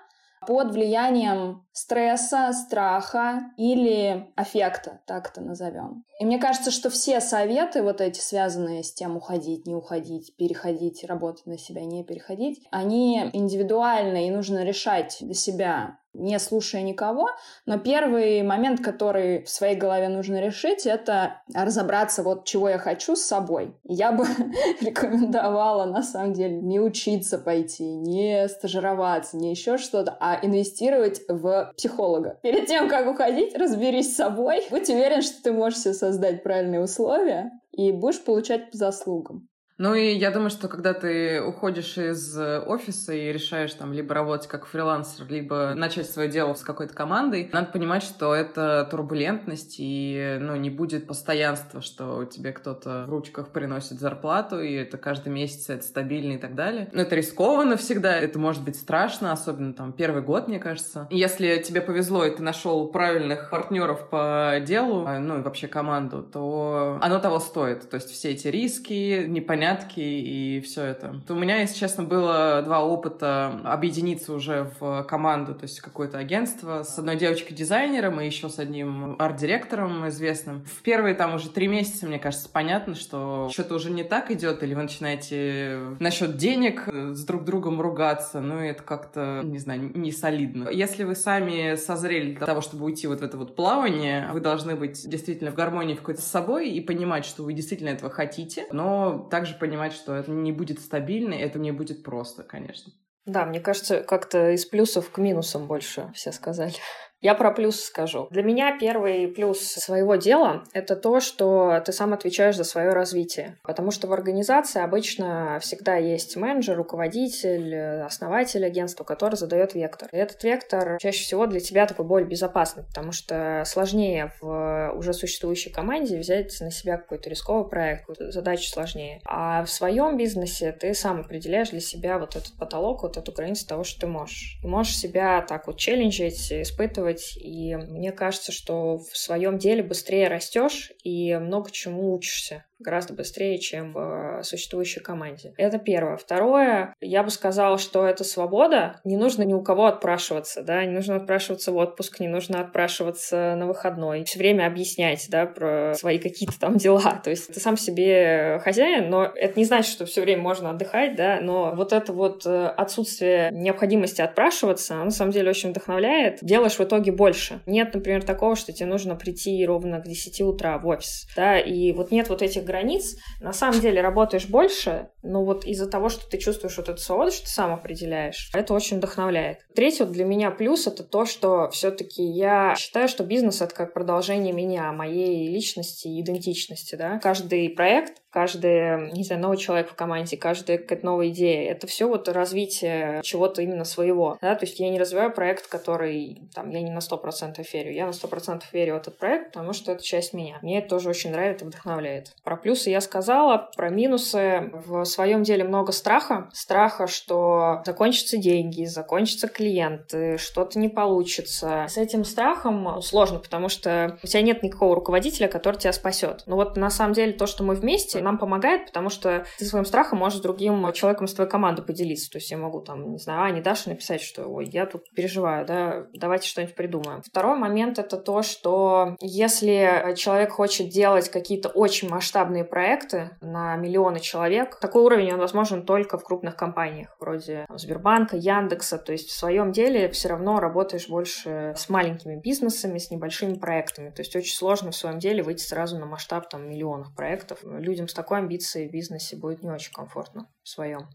под 0.47 0.71
влиянием 0.71 1.66
стресса, 1.77 2.53
страха 2.53 3.51
или 3.55 4.31
аффекта, 4.35 4.99
так 5.05 5.29
это 5.29 5.41
назовем. 5.41 6.03
И 6.19 6.25
мне 6.25 6.39
кажется, 6.39 6.71
что 6.71 6.89
все 6.89 7.21
советы, 7.21 7.83
вот 7.83 8.01
эти 8.01 8.19
связанные 8.19 8.83
с 8.83 8.91
тем 8.91 9.15
уходить, 9.15 9.67
не 9.67 9.75
уходить, 9.75 10.35
переходить, 10.37 11.03
работать 11.03 11.45
на 11.45 11.59
себя, 11.59 11.85
не 11.85 12.03
переходить, 12.03 12.65
они 12.71 13.29
индивидуальны 13.31 14.27
и 14.27 14.31
нужно 14.31 14.63
решать 14.63 15.17
для 15.21 15.35
себя 15.35 15.99
не 16.17 16.39
слушая 16.39 16.81
никого. 16.81 17.29
Но 17.65 17.77
первый 17.77 18.41
момент, 18.41 18.81
который 18.81 19.43
в 19.43 19.49
своей 19.49 19.75
голове 19.75 20.09
нужно 20.09 20.41
решить, 20.41 20.85
это 20.85 21.41
разобраться, 21.53 22.23
вот 22.23 22.45
чего 22.45 22.69
я 22.69 22.77
хочу 22.77 23.15
с 23.15 23.21
собой. 23.21 23.75
Я 23.83 24.11
бы 24.11 24.25
рекомендовала, 24.81 25.85
на 25.85 26.03
самом 26.03 26.33
деле, 26.33 26.59
не 26.59 26.79
учиться 26.79 27.37
пойти, 27.37 27.83
не 27.83 28.47
стажироваться, 28.49 29.37
не 29.37 29.51
еще 29.51 29.77
что-то, 29.77 30.17
а 30.19 30.39
инвестировать 30.41 31.21
в 31.27 31.66
психолога. 31.75 32.39
Перед 32.43 32.67
тем, 32.67 32.87
как 32.89 33.07
уходить, 33.07 33.55
разберись 33.55 34.13
с 34.13 34.17
собой. 34.17 34.63
Будь 34.69 34.89
уверен, 34.89 35.21
что 35.21 35.41
ты 35.43 35.51
можешь 35.51 35.79
себе 35.79 35.93
создать 35.93 36.43
правильные 36.43 36.81
условия 36.81 37.51
и 37.71 37.91
будешь 37.91 38.23
получать 38.23 38.71
по 38.71 38.77
заслугам. 38.77 39.47
Ну 39.77 39.93
и 39.93 40.13
я 40.13 40.31
думаю, 40.31 40.49
что 40.49 40.67
когда 40.67 40.93
ты 40.93 41.39
уходишь 41.41 41.97
из 41.97 42.35
офиса 42.37 43.13
и 43.13 43.31
решаешь 43.31 43.73
там 43.73 43.93
либо 43.93 44.15
работать 44.15 44.47
как 44.47 44.65
фрилансер, 44.65 45.27
либо 45.29 45.73
начать 45.75 46.09
свое 46.09 46.29
дело 46.29 46.55
с 46.55 46.61
какой-то 46.61 46.95
командой, 46.95 47.49
надо 47.53 47.71
понимать, 47.71 48.01
что 48.01 48.33
это 48.33 48.87
турбулентность 48.89 49.75
и 49.77 50.37
ну, 50.41 50.55
не 50.55 50.71
будет 50.71 51.05
постоянства, 51.05 51.81
что 51.81 52.25
тебе 52.25 52.53
кто-то 52.53 53.05
в 53.05 53.09
ручках 53.09 53.49
приносит 53.49 53.99
зарплату, 53.99 54.59
и 54.59 54.73
это 54.73 54.97
каждый 54.97 55.29
месяц, 55.29 55.69
это 55.69 55.83
стабильно 55.83 56.33
и 56.33 56.37
так 56.37 56.55
далее. 56.55 56.89
Но 56.91 57.03
это 57.03 57.15
рискованно 57.15 57.77
всегда, 57.77 58.17
это 58.17 58.39
может 58.39 58.63
быть 58.63 58.77
страшно, 58.77 59.31
особенно 59.31 59.73
там 59.73 59.93
первый 59.93 60.23
год, 60.23 60.47
мне 60.47 60.57
кажется. 60.57 61.07
Если 61.11 61.61
тебе 61.61 61.81
повезло, 61.81 62.25
и 62.25 62.35
ты 62.35 62.41
нашел 62.41 62.87
правильных 62.87 63.51
партнеров 63.51 64.09
по 64.09 64.55
делу, 64.65 65.05
а, 65.05 65.19
ну 65.19 65.39
и 65.39 65.41
вообще 65.43 65.67
команду, 65.67 66.23
то 66.23 66.97
оно 66.99 67.19
того 67.19 67.39
стоит. 67.39 67.87
То 67.87 67.95
есть 67.97 68.09
все 68.09 68.31
эти 68.31 68.47
риски, 68.47 69.27
непонятно 69.27 69.66
непонятки 69.67 69.99
и 69.99 70.61
все 70.61 70.83
это. 70.83 71.15
У 71.29 71.35
меня, 71.35 71.59
если 71.59 71.77
честно, 71.77 72.03
было 72.03 72.61
два 72.63 72.83
опыта 72.83 73.59
объединиться 73.63 74.33
уже 74.33 74.71
в 74.79 75.03
команду, 75.03 75.53
то 75.53 75.63
есть 75.63 75.81
какое-то 75.81 76.17
агентство 76.17 76.83
с 76.83 76.97
одной 76.97 77.17
девочкой-дизайнером 77.17 78.21
и 78.21 78.25
еще 78.25 78.49
с 78.49 78.59
одним 78.59 79.15
арт-директором 79.19 80.07
известным. 80.09 80.63
В 80.65 80.81
первые 80.81 81.15
там 81.15 81.35
уже 81.35 81.49
три 81.49 81.67
месяца, 81.67 82.05
мне 82.05 82.19
кажется, 82.19 82.49
понятно, 82.51 82.95
что 82.95 83.49
что-то 83.51 83.75
уже 83.75 83.91
не 83.91 84.03
так 84.03 84.31
идет, 84.31 84.63
или 84.63 84.73
вы 84.73 84.83
начинаете 84.83 85.79
насчет 85.99 86.37
денег 86.37 86.87
с 86.87 87.25
друг 87.25 87.43
другом 87.43 87.81
ругаться, 87.81 88.39
ну 88.39 88.59
это 88.59 88.83
как-то, 88.83 89.41
не 89.43 89.59
знаю, 89.59 89.91
не 89.93 90.11
солидно. 90.11 90.69
Если 90.69 91.03
вы 91.03 91.15
сами 91.15 91.75
созрели 91.75 92.33
для 92.35 92.45
того, 92.45 92.61
чтобы 92.61 92.85
уйти 92.85 93.07
вот 93.07 93.19
в 93.19 93.23
это 93.23 93.37
вот 93.37 93.55
плавание, 93.55 94.29
вы 94.31 94.39
должны 94.39 94.75
быть 94.75 95.07
действительно 95.07 95.51
в 95.51 95.55
гармонии 95.55 95.95
какой-то 95.95 96.21
с 96.21 96.27
собой 96.27 96.69
и 96.69 96.81
понимать, 96.81 97.25
что 97.25 97.43
вы 97.43 97.53
действительно 97.53 97.89
этого 97.89 98.09
хотите, 98.09 98.65
но 98.71 99.27
также 99.29 99.56
понимать, 99.59 99.93
что 99.93 100.15
это 100.15 100.31
не 100.31 100.51
будет 100.51 100.79
стабильно, 100.79 101.33
и 101.33 101.39
это 101.41 101.59
не 101.59 101.71
будет 101.71 102.03
просто, 102.03 102.43
конечно. 102.43 102.93
Да, 103.25 103.45
мне 103.45 103.59
кажется, 103.59 104.01
как-то 104.01 104.51
из 104.51 104.65
плюсов 104.65 105.09
к 105.11 105.17
минусам 105.17 105.67
больше 105.67 106.09
все 106.13 106.31
сказали. 106.31 106.73
Я 107.21 107.33
про 107.33 107.51
плюс 107.51 107.81
скажу. 107.81 108.27
Для 108.29 108.43
меня 108.43 108.77
первый 108.77 109.27
плюс 109.27 109.59
своего 109.59 110.15
дела— 110.15 110.63
это 110.73 110.95
то, 110.95 111.19
что 111.19 111.81
ты 111.83 111.91
сам 111.91 112.13
отвечаешь 112.13 112.55
за 112.55 112.63
свое 112.63 112.91
развитие. 112.91 113.57
Потому 113.63 113.89
что 113.89 114.07
в 114.07 114.13
организации 114.13 114.81
обычно 114.81 115.57
всегда 115.59 115.95
есть 115.95 116.35
менеджер, 116.35 116.77
руководитель, 116.77 117.75
основатель 118.01 118.63
агентства, 118.63 119.03
который 119.03 119.35
задает 119.35 119.73
вектор. 119.73 120.09
И 120.11 120.17
этот 120.17 120.43
вектор 120.43 120.97
чаще 120.99 121.23
всего 121.23 121.47
для 121.47 121.59
тебя 121.59 121.87
такой 121.87 122.05
более 122.05 122.29
безопасный, 122.29 122.83
потому 122.83 123.11
что 123.11 123.63
сложнее 123.65 124.31
в 124.39 124.93
уже 124.95 125.13
существующей 125.13 125.71
команде 125.71 126.19
взять 126.19 126.55
на 126.61 126.69
себя 126.69 126.97
какой-то 126.97 127.29
рисковый 127.31 127.67
проект, 127.67 128.05
задачу 128.19 128.69
сложнее. 128.69 129.21
А 129.25 129.63
в 129.63 129.69
своем 129.71 130.17
бизнесе 130.17 130.71
ты 130.71 130.93
сам 130.93 131.21
определяешь 131.21 131.71
для 131.71 131.79
себя 131.79 132.19
вот 132.19 132.35
этот 132.35 132.55
потолок, 132.57 133.01
вот 133.01 133.17
эту 133.17 133.31
границу 133.31 133.67
того, 133.67 133.83
что 133.83 134.01
ты 134.01 134.07
можешь. 134.07 134.59
Ты 134.61 134.67
можешь 134.67 134.95
себя 134.95 135.41
так 135.41 135.65
вот 135.65 135.77
челленджить, 135.77 136.51
испытывать 136.51 137.07
исследовать, 137.17 137.37
и 137.37 137.75
мне 137.75 138.11
кажется, 138.11 138.51
что 138.51 138.97
в 138.97 139.17
своем 139.17 139.57
деле 139.57 139.83
быстрее 139.83 140.27
растешь 140.27 140.91
и 141.03 141.35
много 141.35 141.71
чему 141.71 142.13
учишься 142.13 142.65
гораздо 142.79 143.13
быстрее, 143.13 143.57
чем 143.57 143.93
в 143.93 144.41
существующей 144.43 144.99
команде. 144.99 145.53
Это 145.57 145.79
первое. 145.79 146.17
Второе, 146.17 146.93
я 147.01 147.23
бы 147.23 147.29
сказала, 147.29 147.77
что 147.77 148.05
это 148.05 148.23
свобода. 148.23 149.01
Не 149.03 149.17
нужно 149.17 149.43
ни 149.43 149.53
у 149.53 149.61
кого 149.61 149.87
отпрашиваться, 149.87 150.61
да, 150.61 150.85
не 150.85 150.91
нужно 150.91 151.15
отпрашиваться 151.15 151.71
в 151.71 151.77
отпуск, 151.77 152.19
не 152.19 152.27
нужно 152.27 152.61
отпрашиваться 152.61 153.55
на 153.55 153.65
выходной. 153.65 154.25
Все 154.25 154.39
время 154.39 154.67
объяснять, 154.67 155.25
да, 155.29 155.45
про 155.45 155.93
свои 155.95 156.19
какие-то 156.19 156.59
там 156.59 156.77
дела. 156.77 157.19
То 157.23 157.29
есть 157.29 157.53
ты 157.53 157.59
сам 157.59 157.77
себе 157.77 158.59
хозяин, 158.63 159.09
но 159.09 159.23
это 159.23 159.57
не 159.57 159.65
значит, 159.65 159.91
что 159.91 160.05
все 160.05 160.21
время 160.21 160.41
можно 160.41 160.69
отдыхать, 160.69 161.15
да, 161.15 161.39
но 161.41 161.73
вот 161.75 161.93
это 161.93 162.13
вот 162.13 162.45
э, 162.45 162.67
отсутствие 162.67 163.49
необходимости 163.51 164.21
отпрашиваться, 164.21 164.95
оно 164.95 165.05
на 165.05 165.11
самом 165.11 165.31
деле 165.31 165.49
очень 165.49 165.71
вдохновляет. 165.71 166.39
Делаешь 166.41 166.77
в 166.77 166.81
итоге 166.81 166.96
больше. 167.05 167.61
Нет, 167.65 167.93
например, 167.93 168.23
такого, 168.23 168.55
что 168.55 168.73
тебе 168.73 168.87
нужно 168.87 169.15
прийти 169.15 169.65
ровно 169.65 169.99
к 169.99 170.07
10 170.07 170.41
утра 170.41 170.77
в 170.77 170.87
офис, 170.87 171.27
да, 171.35 171.59
и 171.59 171.91
вот 171.91 172.11
нет 172.11 172.29
вот 172.29 172.41
этих 172.41 172.63
границ, 172.63 173.15
на 173.41 173.53
самом 173.53 173.79
деле 173.79 174.01
работаешь 174.01 174.47
больше, 174.47 175.09
но 175.23 175.43
вот 175.43 175.65
из-за 175.65 175.87
того, 175.87 176.09
что 176.09 176.27
ты 176.29 176.37
чувствуешь 176.37 176.77
вот 176.77 176.89
эту 176.89 177.01
свободу, 177.01 177.31
что 177.31 177.43
ты 177.45 177.49
сам 177.49 177.73
определяешь, 177.73 178.49
это 178.53 178.73
очень 178.73 178.97
вдохновляет. 178.97 179.59
Третий 179.75 180.03
вот 180.03 180.11
для 180.11 180.25
меня 180.25 180.51
плюс— 180.51 180.87
это 180.87 181.03
то, 181.03 181.25
что 181.25 181.69
все-таки 181.69 182.23
я 182.23 182.75
считаю, 182.77 183.07
что 183.07 183.23
бизнес— 183.23 183.61
это 183.61 183.73
как 183.73 183.93
продолжение 183.93 184.53
меня, 184.53 184.91
моей 184.91 185.49
личности, 185.49 186.07
идентичности, 186.19 186.95
да. 186.95 187.19
Каждый 187.19 187.69
проект 187.69 188.21
каждый, 188.31 189.11
не 189.11 189.23
знаю, 189.23 189.41
новый 189.41 189.57
человек 189.57 189.89
в 189.89 189.95
команде, 189.95 190.37
каждая 190.37 190.77
какая-то 190.77 191.05
новая 191.05 191.29
идея. 191.29 191.71
Это 191.71 191.87
все 191.87 192.07
вот 192.07 192.27
развитие 192.27 193.21
чего-то 193.23 193.61
именно 193.61 193.83
своего. 193.83 194.37
Да? 194.41 194.55
То 194.55 194.65
есть 194.65 194.79
я 194.79 194.89
не 194.89 194.99
развиваю 194.99 195.31
проект, 195.31 195.67
который, 195.67 196.41
там, 196.53 196.69
я 196.69 196.81
не 196.81 196.91
на 196.91 196.99
100% 196.99 197.65
верю. 197.73 197.91
Я 197.91 198.05
на 198.05 198.11
100% 198.11 198.63
верю 198.71 198.95
в 198.95 198.97
этот 198.97 199.17
проект, 199.17 199.53
потому 199.53 199.73
что 199.73 199.91
это 199.91 200.03
часть 200.03 200.33
меня. 200.33 200.59
Мне 200.61 200.79
это 200.79 200.89
тоже 200.89 201.09
очень 201.09 201.31
нравится 201.31 201.65
и 201.65 201.67
вдохновляет. 201.67 202.33
Про 202.43 202.57
плюсы 202.57 202.89
я 202.89 203.01
сказала, 203.01 203.69
про 203.75 203.89
минусы. 203.89 204.71
В 204.73 205.03
своем 205.05 205.43
деле 205.43 205.63
много 205.63 205.91
страха. 205.91 206.49
Страха, 206.53 207.07
что 207.07 207.81
закончатся 207.85 208.37
деньги, 208.37 208.85
закончатся 208.85 209.47
клиенты, 209.47 210.37
что-то 210.37 210.79
не 210.79 210.89
получится. 210.89 211.85
С 211.87 211.97
этим 211.97 212.23
страхом 212.23 213.01
сложно, 213.01 213.39
потому 213.39 213.69
что 213.69 214.17
у 214.23 214.27
тебя 214.27 214.41
нет 214.41 214.63
никакого 214.63 214.95
руководителя, 214.95 215.47
который 215.47 215.77
тебя 215.77 215.93
спасет. 215.93 216.43
Но 216.45 216.55
вот 216.55 216.77
на 216.77 216.89
самом 216.89 217.13
деле 217.13 217.33
то, 217.33 217.45
что 217.45 217.63
мы 217.63 217.75
вместе, 217.75 218.16
нам 218.21 218.37
помогает, 218.37 218.87
потому 218.87 219.09
что 219.09 219.45
ты 219.57 219.65
своим 219.65 219.85
страхом 219.85 220.19
можешь 220.19 220.41
другим 220.41 220.91
человеком 220.93 221.27
с 221.27 221.33
твоей 221.33 221.49
команды 221.49 221.81
поделиться. 221.81 222.29
То 222.29 222.37
есть 222.37 222.51
я 222.51 222.57
могу 222.57 222.81
там, 222.81 223.11
не 223.11 223.17
знаю, 223.17 223.43
а, 223.43 223.51
не 223.51 223.61
написать, 223.85 224.21
что 224.21 224.47
ой, 224.47 224.65
я 224.71 224.85
тут 224.85 225.09
переживаю, 225.11 225.65
да, 225.65 226.07
давайте 226.13 226.47
что-нибудь 226.47 226.75
придумаем. 226.75 227.21
Второй 227.21 227.57
момент— 227.57 227.99
это 227.99 228.17
то, 228.17 228.41
что 228.41 229.15
если 229.19 230.13
человек 230.15 230.51
хочет 230.51 230.89
делать 230.89 231.29
какие-то 231.29 231.69
очень 231.69 232.09
масштабные 232.09 232.63
проекты 232.63 233.31
на 233.41 233.75
миллионы 233.75 234.19
человек, 234.19 234.79
такой 234.79 235.03
уровень 235.03 235.33
он 235.33 235.39
возможен 235.39 235.85
только 235.85 236.17
в 236.17 236.23
крупных 236.23 236.55
компаниях, 236.55 237.15
вроде 237.19 237.65
Сбербанка, 237.69 238.37
Яндекса. 238.37 238.97
То 238.97 239.11
есть 239.11 239.29
в 239.29 239.37
своем 239.37 239.71
деле 239.71 240.09
все 240.09 240.29
равно 240.29 240.59
работаешь 240.59 241.07
больше 241.09 241.73
с 241.77 241.89
маленькими 241.89 242.35
бизнесами, 242.35 242.97
с 242.97 243.11
небольшими 243.11 243.55
проектами. 243.55 244.09
То 244.09 244.21
есть 244.21 244.35
очень 244.35 244.55
сложно 244.55 244.91
в 244.91 244.95
своем 244.95 245.19
деле 245.19 245.43
выйти 245.43 245.63
сразу 245.63 245.97
на 245.97 246.05
масштаб 246.05 246.49
там 246.49 246.69
миллионов 246.69 247.13
проектов. 247.15 247.59
Людям 247.63 248.06
с 248.07 248.13
такой 248.13 248.39
амбицией 248.39 248.87
в 248.87 248.91
бизнесе 248.91 249.35
будет 249.35 249.63
не 249.63 249.69
очень 249.69 249.93
комфортно 249.93 250.47
в 250.63 250.69
своем. 250.69 251.07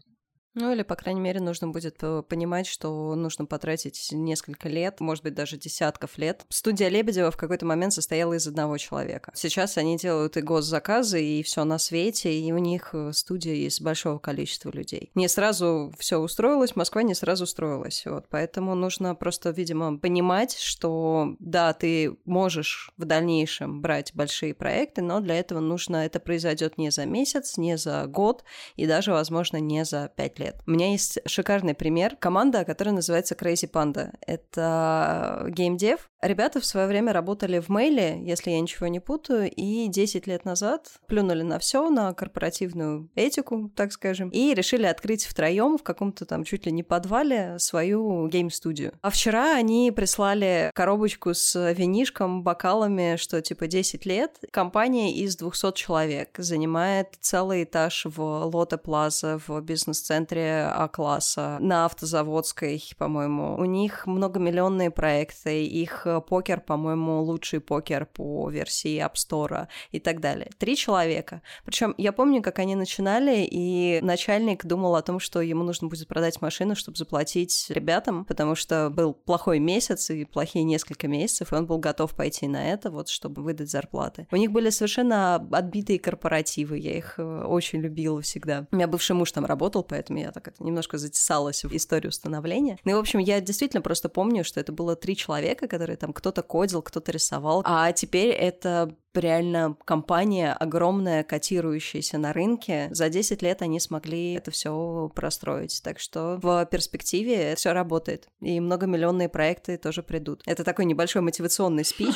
Ну 0.55 0.71
или, 0.71 0.83
по 0.83 0.95
крайней 0.95 1.21
мере, 1.21 1.39
нужно 1.39 1.69
будет 1.69 1.97
понимать, 2.27 2.67
что 2.67 3.15
нужно 3.15 3.45
потратить 3.45 4.09
несколько 4.11 4.69
лет, 4.69 4.99
может 4.99 5.23
быть, 5.23 5.33
даже 5.33 5.57
десятков 5.57 6.17
лет. 6.17 6.45
Студия 6.49 6.89
Лебедева 6.89 7.31
в 7.31 7.37
какой-то 7.37 7.65
момент 7.65 7.93
состояла 7.93 8.33
из 8.33 8.47
одного 8.47 8.77
человека. 8.77 9.31
Сейчас 9.33 9.77
они 9.77 9.97
делают 9.97 10.37
и 10.37 10.41
госзаказы, 10.41 11.23
и 11.23 11.43
все 11.43 11.63
на 11.63 11.79
свете, 11.79 12.33
и 12.33 12.51
у 12.51 12.59
них 12.59 12.91
э, 12.93 13.13
студия 13.13 13.55
из 13.55 13.81
большого 13.81 14.19
количества 14.19 14.69
людей. 14.71 15.11
Не 15.15 15.27
сразу 15.27 15.91
все 15.97 16.17
устроилось, 16.17 16.75
Москва 16.75 17.01
не 17.01 17.15
сразу 17.15 17.45
устроилась. 17.45 18.03
Вот, 18.05 18.25
поэтому 18.29 18.75
нужно 18.75 19.15
просто, 19.15 19.49
видимо, 19.49 19.97
понимать, 19.97 20.55
что 20.57 21.35
да, 21.39 21.73
ты 21.73 22.15
можешь 22.25 22.91
в 22.97 23.05
дальнейшем 23.05 23.81
брать 23.81 24.13
большие 24.13 24.53
проекты, 24.53 25.01
но 25.01 25.19
для 25.19 25.35
этого 25.35 25.59
нужно, 25.59 26.05
это 26.05 26.19
произойдет 26.19 26.77
не 26.77 26.91
за 26.91 27.05
месяц, 27.05 27.57
не 27.57 27.75
за 27.77 28.05
год, 28.05 28.43
и 28.75 28.85
даже, 28.85 29.11
возможно, 29.11 29.57
не 29.57 29.83
за 29.83 30.11
пять 30.15 30.37
лет 30.37 30.42
лет. 30.43 30.61
У 30.67 30.71
меня 30.71 30.91
есть 30.91 31.19
шикарный 31.25 31.73
пример. 31.73 32.15
Команда, 32.17 32.65
которая 32.65 32.93
называется 32.93 33.35
Crazy 33.35 33.69
Panda. 33.69 34.11
Это 34.25 35.45
геймдев. 35.49 36.09
Ребята 36.21 36.61
в 36.61 36.65
свое 36.65 36.87
время 36.87 37.11
работали 37.11 37.59
в 37.59 37.67
Мейле, 37.69 38.17
если 38.23 38.51
я 38.51 38.61
ничего 38.61 38.87
не 38.87 39.01
путаю, 39.01 39.51
и 39.51 39.87
10 39.87 40.25
лет 40.25 40.45
назад 40.45 40.87
плюнули 41.07 41.41
на 41.41 41.59
все, 41.59 41.89
на 41.89 42.13
корпоративную 42.13 43.09
этику, 43.15 43.69
так 43.75 43.91
скажем, 43.91 44.29
и 44.29 44.53
решили 44.53 44.85
открыть 44.85 45.25
втроем 45.25 45.77
в 45.77 45.83
каком-то 45.83 46.25
там 46.25 46.45
чуть 46.45 46.65
ли 46.65 46.71
не 46.71 46.81
подвале 46.81 47.59
свою 47.59 48.27
гейм-студию. 48.27 48.93
А 49.01 49.09
вчера 49.09 49.55
они 49.55 49.91
прислали 49.91 50.71
коробочку 50.73 51.33
с 51.33 51.73
винишком, 51.73 52.43
бокалами, 52.43 53.17
что 53.17 53.41
типа 53.41 53.67
10 53.67 54.05
лет. 54.05 54.39
Компания 54.51 55.13
из 55.13 55.35
200 55.35 55.73
человек 55.73 56.29
занимает 56.37 57.15
целый 57.19 57.63
этаж 57.63 58.05
в 58.05 58.21
Лоте 58.45 58.77
Плаза, 58.77 59.41
в 59.45 59.59
бизнес-центре 59.61 60.32
центре 60.33 60.65
А-класса, 60.73 61.57
на 61.59 61.85
автозаводской, 61.85 62.83
по-моему. 62.97 63.55
У 63.55 63.65
них 63.65 64.07
многомиллионные 64.07 64.89
проекты, 64.89 65.65
их 65.65 66.05
э, 66.05 66.21
покер, 66.21 66.59
по-моему, 66.59 67.21
лучший 67.21 67.59
покер 67.59 68.05
по 68.05 68.49
версии 68.49 68.99
App 68.99 69.13
Store 69.13 69.67
и 69.91 69.99
так 69.99 70.19
далее. 70.19 70.49
Три 70.57 70.75
человека. 70.75 71.41
Причем 71.65 71.93
я 71.97 72.11
помню, 72.11 72.41
как 72.41 72.59
они 72.59 72.75
начинали, 72.75 73.47
и 73.49 73.99
начальник 74.01 74.65
думал 74.65 74.95
о 74.95 75.01
том, 75.01 75.19
что 75.19 75.41
ему 75.41 75.63
нужно 75.63 75.87
будет 75.87 76.07
продать 76.07 76.41
машину, 76.41 76.75
чтобы 76.75 76.97
заплатить 76.97 77.67
ребятам, 77.69 78.25
потому 78.25 78.55
что 78.55 78.89
был 78.89 79.13
плохой 79.13 79.59
месяц 79.59 80.09
и 80.09 80.25
плохие 80.25 80.63
несколько 80.63 81.07
месяцев, 81.07 81.53
и 81.53 81.55
он 81.55 81.67
был 81.67 81.77
готов 81.77 82.15
пойти 82.15 82.47
на 82.47 82.71
это, 82.71 82.89
вот, 82.89 83.09
чтобы 83.09 83.43
выдать 83.43 83.69
зарплаты. 83.69 84.27
У 84.31 84.35
них 84.35 84.51
были 84.51 84.71
совершенно 84.71 85.35
отбитые 85.35 85.99
корпоративы, 85.99 86.79
я 86.79 86.97
их 86.97 87.15
э, 87.17 87.43
очень 87.45 87.81
любила 87.81 88.21
всегда. 88.21 88.65
У 88.71 88.75
меня 88.75 88.87
бывший 88.87 89.15
муж 89.15 89.31
там 89.31 89.45
работал, 89.45 89.83
поэтому 89.83 90.19
я 90.19 90.22
так 90.31 90.47
это 90.47 90.63
немножко 90.63 90.97
затесалась 90.97 91.63
в 91.63 91.75
историю 91.75 92.11
становления. 92.11 92.77
Ну 92.83 92.91
и, 92.91 92.93
в 92.95 92.99
общем, 92.99 93.19
я 93.19 93.41
действительно 93.41 93.81
просто 93.81 94.09
помню, 94.09 94.43
что 94.43 94.59
это 94.59 94.71
было 94.71 94.95
три 94.95 95.15
человека, 95.15 95.67
которые 95.67 95.97
там 95.97 96.13
кто-то 96.13 96.41
кодил, 96.41 96.81
кто-то 96.81 97.11
рисовал, 97.11 97.61
а 97.65 97.91
теперь 97.91 98.29
это 98.29 98.95
реально 99.13 99.77
компания 99.85 100.53
огромная, 100.53 101.23
котирующаяся 101.23 102.17
на 102.17 102.33
рынке. 102.33 102.87
За 102.91 103.09
10 103.09 103.41
лет 103.41 103.61
они 103.61 103.79
смогли 103.79 104.33
это 104.33 104.51
все 104.51 105.11
простроить. 105.13 105.81
Так 105.83 105.99
что 105.99 106.39
в 106.41 106.65
перспективе 106.65 107.55
все 107.55 107.73
работает. 107.73 108.27
И 108.41 108.59
многомиллионные 108.59 109.29
проекты 109.29 109.77
тоже 109.77 110.03
придут. 110.03 110.41
Это 110.45 110.63
такой 110.63 110.85
небольшой 110.85 111.21
мотивационный 111.21 111.85
спич. 111.85 112.15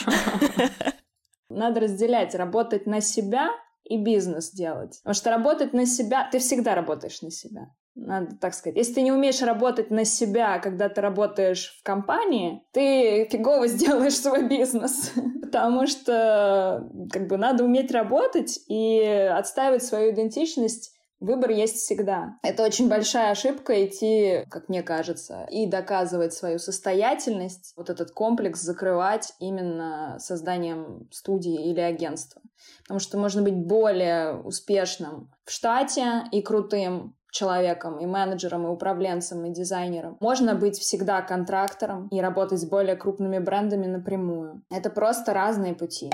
Надо 1.49 1.81
разделять, 1.81 2.35
работать 2.35 2.85
на 2.87 2.99
себя 2.99 3.51
и 3.87 3.97
бизнес 3.97 4.51
делать. 4.51 4.99
Потому 5.03 5.13
что 5.13 5.29
работать 5.29 5.73
на 5.73 5.85
себя, 5.85 6.27
ты 6.31 6.39
всегда 6.39 6.75
работаешь 6.75 7.21
на 7.21 7.31
себя 7.31 7.69
надо 7.97 8.35
так 8.35 8.53
сказать. 8.53 8.77
Если 8.77 8.93
ты 8.93 9.01
не 9.01 9.11
умеешь 9.11 9.41
работать 9.41 9.89
на 9.89 10.05
себя, 10.05 10.59
когда 10.59 10.87
ты 10.87 11.01
работаешь 11.01 11.77
в 11.79 11.83
компании, 11.83 12.63
ты 12.71 13.27
фигово 13.29 13.67
сделаешь 13.67 14.15
свой 14.15 14.47
бизнес. 14.47 15.11
Потому 15.41 15.87
что 15.87 16.89
как 17.11 17.27
бы 17.27 17.37
надо 17.37 17.63
уметь 17.63 17.91
работать 17.91 18.59
и 18.67 19.01
отстаивать 19.01 19.83
свою 19.83 20.11
идентичность 20.11 20.96
Выбор 21.19 21.49
есть 21.49 21.77
всегда. 21.77 22.37
Это 22.43 22.63
очень 22.63 22.89
большая 22.89 23.31
ошибка 23.31 23.85
идти, 23.85 24.45
как 24.49 24.69
мне 24.69 24.83
кажется, 24.83 25.47
и 25.49 25.65
доказывать 25.65 26.33
свою 26.33 26.59
состоятельность, 26.59 27.73
вот 27.75 27.89
этот 27.89 28.11
комплекс 28.11 28.61
закрывать 28.61 29.33
именно 29.39 30.17
созданием 30.19 31.07
студии 31.11 31.69
или 31.71 31.79
агентства. 31.79 32.41
Потому 32.83 32.99
что 32.99 33.17
можно 33.17 33.41
быть 33.41 33.55
более 33.55 34.35
успешным 34.35 35.31
в 35.43 35.51
штате 35.51 36.23
и 36.31 36.41
крутым 36.41 37.15
человеком, 37.31 37.99
и 37.99 38.05
менеджером, 38.05 38.65
и 38.65 38.69
управленцем, 38.69 39.45
и 39.45 39.53
дизайнером. 39.53 40.17
Можно 40.19 40.55
быть 40.55 40.77
всегда 40.77 41.21
контрактором 41.21 42.07
и 42.07 42.21
работать 42.21 42.59
с 42.59 42.65
более 42.65 42.95
крупными 42.95 43.39
брендами 43.39 43.85
напрямую. 43.85 44.63
Это 44.71 44.89
просто 44.89 45.33
разные 45.33 45.75
пути. 45.75 46.11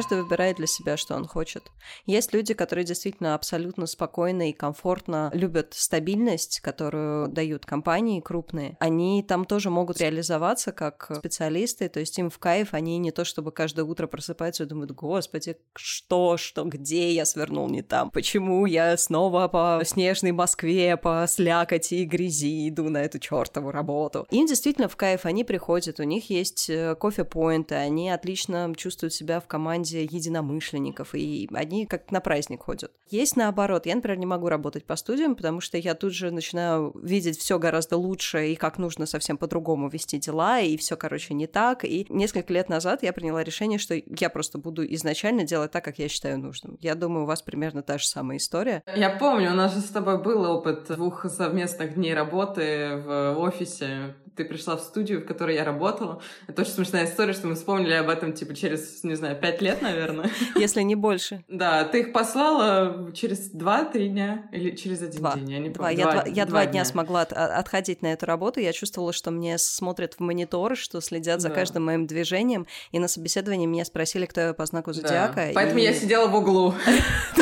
Каждый 0.00 0.22
выбирает 0.22 0.56
для 0.56 0.66
себя, 0.66 0.96
что 0.96 1.14
он 1.14 1.26
хочет. 1.26 1.70
Есть 2.06 2.32
люди, 2.32 2.54
которые 2.54 2.86
действительно 2.86 3.34
абсолютно 3.34 3.84
спокойно 3.84 4.48
и 4.48 4.54
комфортно 4.54 5.30
любят 5.34 5.74
стабильность, 5.74 6.60
которую 6.60 7.28
дают 7.28 7.66
компании 7.66 8.22
крупные. 8.22 8.78
Они 8.80 9.22
там 9.22 9.44
тоже 9.44 9.68
могут 9.68 10.00
реализоваться 10.00 10.72
как 10.72 11.12
специалисты, 11.14 11.90
то 11.90 12.00
есть 12.00 12.18
им 12.18 12.30
в 12.30 12.38
кайф, 12.38 12.72
они 12.72 12.96
не 12.96 13.10
то 13.10 13.26
чтобы 13.26 13.52
каждое 13.52 13.82
утро 13.82 14.06
просыпаются 14.06 14.62
и 14.62 14.66
думают, 14.66 14.92
господи, 14.92 15.58
что, 15.76 16.38
что, 16.38 16.64
где 16.64 17.12
я 17.12 17.26
свернул 17.26 17.68
не 17.68 17.82
там? 17.82 18.10
Почему 18.10 18.64
я 18.64 18.96
снова 18.96 19.48
по 19.48 19.82
снежной 19.84 20.32
Москве, 20.32 20.96
по 20.96 21.26
слякоти 21.28 21.96
и 21.96 22.04
грязи 22.06 22.70
иду 22.70 22.88
на 22.88 23.02
эту 23.02 23.18
чертову 23.18 23.70
работу? 23.70 24.26
Им 24.30 24.46
действительно 24.46 24.88
в 24.88 24.96
кайф, 24.96 25.26
они 25.26 25.44
приходят, 25.44 26.00
у 26.00 26.04
них 26.04 26.30
есть 26.30 26.70
э, 26.70 26.94
кофе-поинты, 26.94 27.74
они 27.74 28.08
отлично 28.08 28.72
чувствуют 28.74 29.12
себя 29.12 29.40
в 29.40 29.46
команде 29.46 29.89
команде 29.90 30.04
единомышленников, 30.04 31.14
и 31.14 31.48
они 31.54 31.86
как 31.86 32.10
на 32.10 32.20
праздник 32.20 32.62
ходят. 32.62 32.92
Есть 33.08 33.36
наоборот. 33.36 33.86
Я, 33.86 33.94
например, 33.96 34.18
не 34.18 34.26
могу 34.26 34.48
работать 34.48 34.84
по 34.84 34.96
студиям, 34.96 35.34
потому 35.34 35.60
что 35.60 35.78
я 35.78 35.94
тут 35.94 36.12
же 36.12 36.30
начинаю 36.30 36.92
видеть 37.02 37.38
все 37.38 37.58
гораздо 37.58 37.96
лучше, 37.96 38.48
и 38.52 38.56
как 38.56 38.78
нужно 38.78 39.06
совсем 39.06 39.36
по-другому 39.36 39.88
вести 39.88 40.18
дела, 40.18 40.60
и 40.60 40.76
все, 40.76 40.96
короче, 40.96 41.34
не 41.34 41.46
так. 41.46 41.84
И 41.84 42.06
несколько 42.08 42.52
лет 42.52 42.68
назад 42.68 43.02
я 43.02 43.12
приняла 43.12 43.42
решение, 43.42 43.78
что 43.78 43.94
я 43.94 44.30
просто 44.30 44.58
буду 44.58 44.84
изначально 44.94 45.44
делать 45.44 45.70
так, 45.70 45.84
как 45.84 45.98
я 45.98 46.08
считаю 46.08 46.38
нужным. 46.38 46.78
Я 46.80 46.94
думаю, 46.94 47.24
у 47.24 47.26
вас 47.26 47.42
примерно 47.42 47.82
та 47.82 47.98
же 47.98 48.06
самая 48.06 48.38
история. 48.38 48.82
Я 48.94 49.10
помню, 49.10 49.50
у 49.50 49.54
нас 49.54 49.74
же 49.74 49.80
с 49.80 49.88
тобой 49.88 50.22
был 50.22 50.44
опыт 50.44 50.86
двух 50.88 51.24
совместных 51.26 51.94
дней 51.94 52.14
работы 52.14 53.02
в 53.04 53.38
офисе. 53.38 54.14
Ты 54.36 54.44
пришла 54.44 54.76
в 54.76 54.80
студию, 54.80 55.20
в 55.20 55.26
которой 55.26 55.56
я 55.56 55.64
работала. 55.64 56.22
Это 56.46 56.62
очень 56.62 56.72
смешная 56.72 57.04
история, 57.04 57.32
что 57.32 57.46
мы 57.48 57.56
вспомнили 57.56 57.92
об 57.92 58.08
этом, 58.08 58.32
типа, 58.32 58.54
через, 58.54 59.02
не 59.04 59.14
знаю, 59.14 59.38
пять 59.38 59.60
лет 59.60 59.79
лет, 59.80 59.82
наверное. 59.82 60.30
Если 60.56 60.82
не 60.82 60.94
больше. 60.94 61.44
Да, 61.48 61.84
ты 61.84 62.00
их 62.00 62.12
послала 62.12 63.12
через 63.12 63.50
два-три 63.50 64.08
дня 64.08 64.48
или 64.52 64.74
через 64.74 65.02
один 65.02 65.20
два. 65.20 65.34
день, 65.34 65.50
я 65.50 65.58
не 65.58 65.70
два. 65.70 65.88
помню. 65.88 65.98
Я 65.98 66.12
два, 66.12 66.24
я 66.26 66.46
два 66.46 66.62
дня, 66.64 66.72
дня 66.72 66.84
смогла 66.84 67.22
от, 67.22 67.32
отходить 67.32 68.02
на 68.02 68.12
эту 68.12 68.26
работу, 68.26 68.60
я 68.60 68.72
чувствовала, 68.72 69.12
что 69.12 69.30
мне 69.30 69.58
смотрят 69.58 70.14
в 70.14 70.20
монитор, 70.20 70.76
что 70.76 71.00
следят 71.00 71.40
за 71.40 71.48
да. 71.48 71.54
каждым 71.54 71.84
моим 71.84 72.06
движением, 72.06 72.66
и 72.92 72.98
на 72.98 73.08
собеседовании 73.08 73.66
меня 73.66 73.84
спросили, 73.84 74.26
кто 74.26 74.40
я 74.40 74.54
по 74.54 74.66
знаку 74.66 74.92
зодиака. 74.92 75.46
Да. 75.48 75.52
Поэтому 75.54 75.80
и... 75.80 75.82
я 75.82 75.94
сидела 75.94 76.28
в 76.28 76.34
углу. 76.34 76.74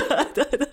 Да, 0.08 0.26
да, 0.34 0.46
да. 0.58 0.67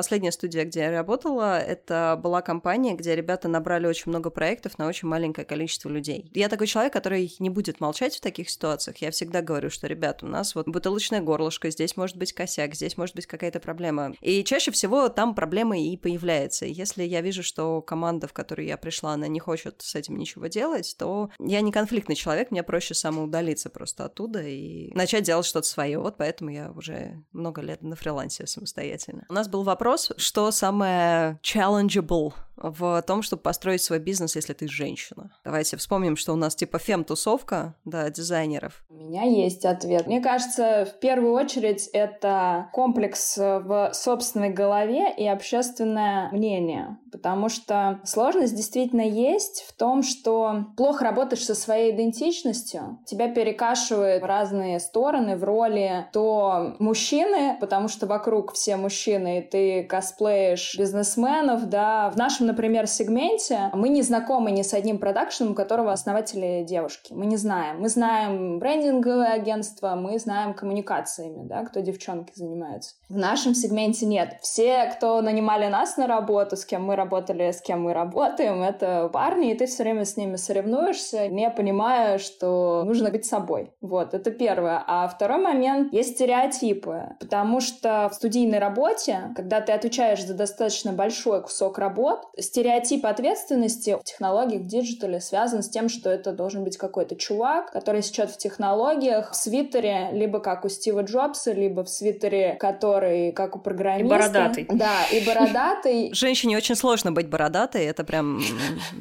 Последняя 0.00 0.32
студия, 0.32 0.64
где 0.64 0.80
я 0.80 0.92
работала, 0.92 1.58
это 1.58 2.18
была 2.22 2.40
компания, 2.40 2.94
где 2.94 3.14
ребята 3.14 3.48
набрали 3.48 3.86
очень 3.86 4.04
много 4.06 4.30
проектов 4.30 4.78
на 4.78 4.88
очень 4.88 5.06
маленькое 5.06 5.44
количество 5.44 5.90
людей. 5.90 6.30
Я 6.32 6.48
такой 6.48 6.68
человек, 6.68 6.90
который 6.94 7.30
не 7.38 7.50
будет 7.50 7.80
молчать 7.80 8.16
в 8.16 8.22
таких 8.22 8.48
ситуациях. 8.48 8.96
Я 9.02 9.10
всегда 9.10 9.42
говорю, 9.42 9.68
что, 9.68 9.86
ребят, 9.86 10.22
у 10.22 10.26
нас 10.26 10.54
вот 10.54 10.66
бутылочное 10.66 11.20
горлышко, 11.20 11.68
здесь 11.68 11.98
может 11.98 12.16
быть 12.16 12.32
косяк, 12.32 12.74
здесь 12.74 12.96
может 12.96 13.14
быть 13.14 13.26
какая-то 13.26 13.60
проблема. 13.60 14.14
И 14.22 14.42
чаще 14.42 14.70
всего 14.70 15.10
там 15.10 15.34
проблема 15.34 15.78
и 15.78 15.94
появляется. 15.98 16.64
Если 16.64 17.02
я 17.02 17.20
вижу, 17.20 17.42
что 17.42 17.82
команда, 17.82 18.26
в 18.26 18.32
которую 18.32 18.68
я 18.68 18.78
пришла, 18.78 19.12
она 19.12 19.28
не 19.28 19.38
хочет 19.38 19.82
с 19.82 19.94
этим 19.96 20.16
ничего 20.16 20.46
делать, 20.46 20.96
то 20.98 21.28
я 21.38 21.60
не 21.60 21.72
конфликтный 21.72 22.14
человек, 22.14 22.50
мне 22.50 22.62
проще 22.62 22.94
самоудалиться 22.94 23.68
просто 23.68 24.06
оттуда 24.06 24.40
и 24.40 24.94
начать 24.94 25.24
делать 25.24 25.44
что-то 25.44 25.68
свое. 25.68 25.98
Вот 25.98 26.16
поэтому 26.16 26.48
я 26.48 26.70
уже 26.70 27.22
много 27.32 27.60
лет 27.60 27.82
на 27.82 27.96
фрилансе 27.96 28.46
самостоятельно. 28.46 29.26
У 29.28 29.34
нас 29.34 29.46
был 29.46 29.62
вопрос 29.62 29.89
вопрос, 29.90 30.12
что 30.16 30.50
самое 30.52 31.38
challengeable 31.42 32.32
в 32.60 33.02
том, 33.02 33.22
чтобы 33.22 33.42
построить 33.42 33.82
свой 33.82 33.98
бизнес, 33.98 34.36
если 34.36 34.52
ты 34.52 34.68
женщина? 34.68 35.32
Давайте 35.44 35.76
вспомним, 35.76 36.16
что 36.16 36.32
у 36.32 36.36
нас 36.36 36.54
типа 36.54 36.78
фем-тусовка, 36.78 37.74
да, 37.84 38.10
дизайнеров. 38.10 38.84
У 38.88 38.94
меня 38.94 39.22
есть 39.22 39.64
ответ. 39.64 40.06
Мне 40.06 40.20
кажется, 40.20 40.84
в 40.84 41.00
первую 41.00 41.32
очередь 41.32 41.88
это 41.92 42.68
комплекс 42.72 43.36
в 43.36 43.90
собственной 43.92 44.50
голове 44.50 45.12
и 45.16 45.26
общественное 45.26 46.30
мнение. 46.30 46.98
Потому 47.10 47.48
что 47.48 48.00
сложность 48.04 48.54
действительно 48.54 49.00
есть 49.00 49.64
в 49.68 49.76
том, 49.76 50.02
что 50.02 50.66
плохо 50.76 51.04
работаешь 51.04 51.44
со 51.44 51.54
своей 51.54 51.94
идентичностью, 51.94 53.00
тебя 53.06 53.28
перекашивает 53.28 54.22
в 54.22 54.26
разные 54.26 54.78
стороны, 54.78 55.36
в 55.36 55.44
роли 55.44 56.06
то 56.12 56.76
мужчины, 56.78 57.56
потому 57.60 57.88
что 57.88 58.06
вокруг 58.06 58.52
все 58.52 58.76
мужчины, 58.76 59.38
и 59.38 59.42
ты 59.42 59.84
косплеишь 59.84 60.76
бизнесменов, 60.78 61.68
да. 61.68 62.10
В 62.10 62.16
нашем, 62.16 62.49
например, 62.50 62.86
сегменте 62.86 63.70
мы 63.72 63.88
не 63.88 64.02
знакомы 64.02 64.50
ни 64.50 64.62
с 64.62 64.74
одним 64.74 64.98
продакшеном, 64.98 65.52
у 65.52 65.54
которого 65.54 65.92
основатели 65.92 66.64
девушки. 66.64 67.12
Мы 67.12 67.26
не 67.26 67.36
знаем. 67.36 67.80
Мы 67.80 67.88
знаем 67.88 68.58
брендинговое 68.58 69.32
агентство, 69.32 69.94
мы 69.94 70.18
знаем 70.18 70.54
коммуникациями, 70.54 71.46
да, 71.46 71.64
кто 71.64 71.80
девчонки 71.80 72.32
занимаются. 72.34 72.94
В 73.08 73.16
нашем 73.16 73.54
сегменте 73.54 74.06
нет. 74.06 74.38
Все, 74.42 74.92
кто 74.96 75.20
нанимали 75.20 75.68
нас 75.68 75.96
на 75.96 76.06
работу, 76.06 76.56
с 76.56 76.64
кем 76.64 76.84
мы 76.84 76.96
работали, 76.96 77.50
с 77.50 77.60
кем 77.60 77.82
мы 77.82 77.94
работаем, 77.94 78.62
это 78.62 79.08
парни, 79.12 79.52
и 79.52 79.54
ты 79.54 79.66
все 79.66 79.84
время 79.84 80.04
с 80.04 80.16
ними 80.16 80.36
соревнуешься, 80.36 81.28
не 81.28 81.48
понимая, 81.50 82.18
что 82.18 82.82
нужно 82.84 83.10
быть 83.10 83.24
собой. 83.24 83.72
Вот, 83.80 84.14
это 84.14 84.30
первое. 84.30 84.82
А 84.86 85.06
второй 85.08 85.38
момент— 85.38 85.92
есть 85.92 86.14
стереотипы, 86.14 87.16
потому 87.20 87.60
что 87.60 88.08
в 88.10 88.14
студийной 88.14 88.58
работе, 88.58 89.32
когда 89.36 89.60
ты 89.60 89.72
отвечаешь 89.72 90.24
за 90.24 90.34
достаточно 90.34 90.92
большой 90.92 91.42
кусок 91.42 91.78
работ, 91.78 92.26
стереотип 92.40 93.06
ответственности 93.06 93.96
в 94.00 94.04
технологиях, 94.04 94.62
в 94.62 94.66
диджитале 94.66 95.20
связан 95.20 95.62
с 95.62 95.68
тем, 95.68 95.88
что 95.88 96.10
это 96.10 96.32
должен 96.32 96.64
быть 96.64 96.76
какой-то 96.76 97.16
чувак, 97.16 97.72
который 97.72 98.02
сейчас 98.02 98.32
в 98.32 98.38
технологиях, 98.38 99.32
в 99.32 99.36
свитере, 99.36 100.10
либо 100.12 100.40
как 100.40 100.64
у 100.64 100.68
Стива 100.68 101.02
Джобса, 101.02 101.52
либо 101.52 101.84
в 101.84 101.88
свитере, 101.88 102.56
который 102.58 103.32
как 103.32 103.56
у 103.56 103.58
программиста. 103.58 104.06
И 104.06 104.18
бородатый. 104.18 104.66
Да, 104.70 105.04
и 105.12 105.24
бородатый. 105.24 106.10
Женщине 106.12 106.56
очень 106.56 106.74
сложно 106.74 107.12
быть 107.12 107.28
бородатой, 107.28 107.84
это 107.84 108.04
прям 108.04 108.40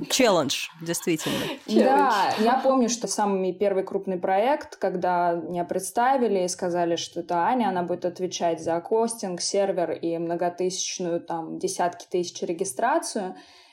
челлендж, 0.10 0.68
действительно. 0.82 1.38
Да, 1.68 2.34
я 2.40 2.60
помню, 2.64 2.90
что 2.90 3.08
самый 3.08 3.54
первый 3.54 3.84
крупный 3.84 4.18
проект, 4.18 4.76
когда 4.76 5.34
меня 5.34 5.64
представили 5.64 6.44
и 6.44 6.48
сказали, 6.48 6.96
что 6.96 7.22
это 7.22 7.46
Аня, 7.46 7.70
она 7.70 7.84
будет 7.84 8.06
отвечать 8.06 8.62
за 8.62 8.80
костинг, 8.82 9.42
сервер 9.42 9.92
и 9.92 10.18
многотысячную, 10.18 11.22
там, 11.22 11.60
десятки 11.60 12.06
тысяч 12.10 12.42
регистрацию, 12.42 13.19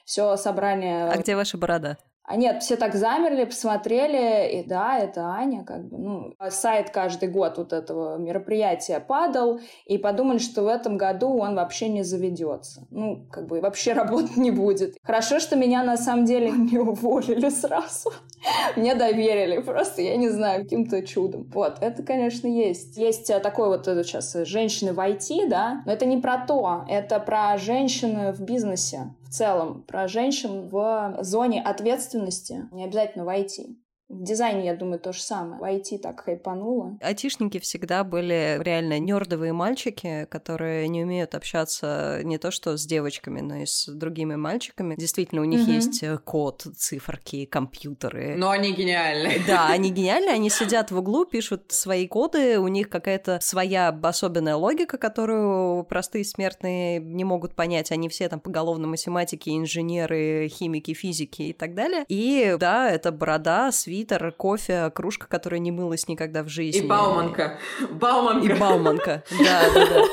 все 0.05 0.37
собрание... 0.37 1.09
А 1.09 1.17
где 1.17 1.37
ваша 1.37 1.59
борода? 1.59 1.99
А 2.29 2.35
нет, 2.37 2.61
все 2.61 2.75
так 2.75 2.95
замерли, 2.95 3.45
посмотрели, 3.45 4.59
и 4.59 4.67
да, 4.67 4.99
это 4.99 5.27
Аня, 5.27 5.65
как 5.65 5.89
бы, 5.89 5.97
ну, 5.97 6.35
сайт 6.51 6.91
каждый 6.91 7.29
год 7.29 7.57
вот 7.57 7.73
этого 7.73 8.17
мероприятия 8.19 8.99
падал, 8.99 9.61
и 9.85 9.97
подумали, 9.97 10.39
что 10.39 10.65
в 10.65 10.67
этом 10.67 10.97
году 10.97 11.39
он 11.39 11.55
вообще 11.55 11.89
не 11.89 12.03
заведется. 12.03 12.85
Ну, 12.91 13.25
как 13.31 13.47
бы 13.47 13.61
вообще 13.61 13.93
работать 13.95 14.37
не 14.37 14.51
будет. 14.51 14.97
Хорошо, 15.05 15.39
что 15.39 15.55
меня 15.55 15.85
на 15.85 15.97
самом 15.97 16.25
деле 16.25 16.51
не 16.51 16.79
уволили 16.79 17.49
сразу. 17.49 18.11
Мне 18.75 18.97
доверили, 18.97 19.61
просто, 19.61 20.03
я 20.03 20.17
не 20.17 20.29
знаю, 20.29 20.65
каким-то 20.65 21.07
чудом. 21.07 21.49
Вот, 21.55 21.79
это, 21.81 22.03
конечно, 22.03 22.49
есть. 22.49 22.97
Есть 22.97 23.31
э, 23.31 23.39
такой 23.39 23.69
вот 23.69 23.87
это 23.87 24.03
сейчас 24.03 24.35
э, 24.35 24.45
женщины 24.45 24.93
в 24.93 24.99
IT, 24.99 25.49
да, 25.49 25.83
но 25.87 25.93
это 25.93 26.07
не 26.07 26.17
про 26.17 26.45
то, 26.45 26.85
это 26.89 27.21
про 27.21 27.57
женщины 27.57 28.33
в 28.33 28.41
бизнесе 28.41 29.15
целом, 29.37 29.83
про 29.83 30.09
женщин 30.09 30.69
в 30.69 31.19
зоне 31.21 31.63
ответственности, 31.63 32.69
не 32.73 32.85
обязательно 32.85 33.25
в 33.25 33.29
IT. 33.29 33.77
В 34.09 34.23
дизайне, 34.23 34.67
я 34.67 34.77
думаю, 34.77 35.01
то 35.01 35.13
же 35.13 35.21
самое. 35.21 35.61
В 35.61 35.65
IT 35.65 35.99
так 35.99 36.21
хайпануло. 36.21 36.97
Айтишники 37.01 37.59
всегда 37.59 38.05
были 38.05 38.59
реально 38.63 39.01
нердовые 39.01 39.53
мальчики, 39.53 40.29
которые 40.31 40.87
не 40.87 41.03
умеют 41.03 41.35
общаться 41.35 42.21
не 42.23 42.39
то 42.39 42.53
что 42.53 42.77
с 42.77 42.87
девочками, 42.87 43.41
но 43.41 43.57
и 43.57 43.67
с 43.67 43.87
другими 43.93 44.37
мальчиками. 44.37 44.95
Действительно, 44.97 45.41
у 45.43 45.45
них 45.45 45.63
угу. 45.63 45.73
есть 45.73 46.05
э, 46.05 46.19
код, 46.19 46.67
циферки, 46.77 47.47
компьютеры. 47.47 48.37
Но 48.37 48.51
они 48.51 48.73
гениальны. 48.73 49.41
Да, 49.45 49.67
они 49.67 49.91
гениальны, 49.93 50.31
они 50.31 50.51
сидят 50.51 50.93
в 50.93 50.99
углу, 50.99 51.25
пишут 51.25 51.73
свои 51.73 52.07
коды, 52.07 52.61
у 52.61 52.69
них 52.69 52.89
какая-то 52.89 53.41
своя 53.43 53.89
особенная 53.89 54.55
логика, 54.55 54.99
которую 54.99 55.83
простые 55.85 56.25
смертные 56.25 57.01
не 57.01 57.25
могут 57.25 57.57
понять. 57.57 57.91
Они 57.91 58.09
все 58.09 58.29
там 58.29 58.39
поголовно 58.39 58.87
математики, 58.87 59.51
инженеры, 59.51 60.49
химики, 60.49 60.95
физики 60.95 61.43
и 61.43 61.53
так 61.53 61.75
далее. 61.75 62.05
И 62.07 62.57
да, 62.61 62.89
это 62.89 63.11
борода, 63.11 63.73
свит 63.73 63.96
свитер, 63.97 64.33
кофе, 64.33 64.91
кружка, 64.91 65.27
которая 65.27 65.61
не 65.61 65.73
мылась 65.73 66.09
никогда 66.09 66.43
в 66.43 66.49
жизни. 66.49 66.83
И 66.83 66.87
Бауманка. 66.87 67.59
Бауманка. 67.91 68.47
И 68.47 68.59
Бауманка, 68.59 69.25
да, 69.39 69.71
да, 69.75 69.87
да. 69.87 70.05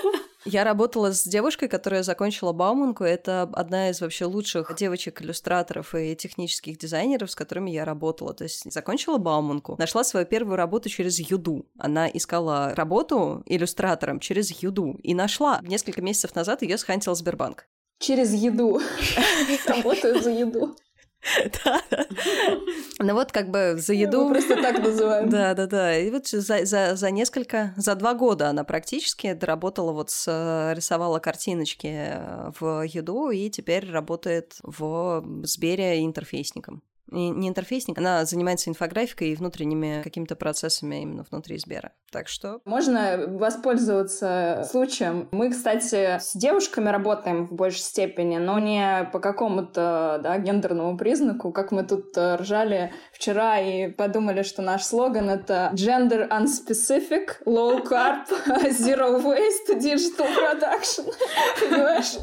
Я 0.46 0.66
работала 0.66 1.14
с 1.14 1.24
девушкой, 1.24 1.70
которая 1.70 2.04
закончила 2.04 2.52
Бауманку. 2.52 3.06
Это 3.06 3.44
одна 3.54 3.90
из 3.90 4.02
вообще 4.02 4.26
лучших 4.26 4.76
девочек-иллюстраторов 4.76 5.96
и 5.96 6.18
технических 6.18 6.78
дизайнеров, 6.78 7.32
с 7.32 7.36
которыми 7.36 7.72
я 7.72 7.86
работала. 7.86 8.34
То 8.34 8.44
есть 8.44 8.70
закончила 8.70 9.18
Бауманку, 9.18 9.76
нашла 9.78 10.04
свою 10.04 10.26
первую 10.26 10.58
работу 10.58 10.90
через 10.90 11.18
Юду. 11.20 11.66
Она 11.78 12.10
искала 12.10 12.74
работу 12.76 13.42
иллюстратором 13.46 14.20
через 14.20 14.52
Юду 14.62 15.00
и 15.02 15.14
нашла. 15.14 15.62
Несколько 15.64 16.02
месяцев 16.02 16.36
назад 16.36 16.62
ее 16.62 16.78
схантил 16.78 17.16
Сбербанк. 17.16 17.66
Через 18.00 18.34
еду. 18.34 18.82
Работаю 19.66 20.22
за 20.22 20.30
еду. 20.32 20.76
Ну 23.00 23.14
вот 23.14 23.32
как 23.32 23.50
бы 23.50 23.76
за 23.78 23.94
еду... 23.94 24.26
Мы 24.26 24.36
просто 24.36 24.62
так 24.62 24.80
называем. 24.80 25.30
Да, 25.30 25.54
да, 25.54 25.68
да. 25.68 25.98
И 25.98 26.10
вот 26.12 26.28
за, 26.28 27.12
несколько, 27.12 27.74
за 27.78 27.96
два 27.96 28.14
года 28.14 28.50
она 28.50 28.64
практически 28.64 29.34
доработала 29.34 29.92
вот 29.92 30.10
с, 30.10 30.74
рисовала 30.76 31.20
картиночки 31.20 31.88
э, 31.92 32.52
в 32.60 32.84
еду 32.84 33.30
и 33.30 33.50
теперь 33.50 33.90
работает 33.90 34.56
в 34.64 35.24
Сбере 35.44 36.04
интерфейсником 36.04 36.84
не, 37.08 37.48
интерфейсник, 37.48 37.98
она 37.98 38.26
занимается 38.26 38.70
инфографикой 38.70 39.30
и 39.30 39.36
внутренними 39.36 40.02
какими-то 40.04 40.36
процессами 40.36 41.02
именно 41.02 41.26
внутри 41.30 41.58
Сбера. 41.58 41.92
Так 42.12 42.28
что... 42.28 42.62
Можно 42.66 43.26
воспользоваться 43.28 44.68
случаем. 44.70 45.30
Мы, 45.32 45.52
кстати, 45.52 46.20
с 46.20 46.36
девушками 46.36 46.90
работаем 46.90 47.48
в 47.48 47.54
большей 47.54 47.82
степени, 47.82 48.38
но 48.38 48.60
не 48.60 49.10
по 49.12 49.20
какому-то 49.20 50.20
да, 50.24 50.38
гендерному 50.38 50.98
признаку, 50.98 51.52
как 51.52 51.72
мы 51.72 51.84
тут 51.84 52.16
э, 52.18 52.36
ржали 52.36 52.94
вчера 53.12 53.60
и 53.60 53.90
подумали, 53.90 54.44
что 54.44 54.62
наш 54.62 54.84
слоган— 54.84 55.30
это 55.32 55.72
gender 55.74 56.30
unspecific, 56.30 57.44
low 57.46 57.84
carb, 57.84 58.26
zero 58.70 59.22
waste, 59.22 59.78
digital 59.78 60.28
production. 60.36 61.12
Понимаешь? 61.60 62.14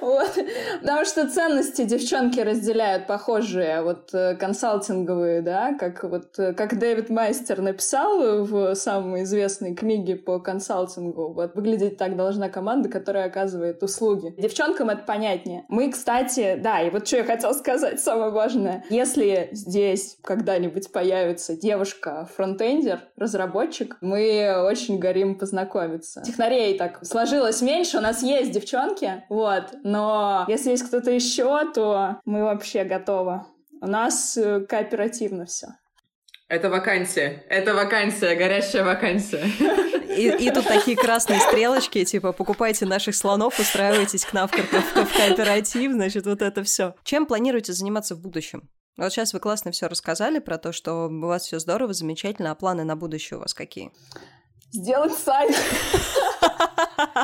Вот. 0.00 0.38
Потому 0.80 1.04
что 1.04 1.28
ценности 1.28 1.84
девчонки 1.84 2.40
разделяют 2.40 3.06
похожие. 3.06 3.82
Вот 3.82 4.11
консалтинговые, 4.12 5.42
да, 5.42 5.74
как 5.78 6.04
вот 6.04 6.38
э, 6.38 6.52
как 6.52 6.78
Дэвид 6.78 7.10
Майстер 7.10 7.60
написал 7.60 8.44
в 8.44 8.74
самой 8.74 9.22
известной 9.22 9.74
книге 9.74 10.16
по 10.16 10.38
консалтингу, 10.38 11.32
вот 11.32 11.54
выглядеть 11.54 11.96
так 11.96 12.16
должна 12.16 12.48
команда, 12.48 12.88
которая 12.88 13.26
оказывает 13.26 13.82
услуги. 13.82 14.34
Девчонкам 14.38 14.90
это 14.90 15.02
понятнее. 15.02 15.64
Мы, 15.68 15.90
кстати, 15.90 16.56
да, 16.56 16.80
и 16.82 16.90
вот 16.90 17.06
что 17.06 17.18
я 17.18 17.24
хотела 17.24 17.52
сказать, 17.52 18.00
самое 18.00 18.30
важное. 18.30 18.84
Если 18.90 19.48
здесь 19.52 20.18
когда-нибудь 20.22 20.92
появится 20.92 21.56
девушка 21.56 22.28
фронтендер, 22.34 23.00
разработчик, 23.16 23.96
мы 24.00 24.64
очень 24.66 24.98
горим 24.98 25.38
познакомиться. 25.38 26.22
Технарей 26.22 26.76
так 26.76 27.04
сложилось 27.04 27.62
меньше, 27.62 27.98
у 27.98 28.00
нас 28.00 28.22
есть 28.22 28.52
девчонки, 28.52 29.24
вот, 29.28 29.74
но 29.82 30.44
если 30.48 30.70
есть 30.70 30.84
кто-то 30.84 31.10
еще, 31.10 31.70
то 31.72 32.20
мы 32.24 32.42
вообще 32.42 32.84
готовы. 32.84 33.44
У 33.82 33.88
нас 33.88 34.36
э, 34.36 34.60
кооперативно 34.60 35.44
все. 35.44 35.66
Это 36.46 36.70
вакансия. 36.70 37.44
Это 37.48 37.74
вакансия, 37.74 38.36
горящая 38.36 38.84
вакансия. 38.84 39.42
И, 40.16 40.28
и 40.28 40.50
тут 40.52 40.68
такие 40.68 40.96
красные 40.96 41.40
стрелочки, 41.40 42.04
типа, 42.04 42.32
покупайте 42.32 42.86
наших 42.86 43.16
слонов, 43.16 43.58
устраивайтесь 43.58 44.24
к 44.24 44.32
нам 44.34 44.46
в, 44.46 44.52
в, 44.52 45.04
в 45.04 45.16
кооператив, 45.16 45.90
значит, 45.90 46.26
вот 46.26 46.42
это 46.42 46.62
все. 46.62 46.94
Чем 47.02 47.26
планируете 47.26 47.72
заниматься 47.72 48.14
в 48.14 48.20
будущем? 48.20 48.68
Вот 48.96 49.10
сейчас 49.12 49.32
вы 49.32 49.40
классно 49.40 49.72
все 49.72 49.88
рассказали 49.88 50.38
про 50.38 50.58
то, 50.58 50.70
что 50.70 51.08
у 51.08 51.26
вас 51.26 51.46
все 51.46 51.58
здорово, 51.58 51.92
замечательно, 51.92 52.52
а 52.52 52.54
планы 52.54 52.84
на 52.84 52.94
будущее 52.94 53.38
у 53.38 53.40
вас 53.40 53.52
какие? 53.52 53.90
Сделать 54.70 55.14
сайт. 55.14 55.56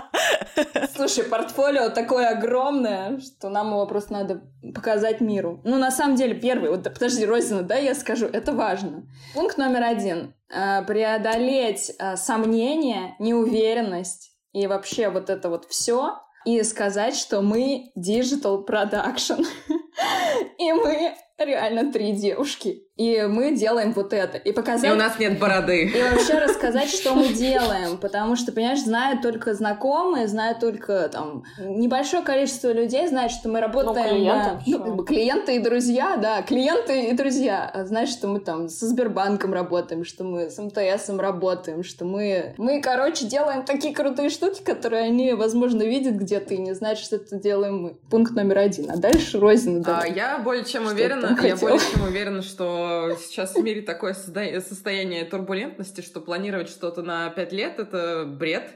Слушай, 0.94 1.24
портфолио 1.24 1.90
такое 1.90 2.28
огромное, 2.28 3.20
что 3.20 3.48
нам 3.48 3.68
его 3.70 3.86
просто 3.86 4.12
надо 4.12 4.42
показать 4.74 5.20
миру. 5.20 5.60
Ну, 5.64 5.78
на 5.78 5.90
самом 5.90 6.16
деле, 6.16 6.34
первый, 6.34 6.70
вот 6.70 6.84
подожди, 6.84 7.24
Розина, 7.24 7.62
да, 7.62 7.76
я 7.76 7.94
скажу, 7.94 8.26
это 8.26 8.52
важно. 8.52 9.06
Пункт 9.34 9.58
номер 9.58 9.82
один. 9.82 10.34
Э, 10.50 10.82
преодолеть 10.84 11.92
э, 11.98 12.16
сомнения, 12.16 13.16
неуверенность 13.18 14.32
и 14.52 14.66
вообще 14.66 15.08
вот 15.10 15.30
это 15.30 15.50
вот 15.50 15.66
все 15.66 16.18
и 16.44 16.62
сказать, 16.62 17.14
что 17.14 17.42
мы 17.42 17.92
digital 17.96 18.66
production. 18.66 19.44
И 20.58 20.72
мы 20.72 21.14
реально 21.36 21.92
три 21.92 22.12
девушки. 22.12 22.87
И 22.98 23.22
мы 23.28 23.54
делаем 23.54 23.92
вот 23.92 24.12
это. 24.12 24.38
И 24.38 24.50
показать... 24.50 24.90
И 24.90 24.92
у 24.92 24.96
нас 24.96 25.20
нет 25.20 25.38
бороды. 25.38 25.84
И 25.84 26.02
вообще 26.02 26.34
рассказать, 26.40 26.90
что 26.90 27.14
мы 27.14 27.28
делаем. 27.28 27.96
Потому 27.96 28.34
что, 28.34 28.50
понимаешь, 28.50 28.80
знают 28.80 29.22
только 29.22 29.54
знакомые, 29.54 30.26
знают 30.26 30.58
только 30.58 31.08
там 31.08 31.44
небольшое 31.60 32.24
количество 32.24 32.72
людей 32.72 33.06
знает, 33.06 33.30
что 33.30 33.48
мы 33.48 33.60
работаем... 33.60 33.94
Ну, 33.94 34.02
клиенты, 34.04 34.50
ну, 34.66 34.78
как 34.82 34.96
бы, 34.96 35.04
клиенты 35.04 35.56
и 35.56 35.58
друзья, 35.60 36.16
да. 36.16 36.42
Клиенты 36.42 37.06
и 37.06 37.12
друзья. 37.12 37.70
А 37.72 37.84
знаешь, 37.84 38.08
что 38.08 38.26
мы 38.26 38.40
там 38.40 38.68
со 38.68 38.88
Сбербанком 38.88 39.52
работаем, 39.52 40.04
что 40.04 40.24
мы 40.24 40.50
с 40.50 40.58
МТСом 40.58 41.20
работаем, 41.20 41.84
что 41.84 42.04
мы... 42.04 42.54
Мы, 42.58 42.80
короче, 42.82 43.26
делаем 43.26 43.62
такие 43.62 43.94
крутые 43.94 44.28
штуки, 44.28 44.62
которые 44.64 45.04
они, 45.04 45.34
возможно, 45.34 45.84
видят 45.84 46.14
где-то 46.14 46.54
и 46.54 46.58
не 46.58 46.74
знают, 46.74 46.98
что 46.98 47.14
это 47.14 47.36
делаем 47.36 47.80
мы. 47.80 47.96
Пункт 48.10 48.32
номер 48.32 48.58
один. 48.58 48.90
А 48.90 48.96
дальше 48.96 49.38
Розина. 49.38 50.00
А, 50.02 50.04
я 50.04 50.38
более 50.38 50.64
чем 50.64 50.86
уверена, 50.86 51.38
я 51.44 51.54
более 51.54 51.78
чем 51.78 52.02
уверена, 52.02 52.42
что 52.42 52.87
сейчас 53.18 53.54
в 53.54 53.62
мире 53.62 53.82
такое 53.82 54.14
состояние 54.14 55.24
турбулентности, 55.24 56.00
что 56.00 56.20
планировать 56.20 56.68
что-то 56.68 57.02
на 57.02 57.30
пять 57.30 57.52
лет— 57.52 57.78
это 57.80 58.24
бред. 58.26 58.70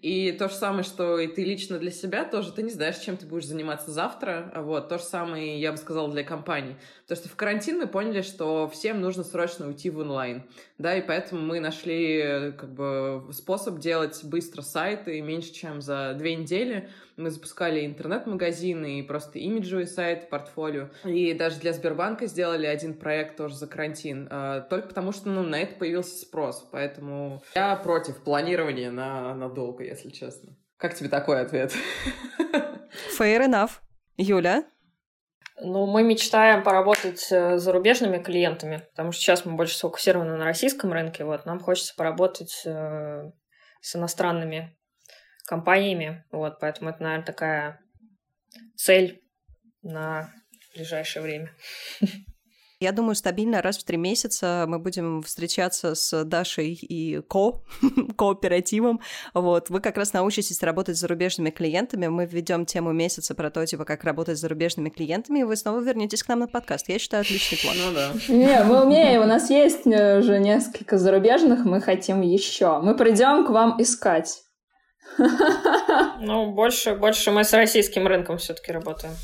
И 0.00 0.32
то 0.32 0.48
же 0.48 0.54
самое, 0.54 0.84
что 0.84 1.18
и 1.18 1.26
ты 1.26 1.44
лично 1.44 1.78
для 1.78 1.90
себя 1.90 2.24
тоже, 2.24 2.52
ты 2.52 2.62
не 2.62 2.70
знаешь, 2.70 2.98
чем 2.98 3.16
ты 3.16 3.26
будешь 3.26 3.46
заниматься 3.46 3.90
завтра. 3.90 4.52
Вот, 4.56 4.88
то 4.88 4.98
же 4.98 5.04
самое, 5.04 5.60
я 5.60 5.72
бы 5.72 5.78
сказала, 5.78 6.10
для 6.10 6.24
компаний. 6.24 6.76
Потому 7.02 7.26
что 7.26 7.28
в 7.28 7.36
карантин 7.36 7.78
мы 7.78 7.86
поняли, 7.86 8.22
что 8.22 8.68
всем 8.68 9.00
нужно 9.00 9.24
срочно 9.24 9.66
уйти 9.66 9.90
в 9.90 9.98
онлайн. 9.98 10.44
Да, 10.78 10.96
и 10.96 11.02
поэтому 11.02 11.42
мы 11.42 11.60
нашли 11.60 12.52
как 12.58 12.72
бы 12.72 13.24
способ 13.32 13.78
делать 13.78 14.20
быстро 14.24 14.62
сайты 14.62 15.20
меньше, 15.20 15.52
чем 15.52 15.80
за 15.80 16.14
две 16.18 16.34
недели. 16.34 16.88
Мы 17.16 17.30
запускали 17.30 17.84
интернет-магазины 17.84 18.98
и 18.98 19.02
просто 19.02 19.38
имиджевый 19.38 19.86
сайт, 19.86 20.30
портфолио. 20.30 20.88
И 21.04 21.34
даже 21.34 21.60
для 21.60 21.72
Сбербанка 21.72 22.26
сделали 22.26 22.66
один 22.66 22.94
проект 22.94 23.36
тоже 23.36 23.54
за 23.54 23.66
карантин. 23.66 24.28
А, 24.30 24.62
только 24.62 24.88
потому, 24.88 25.12
что 25.12 25.28
ну, 25.28 25.42
на 25.42 25.60
это 25.60 25.74
появился 25.74 26.16
спрос. 26.16 26.66
Поэтому 26.72 27.42
я 27.54 27.76
против 27.76 28.16
планирования 28.16 28.90
на, 28.90 29.34
на 29.34 29.48
долго, 29.82 29.88
если 29.88 30.10
честно. 30.10 30.56
Как 30.76 30.94
тебе 30.94 31.08
такой 31.08 31.40
ответ? 31.40 31.72
Fair 33.18 33.46
enough. 33.46 33.80
Юля? 34.16 34.64
Ну, 35.60 35.86
мы 35.86 36.02
мечтаем 36.02 36.62
поработать 36.62 37.30
э, 37.30 37.58
с 37.58 37.62
зарубежными 37.62 38.20
клиентами, 38.22 38.78
потому 38.90 39.12
что 39.12 39.22
сейчас 39.22 39.44
мы 39.44 39.54
больше 39.54 39.76
сфокусированы 39.76 40.36
на 40.36 40.44
российском 40.44 40.92
рынке. 40.92 41.24
Вот 41.24 41.46
нам 41.46 41.60
хочется 41.60 41.94
поработать 41.94 42.62
э, 42.64 43.30
с 43.80 43.96
иностранными 43.96 44.76
компаниями. 45.46 46.24
Вот, 46.32 46.58
поэтому 46.58 46.90
это, 46.90 47.02
наверное, 47.02 47.26
такая 47.26 47.80
цель 48.76 49.22
на 49.82 50.32
ближайшее 50.74 51.22
время. 51.22 51.52
Я 52.82 52.90
думаю, 52.90 53.14
стабильно 53.14 53.62
раз 53.62 53.78
в 53.78 53.84
три 53.84 53.96
месяца 53.96 54.64
мы 54.66 54.80
будем 54.80 55.22
встречаться 55.22 55.94
с 55.94 56.24
Дашей 56.24 56.72
и 56.72 57.20
ко, 57.20 57.62
кооперативом. 58.18 59.00
Вот. 59.34 59.70
Вы 59.70 59.78
как 59.78 59.96
раз 59.96 60.12
научитесь 60.12 60.60
работать 60.64 60.96
с 60.96 61.00
зарубежными 61.00 61.50
клиентами. 61.50 62.08
Мы 62.08 62.26
введем 62.26 62.66
тему 62.66 62.90
месяца 62.90 63.36
про 63.36 63.50
то, 63.50 63.64
типа, 63.64 63.84
как 63.84 64.02
работать 64.02 64.36
с 64.36 64.40
зарубежными 64.40 64.88
клиентами, 64.88 65.38
и 65.38 65.44
вы 65.44 65.54
снова 65.54 65.78
вернетесь 65.78 66.24
к 66.24 66.28
нам 66.28 66.40
на 66.40 66.48
подкаст. 66.48 66.88
Я 66.88 66.98
считаю, 66.98 67.20
отличный 67.20 67.58
план. 67.58 67.76
Ну 67.86 67.94
да. 67.94 68.10
Не, 68.26 68.64
мы 68.64 68.84
умеем. 68.84 69.22
У 69.22 69.26
нас 69.26 69.48
есть 69.48 69.86
э, 69.86 70.18
уже 70.18 70.40
несколько 70.40 70.98
зарубежных, 70.98 71.64
мы 71.64 71.80
хотим 71.80 72.20
еще. 72.20 72.80
Мы 72.80 72.96
придем 72.96 73.46
к 73.46 73.50
вам 73.50 73.80
искать. 73.80 74.42
Ну, 76.20 76.52
больше, 76.52 76.94
больше 76.94 77.30
мы 77.32 77.44
с 77.44 77.52
российским 77.52 78.06
рынком 78.06 78.38
все-таки 78.38 78.72
работаем. 78.72 79.14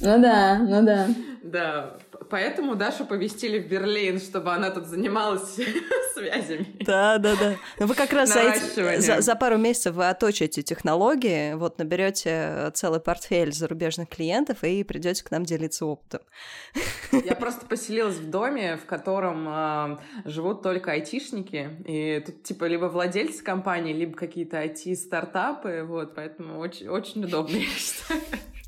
Ну 0.00 0.20
да, 0.20 0.58
ну 0.58 0.82
да. 0.82 1.08
Да, 1.42 1.98
поэтому 2.30 2.76
Дашу 2.76 3.04
повестили 3.04 3.58
в 3.58 3.68
Берлин, 3.68 4.20
чтобы 4.20 4.52
она 4.52 4.70
тут 4.70 4.86
занималась 4.86 5.54
связями. 6.14 6.66
Да, 6.80 7.18
да, 7.18 7.34
да. 7.36 7.56
Ну 7.78 7.86
вы 7.86 7.94
как 7.94 8.12
раз 8.12 8.32
за, 8.32 8.40
эти, 8.40 9.00
за, 9.00 9.20
за 9.20 9.36
пару 9.36 9.58
месяцев 9.58 9.94
вы 9.94 10.08
оточите 10.08 10.62
технологии, 10.62 11.54
вот 11.54 11.78
наберете 11.78 12.70
целый 12.74 13.00
портфель 13.00 13.52
зарубежных 13.52 14.08
клиентов 14.08 14.62
и 14.62 14.84
придете 14.84 15.24
к 15.24 15.30
нам 15.30 15.44
делиться 15.44 15.86
опытом. 15.86 16.20
Я 17.12 17.34
просто 17.34 17.66
поселилась 17.66 18.16
в 18.16 18.30
доме, 18.30 18.76
в 18.76 18.86
котором 18.86 19.48
э, 19.48 19.98
живут 20.24 20.62
только 20.62 20.92
айтишники, 20.92 21.70
и 21.86 22.22
тут 22.24 22.42
типа 22.42 22.64
либо 22.64 22.86
владельцы 22.86 23.42
компании, 23.42 23.92
либо 23.92 24.16
какие-то 24.16 24.62
IT-стартапы, 24.62 25.82
вот, 25.84 26.14
поэтому 26.14 26.58
очень, 26.58 26.88
очень 26.88 27.24
удобно, 27.24 27.56
я 27.56 27.66
считаю. 27.66 28.20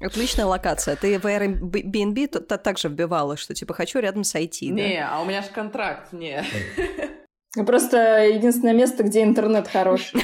Отличная 0.02 0.46
локация. 0.46 0.96
Ты 0.96 1.18
в 1.18 1.24
Airbnb 1.24 2.28
также 2.58 2.88
вбивала, 2.88 3.36
что 3.36 3.54
типа 3.54 3.74
хочу 3.74 4.00
рядом 4.00 4.24
с 4.24 4.34
IT, 4.34 4.66
Не, 4.68 4.98
да? 5.00 5.10
а 5.16 5.22
у 5.22 5.24
меня 5.24 5.42
же 5.42 5.48
контракт, 5.48 6.12
не. 6.12 6.44
Просто 7.66 8.24
единственное 8.26 8.74
место, 8.74 9.02
где 9.02 9.22
интернет 9.22 9.68
хороший. 9.68 10.22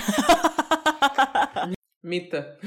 Мита. 2.02 2.58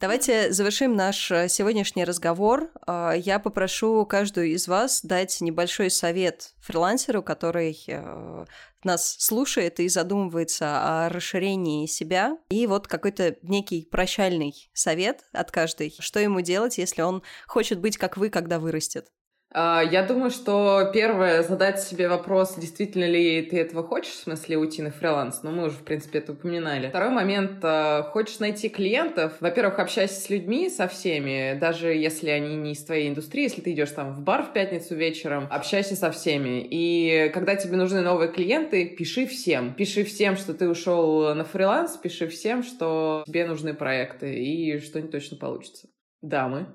Давайте 0.00 0.52
завершим 0.52 0.94
наш 0.94 1.28
э, 1.32 1.48
сегодняшний 1.48 2.04
разговор. 2.04 2.70
А, 2.86 3.14
я 3.14 3.40
попрошу 3.40 4.06
каждую 4.06 4.52
из 4.52 4.68
вас 4.68 5.02
дать 5.02 5.40
небольшой 5.40 5.90
совет 5.90 6.54
фрилансеру, 6.60 7.20
который 7.20 7.76
э, 7.88 8.44
нас 8.84 9.16
слушает 9.18 9.80
и 9.80 9.88
задумывается 9.88 11.06
о 11.06 11.08
расширении 11.08 11.86
себя. 11.86 12.38
И 12.48 12.68
вот 12.68 12.86
какой-то 12.86 13.38
некий 13.42 13.88
прощальный 13.90 14.70
совет 14.72 15.24
от 15.32 15.50
каждой, 15.50 15.92
что 15.98 16.20
ему 16.20 16.42
делать, 16.42 16.78
если 16.78 17.02
он 17.02 17.24
хочет 17.48 17.80
быть 17.80 17.98
как 17.98 18.16
вы, 18.16 18.30
когда 18.30 18.60
вырастет. 18.60 19.08
А, 19.50 19.82
я 19.82 20.02
думаю, 20.02 20.30
что 20.30 20.90
первое, 20.92 21.42
задать 21.42 21.80
себе 21.80 22.08
вопрос, 22.08 22.56
действительно 22.56 23.04
ли 23.04 23.42
ты 23.42 23.58
этого 23.58 23.82
хочешь, 23.82 24.12
в 24.12 24.22
смысле 24.22 24.58
уйти 24.58 24.82
на 24.82 24.90
фриланс, 24.90 25.42
но 25.42 25.50
ну, 25.50 25.56
мы 25.56 25.66
уже, 25.68 25.76
в 25.76 25.84
принципе, 25.84 26.18
это 26.18 26.32
упоминали. 26.32 26.88
Второй 26.88 27.10
момент, 27.10 27.60
а, 27.62 28.02
хочешь 28.02 28.40
найти 28.40 28.68
клиентов, 28.68 29.32
во-первых, 29.40 29.78
общайся 29.78 30.20
с 30.20 30.28
людьми, 30.28 30.68
со 30.68 30.86
всеми, 30.86 31.58
даже 31.58 31.88
если 31.88 32.28
они 32.28 32.56
не 32.56 32.72
из 32.72 32.84
твоей 32.84 33.08
индустрии, 33.08 33.44
если 33.44 33.62
ты 33.62 33.72
идешь 33.72 33.90
там 33.90 34.12
в 34.12 34.20
бар 34.20 34.42
в 34.42 34.52
пятницу 34.52 34.94
вечером, 34.94 35.46
общайся 35.50 35.96
со 35.96 36.10
всеми. 36.10 36.66
И 36.70 37.30
когда 37.32 37.56
тебе 37.56 37.76
нужны 37.76 38.02
новые 38.02 38.30
клиенты, 38.30 38.86
пиши 38.86 39.26
всем. 39.26 39.72
Пиши 39.72 40.04
всем, 40.04 40.36
что 40.36 40.52
ты 40.52 40.68
ушел 40.68 41.34
на 41.34 41.44
фриланс, 41.44 41.96
пиши 41.96 42.28
всем, 42.28 42.62
что 42.62 43.24
тебе 43.26 43.46
нужны 43.46 43.72
проекты, 43.72 44.34
и 44.34 44.78
что-нибудь 44.78 45.12
точно 45.12 45.38
получится. 45.38 45.88
Дамы. 46.20 46.66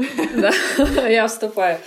Да, 0.36 1.08
я 1.08 1.26
вступаю. 1.26 1.78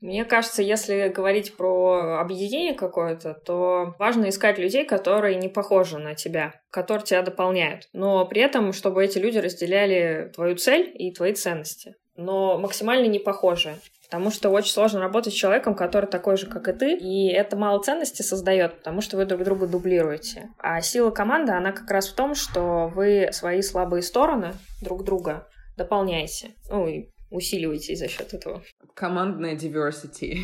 Мне 0.00 0.24
кажется, 0.24 0.62
если 0.62 1.08
говорить 1.08 1.56
про 1.56 2.18
объединение 2.20 2.74
какое-то, 2.74 3.34
то 3.34 3.94
важно 3.98 4.28
искать 4.28 4.58
людей, 4.58 4.84
которые 4.84 5.36
не 5.36 5.48
похожи 5.48 5.98
на 5.98 6.14
тебя, 6.14 6.54
которые 6.70 7.04
тебя 7.04 7.22
дополняют. 7.22 7.88
Но 7.92 8.26
при 8.26 8.42
этом, 8.42 8.72
чтобы 8.72 9.04
эти 9.04 9.18
люди 9.18 9.38
разделяли 9.38 10.30
твою 10.34 10.56
цель 10.56 10.92
и 10.94 11.12
твои 11.12 11.32
ценности. 11.32 11.96
Но 12.16 12.58
максимально 12.58 13.06
не 13.06 13.18
похожи. 13.18 13.76
Потому 14.04 14.30
что 14.30 14.50
очень 14.50 14.72
сложно 14.72 15.00
работать 15.00 15.32
с 15.32 15.36
человеком, 15.36 15.74
который 15.74 16.06
такой 16.06 16.36
же, 16.36 16.46
как 16.46 16.68
и 16.68 16.72
ты, 16.72 16.96
и 16.96 17.28
это 17.32 17.56
мало 17.56 17.82
ценности 17.82 18.22
создает, 18.22 18.78
потому 18.78 19.00
что 19.00 19.16
вы 19.16 19.24
друг 19.24 19.42
друга 19.42 19.66
дублируете. 19.66 20.50
А 20.58 20.80
сила 20.80 21.10
команды, 21.10 21.52
она 21.52 21.72
как 21.72 21.90
раз 21.90 22.08
в 22.08 22.14
том, 22.14 22.36
что 22.36 22.90
вы 22.94 23.30
свои 23.32 23.62
слабые 23.62 24.02
стороны 24.02 24.52
друг 24.80 25.02
друга 25.02 25.48
дополняете. 25.76 26.52
Ну, 26.70 26.86
и 26.86 27.08
усиливаете 27.36 27.94
за 27.96 28.08
счет 28.08 28.34
этого. 28.34 28.62
Командная 28.94 29.54
diversity. 29.54 30.38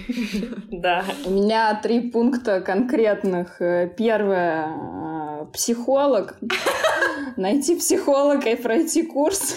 Да. 0.71 1.05
У 1.25 1.31
меня 1.31 1.81
три 1.83 2.11
пункта 2.11 2.61
конкретных. 2.61 3.59
Первое— 3.97 4.67
психолог. 5.47 6.39
Найти 7.37 7.77
психолога 7.77 8.51
и 8.51 8.57
пройти 8.57 9.03
курс. 9.03 9.57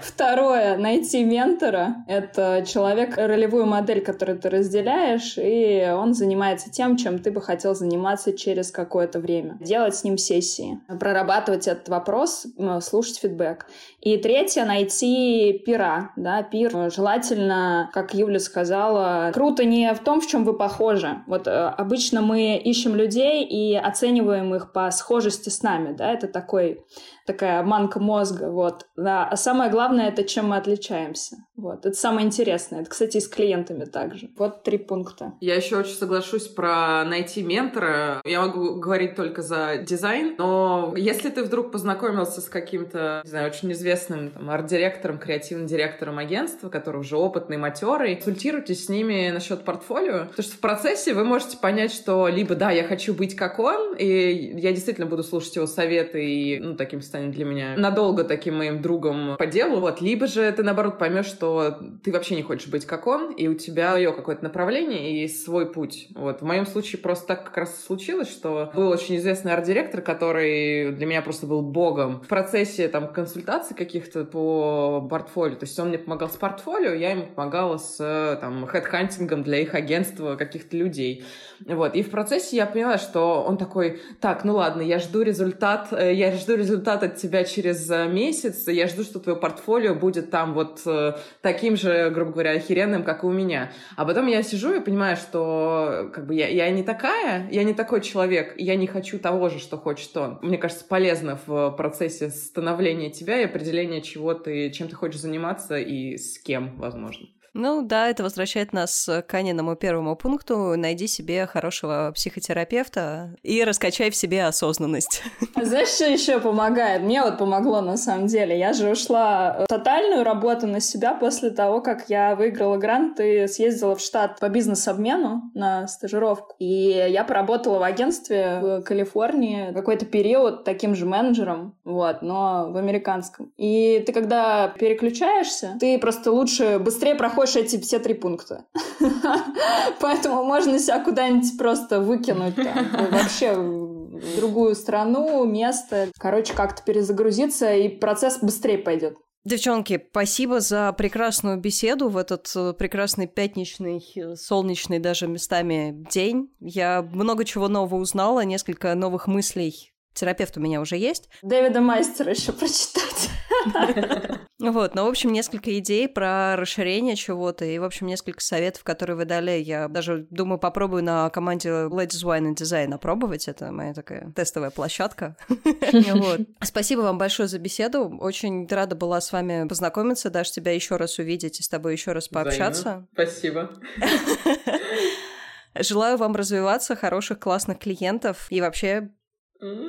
Второе— 0.00 0.76
найти 0.78 1.24
ментора. 1.24 2.04
Это 2.08 2.64
человек, 2.66 3.16
ролевую 3.16 3.66
модель, 3.66 4.00
которую 4.02 4.38
ты 4.38 4.48
разделяешь, 4.48 5.34
и 5.36 5.86
он 5.92 6.14
занимается 6.14 6.70
тем, 6.70 6.96
чем 6.96 7.18
ты 7.18 7.30
бы 7.30 7.42
хотел 7.42 7.74
заниматься 7.74 8.32
через 8.32 8.70
какое-то 8.70 9.18
время. 9.18 9.58
Делать 9.60 9.94
с 9.94 10.04
ним 10.04 10.16
сессии, 10.16 10.80
прорабатывать 10.98 11.68
этот 11.68 11.88
вопрос, 11.88 12.46
слушать 12.80 13.18
фидбэк. 13.18 13.66
И 14.00 14.16
третье— 14.16 14.64
найти 14.66 15.62
пира, 15.66 16.12
да, 16.16 16.42
пир. 16.42 16.90
Желательно, 16.90 17.90
как 17.92 18.14
Юля 18.14 18.40
сказала, 18.40 19.30
круто 19.34 19.64
не 19.64 19.92
в 19.92 19.98
том, 19.98 20.20
в 20.20 20.26
чем 20.26 20.44
вы 20.44 20.56
похожи. 20.56 21.22
Вот 21.26 21.46
э, 21.46 21.50
обычно 21.50 22.22
мы 22.22 22.56
ищем 22.56 22.94
людей 22.94 23.44
и 23.44 23.76
оцениваем 23.76 24.54
их 24.54 24.72
по 24.72 24.79
схожести 24.90 25.48
с 25.48 25.62
нами, 25.62 25.92
да, 25.92 26.12
это 26.12 26.28
такой 26.28 26.84
такая 27.26 27.60
обманка 27.60 28.00
мозга, 28.00 28.50
вот. 28.50 28.86
Да. 28.96 29.26
А 29.26 29.36
самое 29.36 29.70
главное— 29.70 30.08
это 30.10 30.24
чем 30.24 30.48
мы 30.48 30.56
отличаемся. 30.56 31.36
Вот, 31.56 31.84
это 31.84 31.94
самое 31.94 32.26
интересное. 32.26 32.80
Это, 32.80 32.90
кстати, 32.90 33.18
и 33.18 33.20
с 33.20 33.28
клиентами 33.28 33.84
также. 33.84 34.30
Вот 34.38 34.62
три 34.62 34.78
пункта. 34.78 35.34
Я 35.40 35.56
еще 35.56 35.76
очень 35.76 35.94
соглашусь 35.94 36.48
про 36.48 37.04
найти 37.04 37.42
ментора. 37.42 38.22
Я 38.24 38.40
могу 38.40 38.76
говорить 38.76 39.14
только 39.14 39.42
за 39.42 39.76
дизайн, 39.76 40.36
но 40.38 40.94
если 40.96 41.28
ты 41.28 41.44
вдруг 41.44 41.70
познакомился 41.70 42.40
с 42.40 42.48
каким-то, 42.48 43.20
не 43.24 43.30
знаю, 43.30 43.48
очень 43.48 43.72
известным 43.72 44.30
там, 44.30 44.48
арт-директором, 44.48 45.18
креативным 45.18 45.66
директором 45.66 46.18
агентства, 46.18 46.70
который 46.70 47.00
уже 47.00 47.16
опытный, 47.16 47.58
матерый, 47.58 48.16
консультируйтесь 48.16 48.86
с 48.86 48.88
ними 48.88 49.30
насчет 49.30 49.64
портфолио, 49.64 50.26
потому 50.26 50.42
что 50.42 50.56
в 50.56 50.60
процессе 50.60 51.12
вы 51.12 51.24
можете 51.24 51.58
понять, 51.58 51.92
что 51.92 52.28
либо, 52.28 52.54
да, 52.54 52.70
я 52.70 52.84
хочу 52.84 53.12
быть 53.12 53.36
как 53.36 53.58
он, 53.58 53.94
и 53.96 54.52
я 54.58 54.72
действительно 54.72 55.06
буду 55.06 55.22
слушать 55.22 55.56
его 55.56 55.66
советы, 55.66 56.24
и, 56.24 56.58
ну, 56.58 56.74
таким 56.74 57.02
станет 57.10 57.32
для 57.32 57.44
меня 57.44 57.74
надолго 57.76 58.24
таким 58.24 58.58
моим 58.58 58.80
другом 58.80 59.36
по 59.36 59.46
делу, 59.46 59.80
вот, 59.80 60.00
либо 60.00 60.26
же 60.26 60.50
ты, 60.52 60.62
наоборот, 60.62 60.98
поймешь, 60.98 61.26
что 61.26 61.78
ты 62.02 62.12
вообще 62.12 62.36
не 62.36 62.42
хочешь 62.42 62.68
быть 62.68 62.86
как 62.86 63.06
он, 63.06 63.32
и 63.32 63.48
у 63.48 63.54
тебя 63.54 63.96
ее 63.96 64.12
какое-то 64.12 64.44
направление 64.44 65.24
и 65.24 65.28
свой 65.28 65.70
путь. 65.70 66.08
Вот. 66.14 66.40
В 66.40 66.44
моем 66.44 66.66
случае 66.66 67.00
просто 67.00 67.26
так 67.26 67.44
как 67.44 67.56
раз 67.56 67.84
случилось, 67.84 68.30
что 68.30 68.70
был 68.74 68.88
очень 68.88 69.16
известный 69.16 69.52
арт-директор, 69.52 70.00
который 70.00 70.92
для 70.92 71.06
меня 71.06 71.22
просто 71.22 71.46
был 71.46 71.62
богом. 71.62 72.20
В 72.20 72.28
процессе 72.28 72.88
там 72.88 73.12
консультаций 73.12 73.76
каких-то 73.76 74.24
по 74.24 75.06
портфолио, 75.10 75.56
то 75.56 75.64
есть 75.64 75.78
он 75.78 75.88
мне 75.88 75.98
помогал 75.98 76.30
с 76.30 76.36
портфолио, 76.36 76.94
я 76.94 77.10
ему 77.10 77.26
помогала 77.26 77.76
с 77.76 78.38
там 78.40 78.66
хедхантингом 78.66 79.42
для 79.42 79.58
их 79.58 79.74
агентства 79.74 80.36
каких-то 80.36 80.76
людей. 80.76 81.24
Вот. 81.66 81.94
И 81.94 82.02
в 82.02 82.10
процессе 82.10 82.56
я 82.56 82.66
поняла, 82.66 82.98
что 82.98 83.42
он 83.42 83.58
такой, 83.58 84.00
так, 84.20 84.44
ну 84.44 84.54
ладно, 84.54 84.82
я 84.82 84.98
жду 84.98 85.22
результат, 85.22 85.88
э, 85.92 86.14
я 86.14 86.32
жду 86.32 86.56
результат 86.56 86.99
от 87.02 87.16
тебя 87.16 87.44
через 87.44 87.90
э, 87.90 88.08
месяц, 88.08 88.66
я 88.68 88.86
жду, 88.86 89.02
что 89.02 89.18
твое 89.18 89.38
портфолио 89.38 89.94
будет 89.94 90.30
там 90.30 90.54
вот 90.54 90.82
э, 90.86 91.14
таким 91.42 91.76
же, 91.76 92.10
грубо 92.10 92.32
говоря, 92.32 92.52
охеренным, 92.52 93.04
как 93.04 93.24
и 93.24 93.26
у 93.26 93.32
меня. 93.32 93.72
А 93.96 94.04
потом 94.04 94.26
я 94.26 94.42
сижу 94.42 94.74
и 94.74 94.80
понимаю, 94.80 95.16
что 95.16 96.10
как 96.12 96.26
бы 96.26 96.34
я, 96.34 96.48
я 96.48 96.70
не 96.70 96.82
такая, 96.82 97.48
я 97.50 97.64
не 97.64 97.74
такой 97.74 98.00
человек, 98.00 98.54
я 98.56 98.76
не 98.76 98.86
хочу 98.86 99.18
того 99.18 99.48
же, 99.48 99.58
что 99.58 99.76
хочет 99.76 100.16
он. 100.16 100.38
Мне 100.42 100.58
кажется, 100.58 100.84
полезно 100.84 101.38
в 101.46 101.70
процессе 101.70 102.30
становления 102.30 103.10
тебя 103.10 103.40
и 103.40 103.44
определения, 103.44 104.02
чего 104.02 104.34
ты, 104.34 104.70
чем 104.70 104.88
ты 104.88 104.94
хочешь 104.94 105.20
заниматься 105.20 105.78
и 105.78 106.16
с 106.16 106.38
кем, 106.38 106.76
возможно. 106.76 107.26
Ну 107.52 107.82
да, 107.82 108.08
это 108.08 108.22
возвращает 108.22 108.72
нас 108.72 109.08
к 109.26 109.34
Аниному 109.34 109.74
первому 109.74 110.14
пункту. 110.14 110.74
Найди 110.76 111.06
себе 111.06 111.46
хорошего 111.46 112.12
психотерапевта 112.14 113.34
и 113.42 113.64
раскачай 113.64 114.10
в 114.10 114.16
себе 114.16 114.44
осознанность. 114.44 115.22
А 115.56 115.64
знаешь, 115.64 115.88
что 115.88 116.06
еще 116.06 116.40
помогает? 116.40 117.02
Мне 117.02 117.22
вот 117.22 117.36
помогло 117.36 117.82
на 117.82 117.96
самом 117.96 118.28
деле. 118.28 118.58
Я 118.58 118.72
же 118.72 118.90
ушла 118.90 119.64
в 119.64 119.66
тотальную 119.66 120.24
работу 120.24 120.66
на 120.66 120.80
себя 120.80 121.12
после 121.12 121.50
того, 121.50 121.82
как 121.82 122.08
я 122.08 122.34
выиграла 122.34 122.78
грант 122.78 123.20
и 123.20 123.46
съездила 123.46 123.94
в 123.94 124.00
штат 124.00 124.38
по 124.38 124.48
бизнес-обмену 124.48 125.50
на 125.54 125.86
стажировку. 125.86 126.54
И 126.58 126.64
я 126.66 127.24
поработала 127.24 127.78
в 127.78 127.82
агентстве 127.82 128.58
в 128.62 128.82
Калифорнии 128.82 129.72
какой-то 129.74 130.06
период 130.06 130.64
таким 130.64 130.94
же 130.94 131.04
менеджером, 131.04 131.76
вот, 131.84 132.22
но 132.22 132.70
в 132.70 132.76
американском. 132.76 133.52
И 133.58 134.02
ты 134.06 134.12
когда 134.12 134.68
переключаешься, 134.68 135.76
ты 135.78 135.98
просто 135.98 136.32
лучше, 136.32 136.78
быстрее 136.78 137.16
проходишь 137.16 137.39
проходишь 137.40 137.56
эти 137.56 137.80
все 137.80 137.98
три 137.98 138.14
пункта. 138.14 138.66
Поэтому 140.00 140.44
можно 140.44 140.78
себя 140.78 141.02
куда-нибудь 141.02 141.56
просто 141.58 142.00
выкинуть 142.00 142.56
там, 142.56 143.10
вообще 143.10 143.54
в 143.54 144.36
другую 144.36 144.74
страну, 144.74 145.44
место. 145.44 146.08
Короче, 146.18 146.52
как-то 146.52 146.82
перезагрузиться, 146.82 147.72
и 147.72 147.88
процесс 147.88 148.38
быстрее 148.42 148.78
пойдет. 148.78 149.16
Девчонки, 149.44 150.06
спасибо 150.10 150.60
за 150.60 150.92
прекрасную 150.92 151.58
беседу 151.58 152.10
в 152.10 152.18
этот 152.18 152.52
э, 152.54 152.74
прекрасный 152.74 153.26
пятничный, 153.26 154.04
э, 154.14 154.34
солнечный 154.34 154.98
даже 154.98 155.26
местами 155.28 156.06
день. 156.10 156.50
Я 156.60 157.00
много 157.00 157.46
чего 157.46 157.68
нового 157.68 158.02
узнала, 158.02 158.44
несколько 158.44 158.94
новых 158.94 159.26
мыслей. 159.26 159.94
Терапевт 160.12 160.58
у 160.58 160.60
меня 160.60 160.82
уже 160.82 160.98
есть. 160.98 161.30
Дэвида 161.40 161.80
Мастера 161.80 162.32
еще 162.32 162.52
прочитать. 162.52 163.29
Вот, 164.60 164.94
ну, 164.94 165.06
в 165.06 165.08
общем, 165.08 165.32
несколько 165.32 165.78
идей 165.78 166.06
про 166.06 166.54
расширение 166.54 167.16
чего-то 167.16 167.64
и, 167.64 167.78
в 167.78 167.84
общем, 167.84 168.06
несколько 168.06 168.42
советов, 168.42 168.84
которые 168.84 169.16
вы 169.16 169.24
дали. 169.24 169.52
Я 169.52 169.88
даже 169.88 170.26
думаю, 170.28 170.58
попробую 170.58 171.02
на 171.02 171.30
команде 171.30 171.70
Ladies 171.70 172.22
Wine 172.22 172.52
and 172.52 172.56
Design 172.56 172.92
опробовать. 172.92 173.48
Это 173.48 173.72
моя 173.72 173.94
такая 173.94 174.30
тестовая 174.36 174.68
площадка. 174.68 175.34
Спасибо 176.62 177.00
вам 177.00 177.16
большое 177.16 177.48
за 177.48 177.58
беседу. 177.58 178.18
Очень 178.20 178.66
рада 178.68 178.96
была 178.96 179.22
с 179.22 179.32
вами 179.32 179.66
познакомиться, 179.66 180.28
даже 180.28 180.52
тебя 180.52 180.72
еще 180.72 180.96
раз 180.96 181.18
увидеть 181.18 181.58
и 181.60 181.62
с 181.62 181.68
тобой 181.68 181.92
еще 181.92 182.12
раз 182.12 182.28
пообщаться. 182.28 183.08
Спасибо. 183.14 183.70
Желаю 185.78 186.16
вам 186.18 186.34
развиваться, 186.34 186.96
хороших, 186.96 187.38
классных 187.38 187.78
клиентов 187.78 188.46
и 188.50 188.60
вообще 188.60 189.10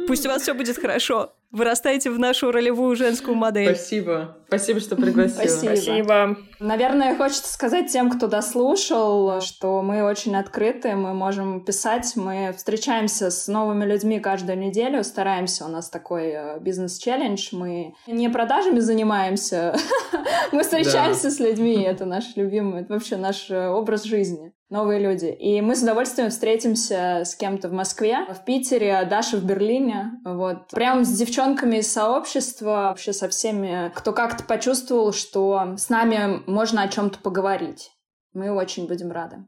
пусть 0.08 0.26
у 0.26 0.30
вас 0.30 0.42
все 0.42 0.54
будет 0.54 0.78
хорошо 0.78 1.34
вырастаете 1.52 2.10
в 2.10 2.18
нашу 2.18 2.52
ролевую 2.52 2.96
женскую 2.96 3.36
модель. 3.36 3.76
Спасибо. 3.76 4.38
Спасибо, 4.48 4.80
что 4.80 4.96
пригласила. 4.96 5.42
Спасибо. 5.42 5.76
Спасибо. 5.76 6.38
Наверное, 6.60 7.16
хочется 7.16 7.52
сказать 7.52 7.92
тем, 7.92 8.10
кто 8.10 8.28
дослушал, 8.28 9.42
что 9.42 9.82
мы 9.82 10.04
очень 10.04 10.36
открыты, 10.36 10.96
мы 10.96 11.14
можем 11.14 11.64
писать, 11.64 12.14
мы 12.16 12.54
встречаемся 12.56 13.30
с 13.30 13.48
новыми 13.48 13.86
людьми 13.86 14.20
каждую 14.20 14.58
неделю, 14.58 15.04
стараемся, 15.04 15.66
у 15.66 15.68
нас 15.68 15.90
такой 15.90 16.30
э, 16.30 16.60
бизнес-челлендж, 16.60 17.50
мы 17.52 17.96
не 18.08 18.30
продажами 18.30 18.80
занимаемся, 18.80 19.76
мы 20.52 20.64
встречаемся 20.64 21.30
с 21.30 21.40
людьми, 21.40 21.82
это 21.82 22.06
наш 22.06 22.36
любимый, 22.36 22.82
это 22.82 22.94
вообще 22.94 23.18
наш 23.18 23.50
э, 23.50 23.68
образ 23.68 24.04
жизни 24.04 24.54
новые 24.72 25.00
люди. 25.00 25.26
И 25.26 25.62
мы 25.62 25.76
с 25.76 25.84
удовольствием 25.84 26.30
встретимся 26.30 27.24
с 27.26 27.36
кем-то 27.36 27.70
в 27.70 27.74
Москве, 27.74 28.26
в 28.34 28.44
Питере, 28.46 29.06
Даша 29.06 29.38
в 29.38 29.46
Берлине. 29.46 30.14
Вот. 30.24 30.70
Прям 30.70 31.04
с 31.04 31.16
девчонками 31.16 31.78
из 31.78 31.92
сообщества, 31.92 32.88
вообще 32.90 33.14
со 33.14 33.30
всеми, 33.30 33.92
кто 33.94 34.14
как-то 34.14 34.44
почувствовал, 34.46 35.12
что 35.12 35.76
с 35.78 35.90
нами 35.90 36.42
можно 36.48 36.82
о 36.82 36.88
чем-то 36.88 37.20
поговорить. 37.20 37.92
Мы 38.34 38.52
очень 38.52 38.88
будем 38.88 39.12
рады. 39.12 39.46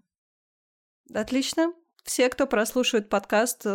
Отлично. 1.13 1.73
Все, 2.03 2.27
кто 2.27 2.45
прослушивает 2.45 3.07
подкаст, 3.07 3.65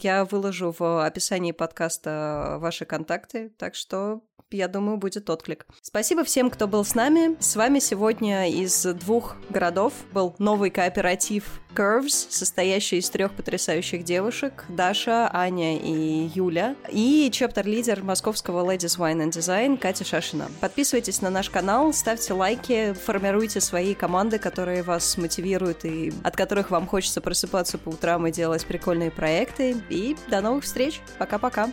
я 0.00 0.24
выложу 0.24 0.74
в 0.76 1.04
описании 1.04 1.52
подкаста 1.52 2.56
ваши 2.58 2.86
контакты, 2.86 3.50
так 3.50 3.74
что 3.74 4.22
я 4.50 4.68
думаю, 4.68 4.96
будет 4.96 5.28
отклик. 5.28 5.66
Спасибо 5.82 6.24
всем, 6.24 6.50
кто 6.50 6.68
был 6.68 6.84
с 6.84 6.94
нами. 6.94 7.36
С 7.40 7.56
вами 7.56 7.78
сегодня 7.78 8.48
из 8.48 8.84
двух 8.84 9.36
городов 9.50 9.92
был 10.12 10.34
новый 10.38 10.70
кооператив 10.70 11.60
Curves, 11.74 12.28
состоящий 12.30 12.98
из 12.98 13.10
трех 13.10 13.34
потрясающих 13.34 14.02
девушек, 14.04 14.64
Даша, 14.68 15.28
Аня 15.32 15.78
и 15.78 16.30
Юля, 16.34 16.74
и 16.90 17.30
чептер-лидер 17.30 18.02
московского 18.02 18.64
Ladies 18.64 18.98
Wine 18.98 19.26
and 19.26 19.30
Design 19.30 19.76
Катя 19.76 20.04
Шашина. 20.04 20.48
Подписывайтесь 20.60 21.20
на 21.20 21.28
наш 21.30 21.50
канал, 21.50 21.92
ставьте 21.92 22.32
лайки, 22.32 22.94
формируйте 22.94 23.60
свои 23.60 23.94
команды, 23.94 24.38
которые 24.38 24.82
вас 24.82 25.18
мотивируют 25.18 25.84
и 25.84 26.12
от 26.22 26.36
которых 26.36 26.70
вам 26.70 26.86
хочется 26.86 27.20
просыпаться 27.20 27.78
по 27.78 27.90
утрам 27.90 28.26
и 28.26 28.32
делать 28.32 28.64
прикольные 28.64 29.10
проекты. 29.10 29.76
И 29.90 30.16
до 30.28 30.40
новых 30.40 30.64
встреч. 30.64 31.00
Пока-пока. 31.18 31.70